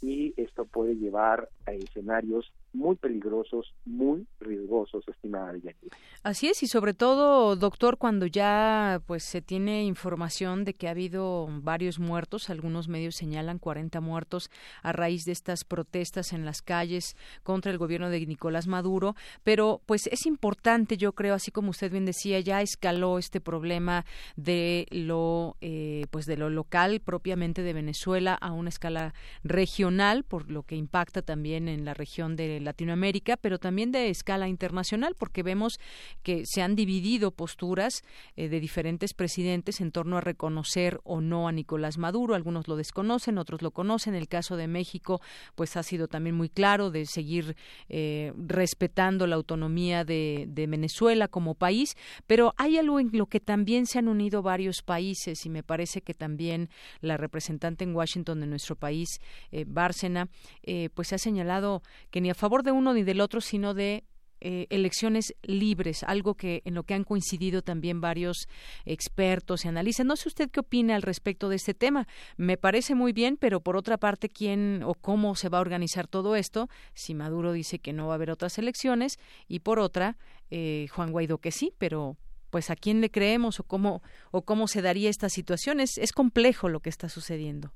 [0.02, 5.98] y esto puede llevar a escenarios muy peligrosos, muy riesgosos, estimada Yanira.
[6.24, 10.92] Así es, y sobre todo, doctor, cuando ya pues se tiene información de que ha
[10.92, 14.50] habido varios muertos, algunos medios señalan 40 muertos
[14.82, 19.82] a raíz de estas protestas en las calles contra el gobierno de Nicolás Maduro, pero
[19.86, 24.06] pues es importante, yo creo, así como usted bien decía, ya escaló este problema
[24.36, 29.14] de lo eh, pues de lo local propiamente de Venezuela a una escala
[29.44, 34.48] regional, por lo que impacta también en la región de Latinoamérica, pero también de escala
[34.48, 35.80] internacional, porque vemos
[36.24, 38.04] que se han dividido posturas
[38.36, 42.36] eh, de diferentes presidentes en torno a reconocer o no a Nicolás Maduro.
[42.36, 44.16] Algunos lo desconocen, otros lo conocen.
[44.16, 45.22] El caso de México,
[45.56, 47.56] pues ha sido también muy claro de seguir
[47.90, 51.96] eh, respetando la autonomía de, Venezuela como país,
[52.26, 56.02] pero hay algo en lo que también se han unido varios países y me parece
[56.02, 56.70] que también
[57.02, 59.20] la representante en Washington de nuestro país,
[59.52, 60.30] eh, Bárcena,
[60.64, 64.04] eh, pues ha señalado que ni a favor de uno ni del otro, sino de
[64.46, 68.50] eh, elecciones libres, algo que en lo que han coincidido también varios
[68.84, 70.06] expertos y analistas.
[70.06, 72.10] No sé usted qué opina al respecto de este tema.
[72.36, 76.08] Me parece muy bien, pero por otra parte, ¿quién o cómo se va a organizar
[76.08, 76.68] todo esto?
[76.94, 79.18] Si Maduro dice que no va a haber otras elecciones
[79.48, 80.18] y por otra,
[80.52, 82.18] eh, Juan Guaidó que sí, pero
[82.50, 85.80] pues a quién le creemos o cómo o cómo se daría esta situación.
[85.80, 87.72] Es, es complejo lo que está sucediendo.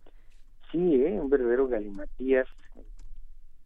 [0.70, 1.18] Sí, ¿eh?
[1.18, 2.50] un verdadero galimatías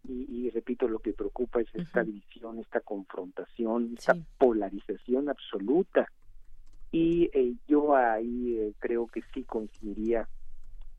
[0.03, 6.07] y, repito, lo que preocupa es esta división, esta confrontación, esta polarización absoluta.
[6.91, 10.27] Y eh, yo ahí eh, creo que sí coincidiría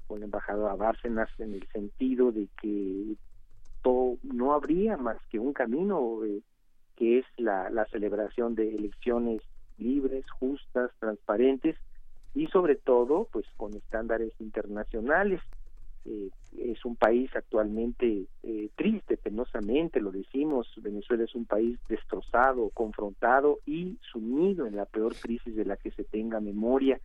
[0.06, 3.16] con el embajador Bárcenas en el sentido de que
[3.82, 6.40] todo, no habría más que un camino eh,
[6.96, 9.42] que es la, la celebración de elecciones
[9.78, 11.76] libres, justas, transparentes,
[12.34, 15.40] y sobre todo pues con estándares internacionales.
[16.04, 22.70] Eh, es un país actualmente eh, triste, penosamente, lo decimos, Venezuela es un país destrozado,
[22.70, 27.00] confrontado y sumido en la peor crisis de la que se tenga memoria.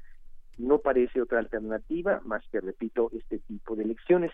[0.57, 4.31] No parece otra alternativa más que, repito, este tipo de elecciones.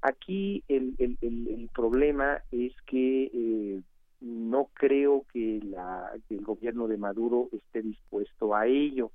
[0.00, 3.82] Aquí el, el, el, problema es que eh,
[4.20, 9.10] no creo que, la, que el gobierno de Maduro esté dispuesto a ello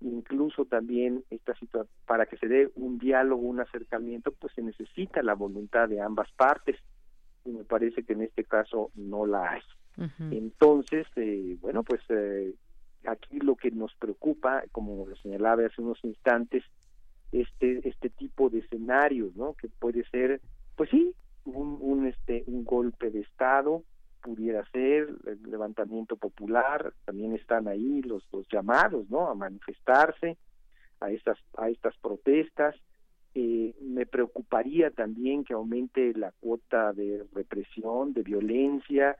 [0.00, 5.22] incluso también esta situación para que se dé un diálogo, un acercamiento, pues se necesita
[5.22, 6.76] la voluntad de ambas partes
[7.44, 9.62] y me parece que en este caso no la hay.
[10.30, 12.54] Entonces, eh, bueno, pues eh,
[13.04, 16.64] aquí lo que nos preocupa, como lo señalaba hace unos instantes,
[17.32, 19.54] este este tipo de escenarios, ¿no?
[19.54, 20.40] Que puede ser,
[20.74, 21.14] pues sí,
[21.44, 23.82] un, un este un golpe de estado,
[24.22, 29.28] pudiera ser el levantamiento popular, también están ahí los, los llamados, ¿no?
[29.28, 30.36] A manifestarse
[31.00, 32.76] a estas a estas protestas.
[33.34, 39.16] Eh, me preocuparía también que aumente la cuota de represión, de violencia.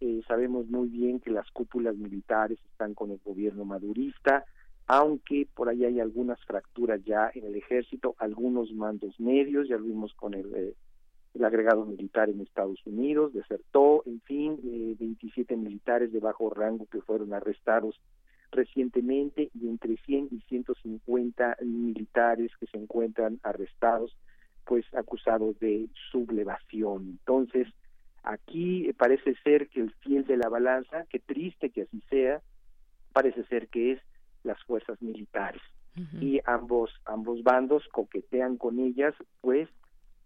[0.00, 4.46] Eh, sabemos muy bien que las cúpulas militares están con el gobierno madurista,
[4.86, 9.84] aunque por ahí hay algunas fracturas ya en el ejército, algunos mandos medios, ya lo
[9.84, 10.74] vimos con el eh,
[11.34, 16.86] el agregado militar en Estados Unidos, desertó, en fin, eh, 27 militares de bajo rango
[16.86, 18.00] que fueron arrestados
[18.50, 24.16] recientemente y entre 100 y 150 militares que se encuentran arrestados,
[24.64, 27.18] pues acusados de sublevación.
[27.20, 27.68] Entonces,
[28.24, 32.40] aquí parece ser que el fiel de la balanza, qué triste que así sea,
[33.12, 34.00] parece ser que es
[34.42, 35.62] las fuerzas militares.
[36.18, 39.12] Y ambos ambos bandos coquetean con ellas,
[39.42, 39.68] pues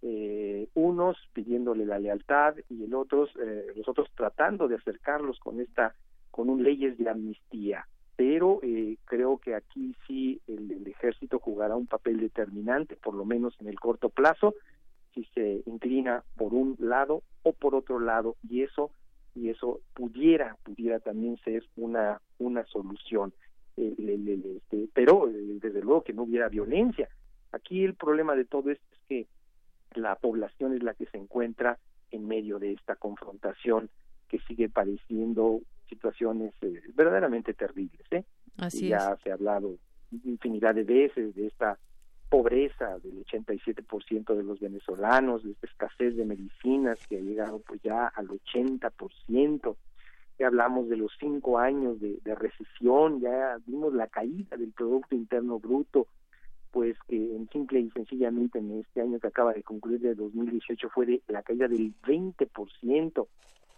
[0.07, 5.63] eh, unos pidiéndole la lealtad y el otros, eh, los otros tratando de acercarlos con
[5.63, 5.95] esta,
[6.31, 7.89] con un leyes de amnistía.
[8.15, 13.57] Pero eh, creo que aquí sí el, ejército jugará un papel determinante, por lo menos
[13.63, 14.55] en el corto plazo,
[15.15, 18.91] si se inclina por un lado o por otro lado, y eso
[19.35, 23.33] y eso pudiera pudiera también ser una una solución.
[23.79, 27.09] este, pero desde luego que no hubiera violencia.
[27.53, 28.79] Aquí el problema de todo es
[29.09, 29.27] que
[29.95, 31.79] la población es la que se encuentra
[32.11, 33.91] en medio de esta confrontación
[34.29, 38.07] que sigue padeciendo situaciones eh, verdaderamente terribles.
[38.11, 38.25] ¿eh?
[38.59, 39.77] Así ya se ha hablado
[40.25, 41.79] infinidad de veces de esta
[42.29, 47.81] pobreza del 87% de los venezolanos, de esta escasez de medicinas que ha llegado pues
[47.83, 49.77] ya al 80%.
[50.39, 55.15] Ya hablamos de los cinco años de, de recesión, ya vimos la caída del Producto
[55.15, 56.09] Interno Bruto,
[56.75, 60.89] pues que en simple y sencillamente en este año que acaba de concluir de 2018
[60.89, 63.29] fue de la caída del 20%,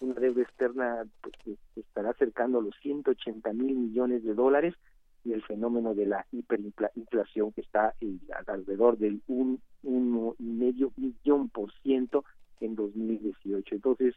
[0.00, 4.74] una deuda externa pues, que estará acercando a los 180 mil millones de dólares
[5.26, 7.92] y el fenómeno de la hiperinflación que está
[8.46, 12.24] alrededor del un, uno y medio millón por ciento
[12.60, 13.74] en 2018.
[13.74, 14.14] Entonces,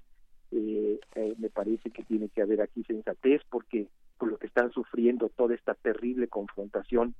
[0.51, 4.71] eh, eh, me parece que tiene que haber aquí sensatez porque por lo que están
[4.71, 7.13] sufriendo toda esta terrible confrontación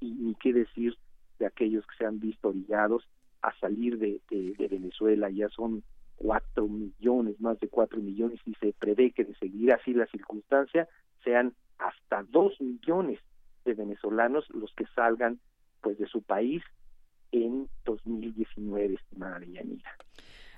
[0.00, 0.96] y ni qué decir
[1.38, 3.08] de aquellos que se han visto obligados
[3.42, 4.20] a salir de,
[4.58, 5.82] Venezuela, ya son
[6.16, 10.88] cuatro millones, más de cuatro millones, y se prevé que de seguir así la circunstancia
[11.22, 13.20] sean hasta dos millones
[13.64, 15.38] de venezolanos los que salgan
[15.80, 16.62] pues de su país
[17.30, 19.97] en 2019, estimada Yanira.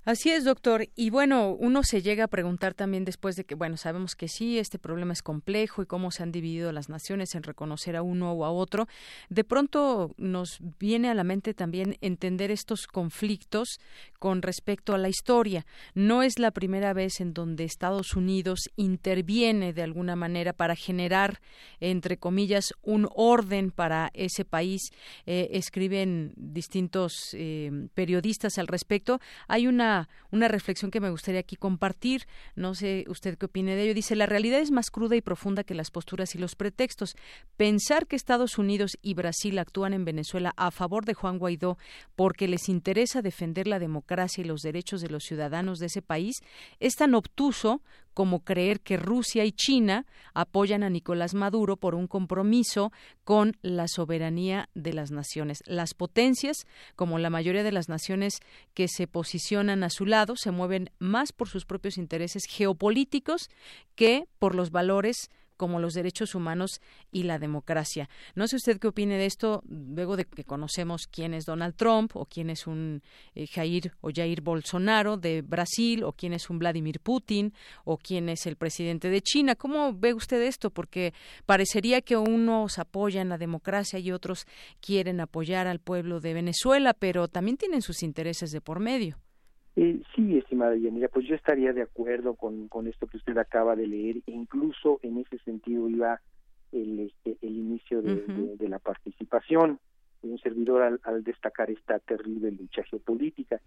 [0.06, 0.88] Así es, doctor.
[0.96, 4.58] Y bueno, uno se llega a preguntar también después de que, bueno, sabemos que sí,
[4.58, 8.32] este problema es complejo y cómo se han dividido las naciones en reconocer a uno
[8.32, 8.88] o a otro.
[9.28, 13.78] De pronto nos viene a la mente también entender estos conflictos
[14.18, 15.66] con respecto a la historia.
[15.94, 21.42] No es la primera vez en donde Estados Unidos interviene de alguna manera para generar,
[21.78, 24.80] entre comillas, un orden para ese país.
[25.26, 29.20] Eh, escriben distintos eh, periodistas al respecto.
[29.46, 29.89] Hay una
[30.30, 32.26] una, reflexión que me gustaría aquí compartir.
[32.54, 33.94] No sé usted qué opine de ello.
[33.94, 37.16] Dice, la realidad es más cruda y profunda que las posturas y los pretextos.
[37.56, 41.78] Pensar que Estados Unidos y Brasil actúan en Venezuela a favor de Juan Guaidó
[42.16, 46.36] porque les interesa defender la democracia y los derechos de los ciudadanos de ese país
[46.78, 47.82] es tan obtuso
[48.14, 52.92] como creer que Rusia y China apoyan a Nicolás Maduro por un compromiso
[53.24, 55.62] con la soberanía de las naciones.
[55.66, 56.66] Las potencias,
[56.96, 58.40] como la mayoría de las naciones
[58.74, 63.48] que se posicionan a su lado, se mueven más por sus propios intereses geopolíticos
[63.94, 65.30] que por los valores
[65.60, 66.80] como los derechos humanos
[67.12, 68.08] y la democracia.
[68.34, 72.16] No sé usted qué opine de esto, luego de que conocemos quién es Donald Trump
[72.16, 73.02] o quién es un
[73.34, 77.52] eh, Jair o Jair Bolsonaro de Brasil o quién es un Vladimir Putin
[77.84, 79.54] o quién es el presidente de China.
[79.54, 80.70] ¿Cómo ve usted esto?
[80.70, 81.12] Porque
[81.44, 84.46] parecería que unos apoyan la democracia y otros
[84.80, 89.18] quieren apoyar al pueblo de Venezuela, pero también tienen sus intereses de por medio.
[89.76, 93.76] Eh, sí, estimada Yanira, pues yo estaría de acuerdo con, con esto que usted acaba
[93.76, 94.16] de leer.
[94.26, 96.20] E incluso en ese sentido iba
[96.72, 99.78] el, este, el inicio de, de, la participación
[100.22, 103.60] de un servidor al, destacar esta terrible lucha geopolítica.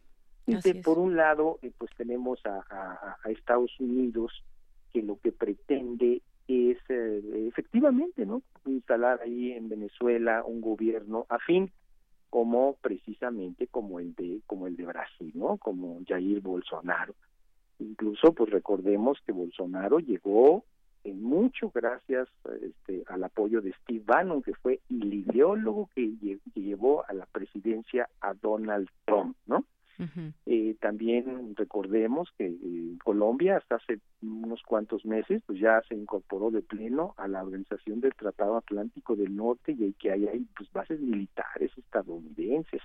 [0.84, 4.44] por un lado, eh, pues tenemos a, a, Estados Unidos
[4.92, 8.42] que lo que pretende es eh, efectivamente, ¿no?
[8.66, 11.72] Instalar ahí en Venezuela un gobierno afín
[12.34, 15.58] como precisamente como el de como el de Brasil, ¿no?
[15.58, 17.14] Como Jair Bolsonaro.
[17.78, 20.64] Incluso pues recordemos que Bolsonaro llegó
[21.04, 22.28] en mucho gracias
[22.60, 26.12] este, al apoyo de Steve Bannon, que fue el ideólogo que,
[26.56, 29.64] que llevó a la presidencia a Donald Trump, ¿no?
[30.46, 36.52] Eh, también recordemos que eh, Colombia hasta hace unos cuantos meses pues ya se incorporó
[36.52, 41.00] de pleno a la organización del Tratado Atlántico del Norte y que hay pues bases
[41.00, 42.82] militares estadounidenses.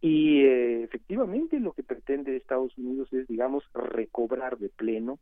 [0.00, 5.18] Y eh, efectivamente lo que pretende Estados Unidos es digamos recobrar de pleno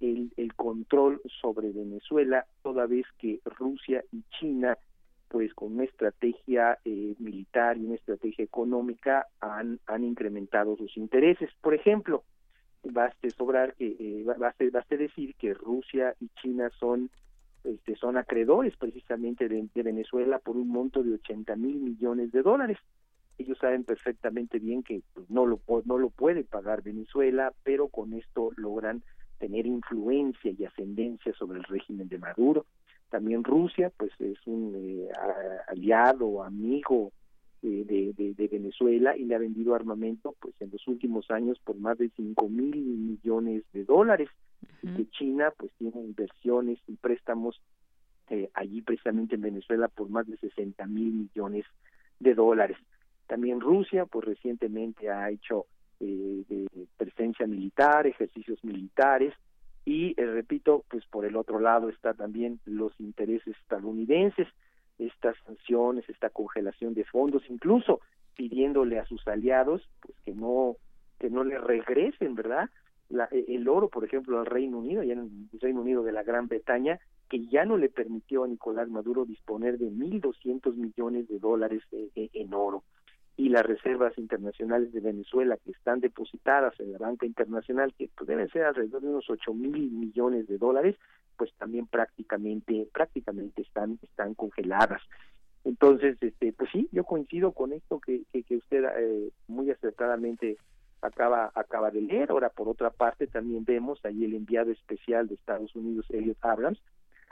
[0.00, 4.76] el, el control sobre Venezuela toda vez que Rusia y China
[5.32, 11.48] pues con una estrategia eh, militar y una estrategia económica han, han incrementado sus intereses.
[11.62, 12.22] Por ejemplo,
[12.82, 17.08] baste sobrar que eh, baste, baste decir que Rusia y China son
[17.64, 22.76] este, son acreedores precisamente de, Venezuela por un monto de 80 mil millones de dólares.
[23.38, 28.12] Ellos saben perfectamente bien que pues, no lo no lo puede pagar Venezuela, pero con
[28.12, 29.02] esto logran
[29.38, 32.66] tener influencia y ascendencia sobre el régimen de Maduro
[33.12, 35.08] también Rusia, pues es un eh,
[35.68, 37.12] aliado, amigo
[37.62, 37.84] eh,
[38.16, 41.98] de, de, Venezuela y le ha vendido armamento, pues en los últimos años por más
[41.98, 44.30] de cinco mil millones de dólares.
[44.80, 47.60] De China, pues tiene inversiones y préstamos
[48.30, 51.66] eh, allí precisamente en Venezuela por más de 60 mil millones
[52.18, 52.78] de dólares.
[53.26, 55.66] También Rusia, pues recientemente ha hecho
[56.00, 56.66] de
[56.96, 59.34] presencia militar, ejercicios militares,
[59.84, 64.48] y eh, repito pues por el otro lado está también los intereses estadounidenses
[64.98, 68.00] estas sanciones esta congelación de fondos incluso
[68.36, 70.76] pidiéndole a sus aliados pues que no
[71.18, 72.70] que no le regresen verdad
[73.08, 76.12] la, e, el oro por ejemplo al Reino Unido ya en el Reino Unido de
[76.12, 81.28] la Gran Bretaña que ya no le permitió a Nicolás Maduro disponer de 1.200 millones
[81.28, 82.84] de dólares eh, eh, en oro
[83.36, 88.28] y las reservas internacionales de Venezuela que están depositadas en la banca internacional, que pues,
[88.28, 90.96] deben ser alrededor de unos ocho mil millones de dólares,
[91.36, 95.02] pues también prácticamente, prácticamente están, están congeladas.
[95.64, 100.58] Entonces, este, pues sí, yo coincido con esto que, que, usted eh, muy acertadamente
[101.00, 102.30] acaba, acaba de leer.
[102.30, 106.80] Ahora, por otra parte, también vemos ahí el enviado especial de Estados Unidos, Elliot Abrams,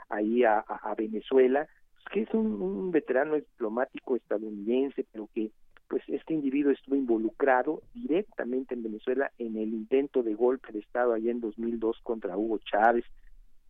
[0.09, 1.67] ahí a, a, Venezuela,
[2.11, 5.51] que es un veterano diplomático estadounidense, pero que
[5.91, 11.11] pues este individuo estuvo involucrado directamente en Venezuela en el intento de golpe de Estado
[11.11, 13.03] allá en 2002 contra Hugo Chávez.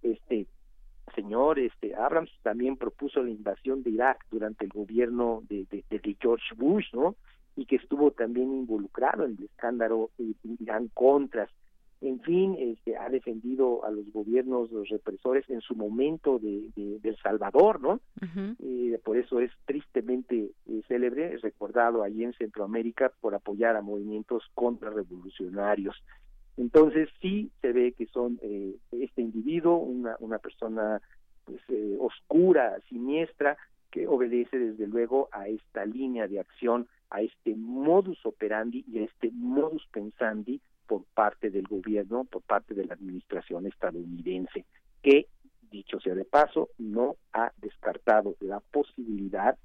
[0.04, 0.46] Este
[1.16, 6.54] señor este Abrams también propuso la invasión de Irak durante el gobierno de, de, George
[6.56, 7.16] Bush, ¿no?
[7.56, 11.50] Y que estuvo también involucrado en el escándalo de Irán Contras
[12.02, 17.00] en fin, este, ha defendido a los gobiernos, los represores en su momento de, de,
[17.08, 18.00] El Salvador, ¿no?
[18.60, 23.82] y por eso es tristemente eh, célebre, es recordado allí en Centroamérica por apoyar a
[23.82, 25.96] movimientos contrarrevolucionarios.
[26.58, 31.02] Entonces sí se ve que son eh, este individuo, una, una persona
[31.46, 33.58] pues, eh, oscura, siniestra,
[33.92, 39.04] que obedece desde luego a esta línea de acción, a este modus operandi y a
[39.04, 40.62] este modus pensandi
[40.92, 44.66] por parte del gobierno, por parte de la administración estadounidense,
[45.02, 45.28] que,
[45.72, 49.58] dicho sea de paso, no ha descartado la posibilidad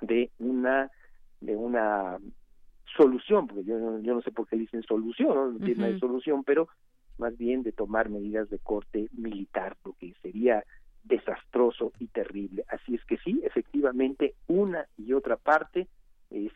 [0.00, 0.90] de una
[1.42, 2.16] de una
[2.96, 6.68] solución, porque yo, yo no sé por qué dicen solución, no, tiene solución, pero
[7.18, 10.64] más bien de tomar medidas de corte militar, lo que sería
[11.04, 12.64] desastroso y terrible.
[12.68, 15.86] Así es que sí, efectivamente, una y otra parte,
[16.30, 16.50] es,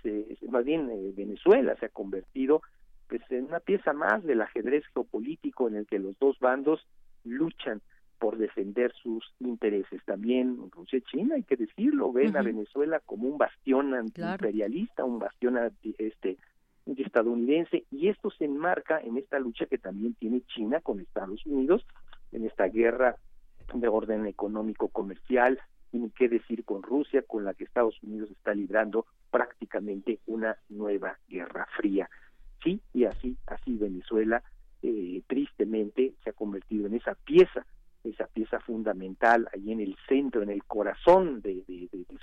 [0.48, 2.62] más bien eh, Venezuela se ha convertido
[3.10, 6.86] pues en una pieza más del ajedrez geopolítico en el que los dos bandos
[7.24, 7.82] luchan
[8.20, 10.00] por defender sus intereses.
[10.04, 15.18] También Rusia y China, hay que decirlo, ven a Venezuela como un bastión antiimperialista, un
[15.18, 15.58] bastión
[15.98, 16.38] este
[16.86, 21.84] estadounidense, y esto se enmarca en esta lucha que también tiene China con Estados Unidos,
[22.30, 23.16] en esta guerra
[23.74, 25.58] de orden económico comercial,
[25.92, 30.56] y ni qué decir con Rusia, con la que Estados Unidos está librando prácticamente una
[30.68, 32.08] nueva guerra fría.
[32.62, 34.42] Sí, y así, así Venezuela
[34.82, 37.64] eh, tristemente se ha convertido en esa pieza,
[38.04, 41.62] esa pieza fundamental ahí en el centro, en el corazón de,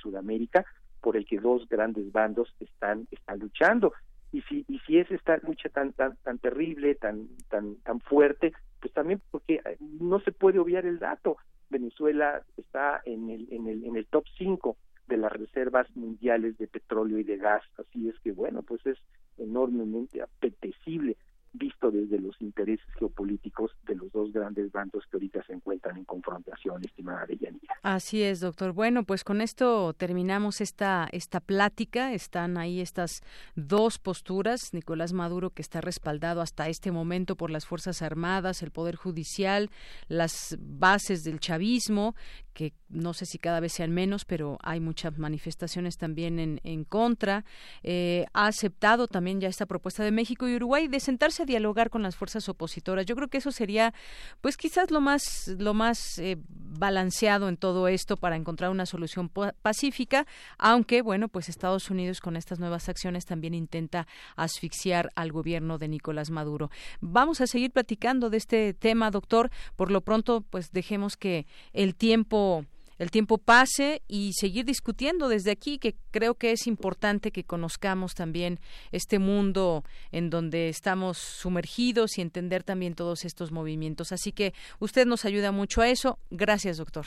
[0.02, 0.66] Sudamérica,
[1.02, 3.94] por el que dos grandes bandos están, están luchando.
[4.32, 8.54] Y si, y si es esta lucha tan, tan, tan terrible, tan, tan, tan fuerte,
[8.80, 11.38] pues también porque eh, no se puede obviar el dato.
[11.70, 14.78] Venezuela está en el, en el, en el top 5
[15.08, 18.98] de las reservas mundiales de petróleo y de gas, así es que bueno, pues es
[19.38, 21.18] enormemente apetecible
[21.54, 26.06] visto desde los intereses geopolíticos de los dos grandes bandos que ahorita se encuentran en
[26.06, 27.76] confrontación, estimada Deyanira.
[27.84, 28.74] Así es, doctor.
[28.74, 32.14] Bueno, pues con esto terminamos esta, esta plática.
[32.14, 33.22] Están ahí estas
[33.56, 34.74] dos posturas.
[34.74, 39.70] Nicolás Maduro, que está respaldado hasta este momento por las Fuerzas Armadas, el Poder Judicial,
[40.08, 42.16] las bases del chavismo,
[42.54, 46.86] que no sé si cada vez sean menos, pero hay muchas manifestaciones también en, en
[46.86, 47.46] contra.
[47.84, 51.90] Eh, ha aceptado también ya esta propuesta de México y Uruguay de sentarse a dialogar
[51.90, 53.06] con las fuerzas opositoras.
[53.06, 53.94] Yo creo que eso sería,
[54.42, 59.30] pues quizás lo más, lo más eh, balanceado en todo esto para encontrar una solución
[59.62, 60.26] pacífica,
[60.58, 65.88] aunque, bueno, pues Estados Unidos con estas nuevas acciones también intenta asfixiar al gobierno de
[65.88, 66.70] Nicolás Maduro.
[67.02, 69.50] Vamos a seguir platicando de este tema, doctor.
[69.76, 72.66] Por lo pronto, pues dejemos que el tiempo
[72.98, 78.16] el tiempo pase y seguir discutiendo desde aquí, que creo que es importante que conozcamos
[78.16, 78.60] también
[78.92, 84.12] este mundo en donde estamos sumergidos y entender también todos estos movimientos.
[84.12, 86.20] Así que usted nos ayuda mucho a eso.
[86.30, 87.06] Gracias, doctor.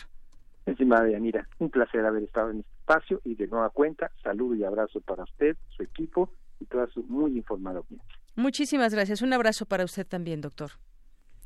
[0.67, 4.65] Estimada Yanira, un placer haber estado en este espacio y de nueva cuenta, saludo y
[4.65, 6.31] abrazo para usted, su equipo
[6.61, 8.19] y toda su muy informada audiencia.
[8.37, 9.23] Muchísimas gracias.
[9.23, 10.71] Un abrazo para usted también, doctor.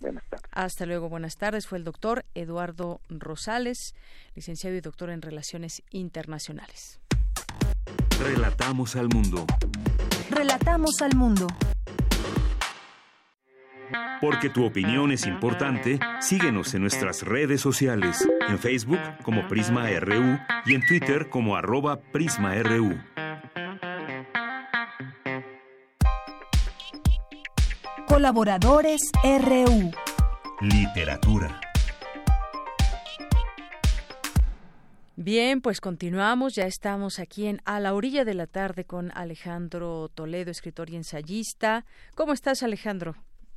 [0.00, 0.50] Buenas tardes.
[0.52, 1.66] Hasta luego, buenas tardes.
[1.66, 3.94] Fue el doctor Eduardo Rosales,
[4.34, 7.00] licenciado y doctor en Relaciones Internacionales.
[8.20, 9.46] Relatamos al mundo.
[10.30, 11.46] Relatamos al mundo.
[14.20, 20.38] Porque tu opinión es importante, síguenos en nuestras redes sociales, en Facebook como Prisma RU
[20.64, 22.98] y en Twitter como arroba PrismaRU.
[28.08, 29.90] Colaboradores RU.
[30.60, 31.60] Literatura.
[35.16, 36.54] Bien, pues continuamos.
[36.54, 40.96] Ya estamos aquí en A la orilla de la tarde con Alejandro Toledo, escritor y
[40.96, 41.86] ensayista.
[42.14, 43.14] ¿Cómo estás, Alejandro?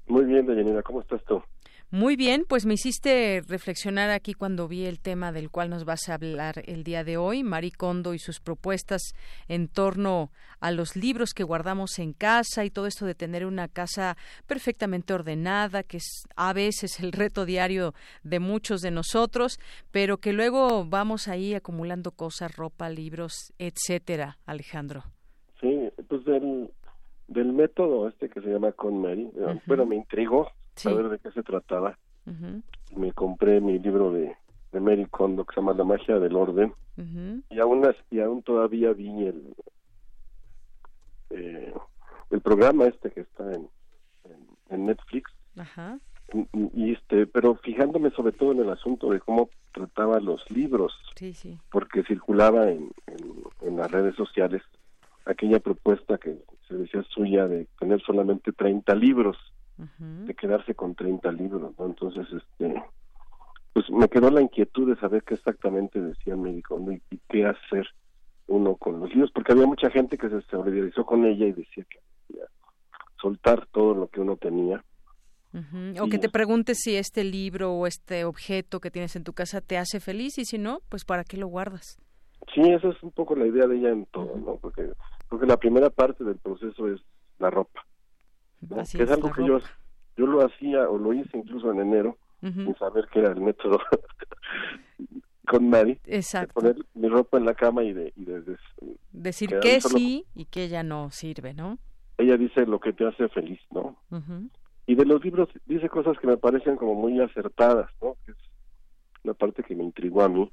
[0.08, 0.82] Muy bien, Deyanira.
[0.82, 1.44] ¿Cómo estás tú?
[1.90, 6.10] Muy bien, pues me hiciste reflexionar aquí cuando vi el tema del cual nos vas
[6.10, 9.14] a hablar el día de hoy, Marie Kondo y sus propuestas
[9.48, 13.70] en torno a los libros que guardamos en casa y todo esto de tener una
[13.70, 19.58] casa perfectamente ordenada, que es a veces el reto diario de muchos de nosotros,
[19.90, 25.04] pero que luego vamos ahí acumulando cosas, ropa, libros, etcétera, Alejandro.
[25.62, 26.70] Sí, pues del,
[27.30, 31.32] del método este que se llama Con Mary, eh, bueno, me intrigó saber de qué
[31.32, 31.98] se trataba.
[32.96, 34.36] Me compré mi libro de,
[34.72, 36.74] de Mary Kondo que se llama La magia del orden.
[37.50, 39.56] Y aún y aún todavía vi el
[41.30, 41.74] eh,
[42.32, 43.70] el programa este que está en,
[44.70, 45.32] en, Netflix.
[46.74, 50.94] Y, este pero fijándome sobre todo en el asunto de cómo trataba los libros
[51.72, 52.92] porque circulaba en,
[53.62, 54.62] en, las redes sociales
[55.26, 56.38] aquella propuesta que
[56.68, 59.38] se decía suya de tener solamente 30 libros
[59.78, 61.86] de quedarse con 30 libros, ¿no?
[61.86, 62.84] Entonces, este,
[63.74, 67.88] pues me quedó la inquietud de saber qué exactamente decía el médico y, qué hacer
[68.48, 71.86] uno con los libros, porque había mucha gente que se solidarizó con ella y decía
[71.90, 72.00] que
[73.22, 74.84] soltar todo lo que uno tenía.
[76.02, 79.60] O que te preguntes si este libro o este objeto que tienes en tu casa
[79.60, 81.98] te hace feliz y si no, pues para qué lo guardas.
[82.54, 84.58] Sí, esa es un poco la idea de ella en todo, ¿no?
[84.58, 84.92] Porque,
[85.30, 87.02] porque la primera parte del proceso es
[87.40, 87.86] la ropa
[88.62, 89.60] es, algo que yo,
[90.16, 93.80] yo lo hacía o lo hice incluso en enero, sin saber que era el método
[95.48, 96.00] con Mary.
[96.06, 96.54] Exacto.
[96.54, 98.14] poner mi ropa en la cama y de...
[98.16, 98.58] Y de,
[99.12, 101.80] Decir que sí y que ella no sirve, ¿no?
[102.18, 103.98] Ella dice lo que te hace feliz, ¿no?
[104.86, 108.16] Y de los libros dice cosas que me parecen como muy acertadas, ¿no?
[108.26, 108.38] Que es
[109.24, 110.52] la parte que me intrigó a mí.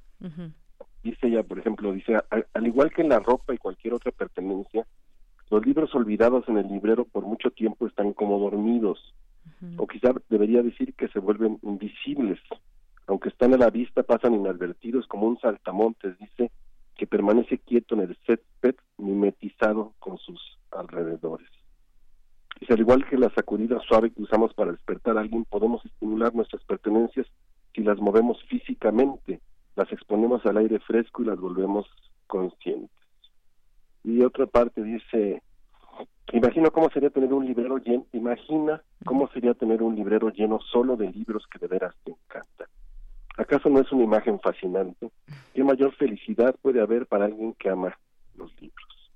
[1.02, 4.86] Dice ella, por ejemplo, dice, al igual que en la ropa y cualquier otra pertenencia,
[5.54, 9.14] los libros olvidados en el librero por mucho tiempo están como dormidos,
[9.76, 12.40] o quizá debería decir que se vuelven invisibles,
[13.06, 16.50] aunque están a la vista pasan inadvertidos como un saltamontes, dice,
[16.96, 20.40] que permanece quieto en el césped mimetizado con sus
[20.72, 21.48] alrededores.
[22.60, 26.34] Y al igual que la sacudida suave que usamos para despertar a alguien, podemos estimular
[26.34, 27.28] nuestras pertenencias
[27.72, 29.40] si las movemos físicamente,
[29.76, 31.86] las exponemos al aire fresco y las volvemos
[32.26, 33.03] conscientes.
[34.04, 35.42] Y otra parte dice,
[36.32, 40.96] imagina cómo sería tener un librero lleno, imagina cómo sería tener un librero lleno solo
[40.96, 42.68] de libros que de veras te encantan.
[43.36, 45.10] ¿Acaso no es una imagen fascinante?
[45.54, 47.98] ¿Qué mayor felicidad puede haber para alguien que ama
[48.36, 49.10] los libros?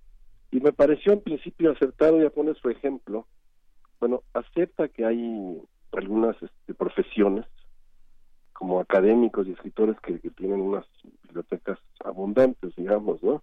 [0.50, 3.26] Y me pareció en principio acertado, ya pone su ejemplo,
[4.00, 5.60] bueno, acepta que hay
[5.92, 7.44] algunas este, profesiones
[8.52, 10.84] como académicos y escritores que, tienen unas
[11.22, 13.42] bibliotecas abundantes, digamos, ¿no?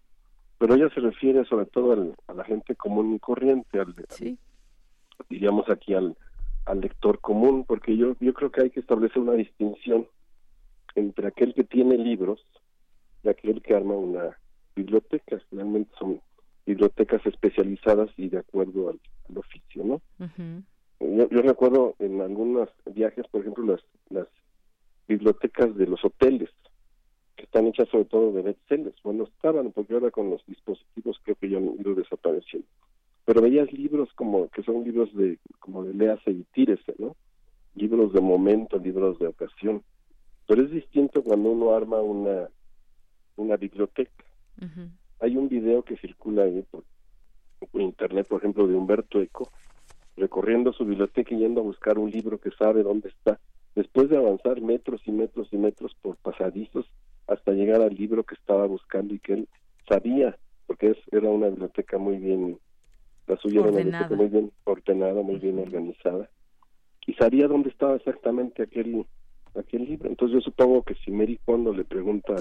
[0.57, 3.94] Pero ella se refiere sobre todo a la gente común y corriente, al,
[5.30, 6.15] diríamos aquí al,
[6.65, 10.07] al lector común, porque yo, yo creo que hay que establecer una distinción
[10.95, 12.45] entre aquel que tiene libros
[13.23, 14.38] y aquel que arma una
[14.76, 15.41] biblioteca.
[15.52, 16.22] Realmente son
[16.65, 18.99] bibliotecas especializadas y de acuerdo al,
[19.36, 20.02] oficio, ¿no?
[20.99, 24.27] yo, yo, recuerdo en algunos viajes, por ejemplo, las, las
[25.07, 26.49] bibliotecas de los hoteles,
[27.35, 29.01] que están hechas sobre todo de bestsellers.
[29.03, 32.67] Bueno, estaban, porque ahora con los dispositivos creo que ya han ido desapareciendo.
[33.25, 37.15] Pero veías libros como que son libros de como de léase y tírese, ¿no?
[37.73, 39.83] Libros de momento, libros de ocasión.
[40.47, 42.49] Pero es distinto cuando uno arma una,
[43.35, 44.23] una biblioteca.
[45.19, 46.83] Hay un video que circula ahí por,
[47.81, 49.49] internet, por ejemplo, de Humberto Eco,
[50.15, 53.39] recorriendo su biblioteca y yendo a buscar un libro que sabe dónde está.
[53.73, 56.85] Después de avanzar metros y metros y metros por pasadizos
[57.27, 59.49] hasta llegar al libro que estaba buscando y que él
[59.88, 60.38] sabía,
[60.68, 62.60] porque es, era una biblioteca muy bien,
[63.27, 66.30] la suya era una biblioteca muy bien ordenada, muy bien organizada,
[67.07, 69.06] y sabía dónde estaba exactamente aquel
[69.56, 70.10] aquel libro.
[70.10, 72.35] Entonces yo supongo que si Mary cuando le pregunta,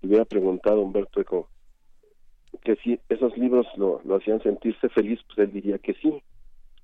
[0.00, 1.48] le hubiera preguntado a Humberto Eco
[2.62, 6.22] que si esos libros lo, lo hacían sentirse feliz, pues él diría que sí,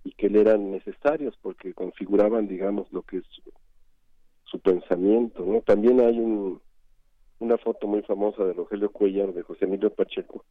[0.04, 3.24] y que le eran necesarios porque configuraban, digamos, lo que es
[4.44, 5.60] su, pensamiento, ¿no?
[5.60, 6.60] También hay un,
[7.38, 10.44] una foto muy famosa de Rogelio Cuellar, de José Emilio Pacheco,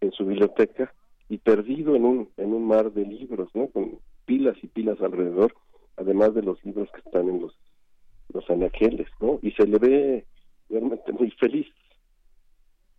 [0.00, 0.92] en su biblioteca,
[1.28, 3.68] y perdido en un, en un mar de libros, ¿no?
[3.68, 5.54] Con pilas y pilas alrededor,
[5.96, 7.56] además de los libros que están en los
[8.32, 9.38] los anaqueles, ¿no?
[9.42, 10.26] Y se le ve
[10.68, 11.66] realmente muy feliz.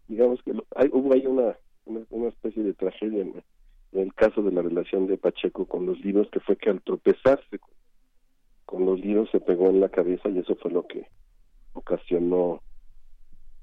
[0.08, 3.44] Digamos que hay, hubo ahí una, una, especie de tragedia en,
[3.94, 7.60] el caso de la relación de Pacheco con los libros, que fue que al tropezarse
[8.66, 11.08] con, los libros se pegó en la cabeza y eso fue lo que
[11.74, 12.62] ocasionó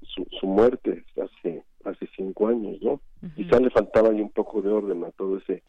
[0.05, 2.99] su, su muerte hace hace cinco años, ¿no?
[3.35, 5.63] Quizá le faltaba ahí un poco de orden a todo ese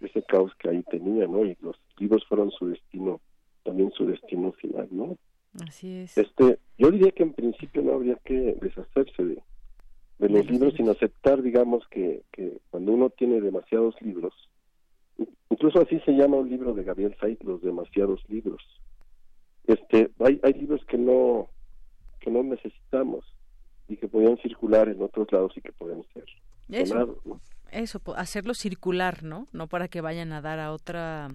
[0.00, 1.44] ese caos que ahí tenía, ¿no?
[1.44, 3.20] Y los libros fueron su destino,
[3.64, 5.16] también su destino final, ¿no?
[5.66, 6.16] Así es.
[6.16, 9.42] Este, yo diría que en principio no habría que deshacerse de,
[10.18, 14.32] de los libros, sino aceptar, digamos, que, que cuando uno tiene demasiados libros,
[15.50, 18.62] incluso así se llama un libro de Gabriel Said, los demasiados libros.
[19.66, 21.48] Este, hay, hay libros que no
[22.20, 23.24] que no necesitamos
[23.90, 26.24] y que podían circular en otros lados y que pueden ser
[26.70, 27.20] eso,
[27.70, 31.28] eso hacerlo circular no no para que vayan a dar a otra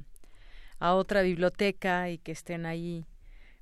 [0.80, 3.06] a otra biblioteca y que estén ahí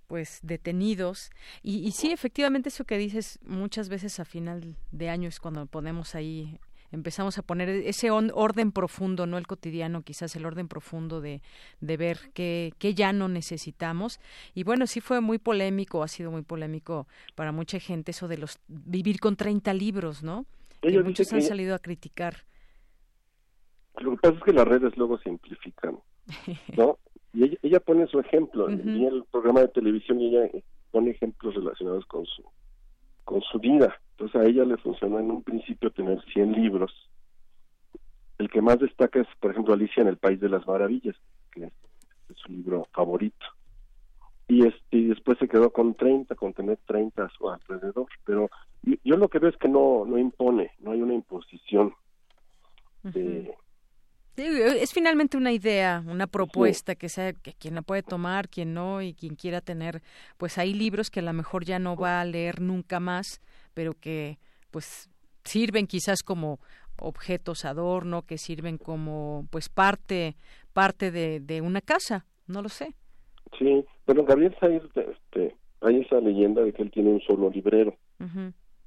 [0.08, 1.32] pues detenidos.
[1.64, 5.66] Y, y sí efectivamente eso que dices muchas veces a final de año es cuando
[5.66, 6.60] ponemos ahí
[6.94, 11.42] empezamos a poner ese orden profundo, no el cotidiano, quizás el orden profundo de,
[11.82, 14.20] de ver qué, qué, ya no necesitamos.
[14.54, 18.38] Y bueno, sí fue muy polémico, ha sido muy polémico para mucha gente eso de
[18.38, 20.46] los vivir con 30 libros, ¿no?
[20.82, 22.36] Que muchos han salido a criticar.
[24.00, 26.00] Lo que pasa es que las redes luego simplifican,
[26.78, 26.98] ¿no?
[27.36, 30.52] Y ella, pone su ejemplo, y el programa de televisión y ella
[30.92, 32.44] pone ejemplos relacionados con su
[33.24, 34.00] con su vida.
[34.18, 36.92] Entonces a ella le funcionó en un principio tener 100 libros.
[38.38, 41.16] El que más destaca es, por ejemplo, Alicia en el País de las Maravillas,
[41.52, 41.74] que es,
[42.36, 43.46] su libro favorito.
[44.48, 48.08] Y, este, después se quedó con 30, con tener 30 a su alrededor.
[48.26, 48.50] Pero
[49.04, 51.94] yo, lo que veo es que no, no impone, no hay una imposición
[53.04, 53.56] de,
[54.36, 59.02] es finalmente una idea, una propuesta que sea que quien la puede tomar, quien no
[59.02, 60.02] y quien quiera tener,
[60.38, 63.42] pues hay libros que a lo mejor ya no va a leer nunca más,
[63.74, 64.38] pero que
[64.72, 65.10] pues
[65.44, 66.60] sirven quizás como
[66.98, 70.36] objetos adorno, que sirven como pues parte
[70.74, 72.96] parte de, de una casa, no lo sé.
[73.58, 77.96] Sí, bueno, Gabriel Said, este, hay esa leyenda de que él tiene un solo librero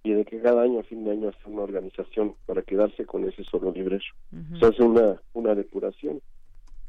[0.02, 3.28] y de que cada año, a fin de año, hace una organización para quedarse con
[3.28, 4.04] ese solo librero.
[4.58, 6.22] Se hace una, una depuración.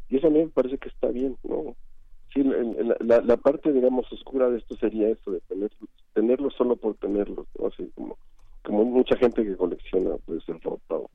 [0.10, 1.76] Y eso a mí me parece que está bien, ¿no?
[2.34, 6.96] Sí, la, la, parte, digamos, oscura de esto sería eso, de tenerlo, tenerlo solo por
[6.96, 7.68] tenerlo, ¿no?
[7.68, 8.18] Así como,
[8.64, 11.10] como mucha gente que colecciona, puede ser ropa o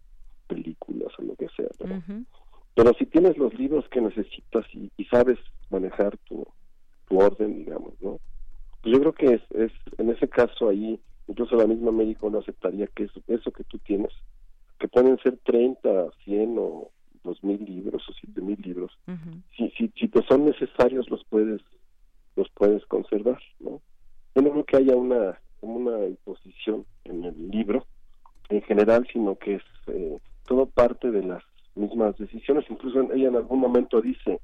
[0.46, 2.02] películas o lo que sea, pero,
[2.74, 5.38] pero si tienes los libros que necesitas y, y sabes
[5.70, 6.46] manejar tu,
[7.08, 8.18] tu orden, digamos, ¿no?
[8.84, 10.98] Yo creo que es, es en ese caso ahí,
[11.28, 14.12] incluso la misma médico no aceptaría que eso, eso que tú tienes,
[14.78, 16.90] que pueden ser 30, 100 o
[17.24, 18.98] 2.000 libros o 7.000 libros,
[19.56, 21.60] si, si, si te son necesarios los puedes
[22.36, 23.80] los puedes conservar, ¿no?
[24.34, 27.86] Yo no creo que haya una, una imposición en el libro
[28.48, 31.42] en general, sino que es eh, todo parte de las
[31.74, 32.64] mismas decisiones.
[32.68, 34.40] Incluso ella en algún momento dice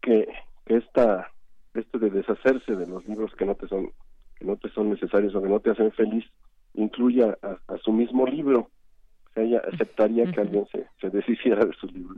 [0.00, 0.28] que,
[0.66, 1.26] esta
[1.72, 3.90] esto de deshacerse de los libros que no te son
[4.38, 6.26] que no te son necesarios o que no te hacen feliz
[6.74, 8.70] incluya a, su mismo libro.
[9.40, 12.16] Ella aceptaría que alguien se, se deshiciera de su libro,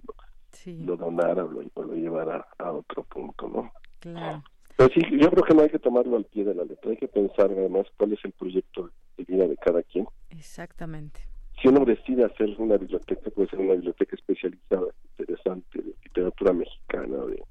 [0.67, 3.73] lo donara o lo, llevara a otro punto, ¿no?
[4.01, 4.43] Claro.
[4.77, 6.97] Pero sí, yo creo que no hay que tomarlo al pie de la letra, hay
[6.97, 10.07] que pensar además cuál es el proyecto de vida de cada quien.
[10.31, 11.21] Exactamente.
[11.61, 14.87] Si uno decide hacer una biblioteca, puede ser una biblioteca especializada,
[15.19, 17.43] interesante, de literatura mexicana, de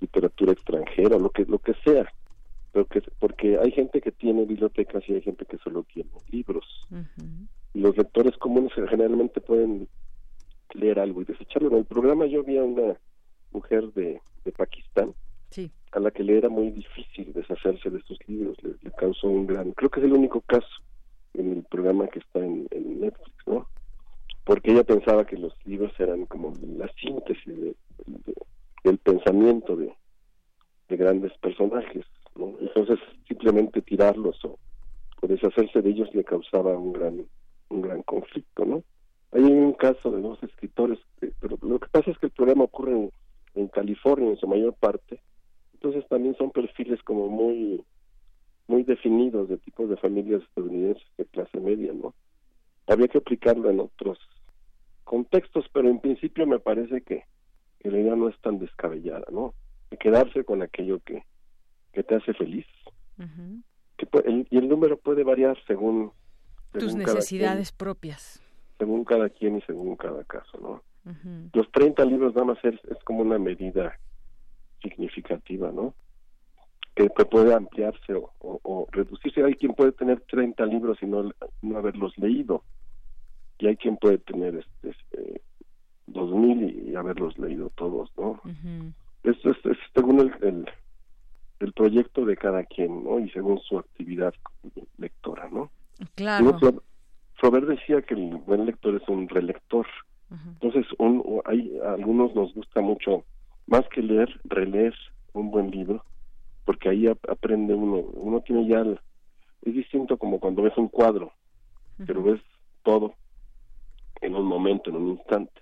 [0.00, 2.10] literatura extranjera, lo que lo que sea.
[2.72, 6.64] Pero que, porque hay gente que tiene bibliotecas y hay gente que solo tiene libros.
[6.90, 9.88] Y los lectores comunes generalmente pueden
[10.74, 11.70] leer algo y desecharlo.
[11.70, 12.96] En el programa yo vi a una
[13.52, 15.14] mujer de, de Pakistán
[15.92, 19.72] a la que le era muy difícil deshacerse de sus libros, le, causó un gran,
[19.72, 20.68] creo que es el único caso
[21.34, 23.66] en el programa que está en, Netflix, ¿no?
[24.44, 27.74] Porque ella pensaba que los libros eran como la síntesis
[28.84, 29.92] del pensamiento de,
[30.88, 32.04] grandes personajes,
[32.36, 32.54] ¿no?
[32.60, 34.58] Entonces simplemente tirarlos o,
[35.22, 37.26] deshacerse de ellos le causaba un gran
[37.70, 38.82] un gran conflicto, ¿no?
[39.32, 40.98] Hay un caso de dos escritores,
[41.40, 43.10] pero lo que pasa es que el programa ocurre en,
[43.54, 45.20] en California en su mayor parte,
[45.74, 47.82] entonces también son perfiles como muy
[48.70, 52.14] muy definidos de tipos de familias estadounidenses de clase media, ¿no?
[52.86, 54.18] Había que aplicarlo en otros
[55.02, 57.24] contextos, pero en principio me parece que,
[57.82, 59.54] la idea no es tan descabellada, ¿no?
[59.90, 61.24] De quedarse con aquello que,
[61.92, 62.66] que te hace feliz.
[63.96, 64.06] que
[64.50, 66.12] y el número puede variar según,
[66.72, 68.42] tus necesidades propias.
[68.78, 70.82] Según cada quien y según cada caso, ¿no?
[71.52, 73.98] Los 30 libros nada más es, es como una medida
[74.82, 75.94] significativa, ¿no?
[76.94, 79.42] Que, puede ampliarse o, reducirse.
[79.42, 81.30] Hay quien puede tener 30 libros y no,
[81.62, 82.62] no haberlos leído.
[83.58, 85.42] Y hay quien puede tener este, este
[86.08, 88.40] 2000 y, haberlos leído todos, ¿no?
[89.22, 90.66] Esto es, según el,
[91.60, 93.18] el, proyecto de cada quien, ¿no?
[93.18, 94.34] Y según su actividad
[94.98, 95.70] lectora, ¿no?
[96.14, 96.58] Claro.
[97.34, 99.86] Flaubert decía que el buen lector es un relector.
[100.30, 103.24] Entonces, un, hay, a algunos nos gusta mucho
[103.66, 104.94] más que leer, releer
[105.32, 106.04] un buen libro,
[106.64, 108.82] porque ahí aprende uno, uno tiene ya,
[109.62, 111.32] es distinto como cuando ves un cuadro,
[112.06, 112.40] pero ves
[112.84, 113.14] todo
[114.20, 115.60] en un momento, en un instante.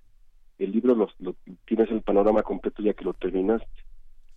[0.59, 3.66] El libro lo, tienes el panorama completo ya que lo terminaste,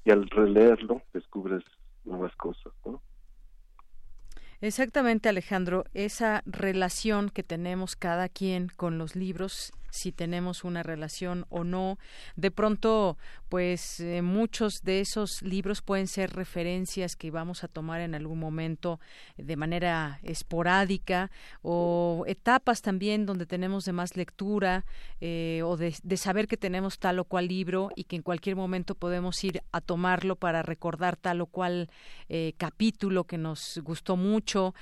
[0.05, 1.63] y al releerlo descubres
[2.05, 3.01] nuevas cosas, ¿no?
[4.61, 11.45] Exactamente, Alejandro, esa relación que tenemos cada quien con los libros si tenemos una relación
[11.49, 11.99] o no.
[12.35, 13.17] De pronto,
[13.49, 18.39] pues eh, muchos de esos libros pueden ser referencias que vamos a tomar en algún
[18.39, 18.99] momento
[19.37, 21.29] de manera esporádica
[21.61, 24.85] o etapas también donde tenemos de más lectura
[25.19, 28.95] eh, o de, saber que tenemos tal o cual libro y que en cualquier momento
[28.95, 31.89] podemos ir a tomarlo para recordar tal o cual
[32.29, 34.73] eh, capítulo que nos gustó mucho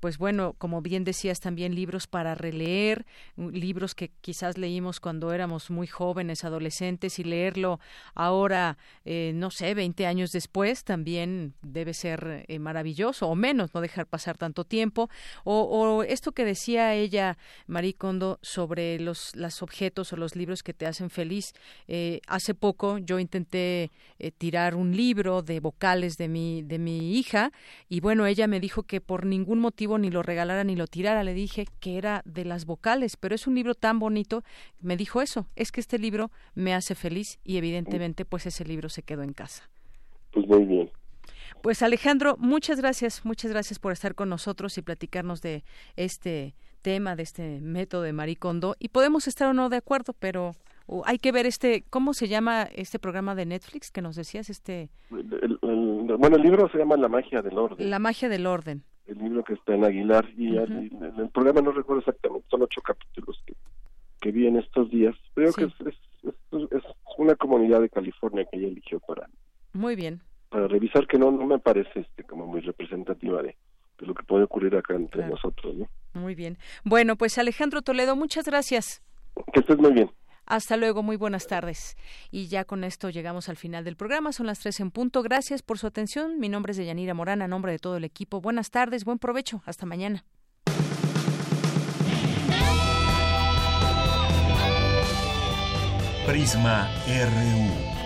[0.00, 3.06] pues bueno, como bien decías también libros para releer,
[3.36, 7.80] libros que quizás leímos cuando éramos muy jóvenes, adolescentes y leerlo
[8.14, 13.80] ahora, eh, no sé, 20 años después también debe ser eh, maravilloso o menos, no
[13.80, 15.08] dejar pasar tanto tiempo.
[15.44, 20.74] O, esto que decía ella, Marie Kondo, sobre los, los objetos o los libros que
[20.74, 21.52] te hacen feliz.
[21.88, 23.90] Eh, hace poco yo intenté
[24.38, 27.52] tirar un libro de vocales de mi, de mi hija
[27.88, 31.24] y bueno, ella me dijo que por ningún motivo ni lo regalara ni lo tirara.
[31.24, 34.42] Le dije que era de las vocales, pero es un libro tan bonito.
[34.80, 38.88] Me dijo eso, es que este libro me hace feliz y evidentemente pues ese libro
[38.88, 39.68] se quedó en casa.
[40.32, 40.90] Pues muy bien.
[41.62, 45.64] Pues Alejandro, muchas gracias, muchas gracias por estar con nosotros y platicarnos de
[45.96, 48.76] este tema, de este método de Maricondo.
[48.78, 50.52] Y podemos estar o no de acuerdo, pero
[51.04, 54.50] hay que ver este, ¿cómo se llama este programa de Netflix que nos decías?
[54.50, 54.90] Este.
[55.10, 57.90] bueno, el libro se llama La magia del orden.
[57.90, 60.90] La magia del orden el libro que está en Aguilar y el,
[61.32, 63.54] programa no recuerdo exactamente, son ocho capítulos que,
[64.20, 65.14] que vi en estos días.
[65.34, 65.72] Creo que es,
[66.70, 66.82] es,
[67.18, 69.28] una comunidad de California que ella eligió para
[69.72, 70.20] muy bien
[70.50, 73.56] para revisar que no no me parece este como muy representativa de,
[74.00, 75.74] lo que puede ocurrir acá entre nosotros.
[75.74, 75.88] ¿no?
[76.20, 76.58] Muy bien.
[76.84, 79.02] Bueno, pues Alejandro Toledo, muchas gracias.
[79.52, 80.10] Que estés muy bien.
[80.46, 81.96] Hasta luego, muy buenas tardes.
[82.30, 85.22] Y ya con esto llegamos al final del programa, son las tres en punto.
[85.22, 86.38] Gracias por su atención.
[86.38, 88.40] Mi nombre es Deyanira Morán, a nombre de todo el equipo.
[88.40, 89.62] Buenas tardes, buen provecho.
[89.66, 90.24] Hasta mañana.
[96.26, 97.96] Prisma RU.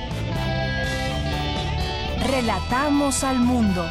[2.30, 3.88] Relatamos al mundo.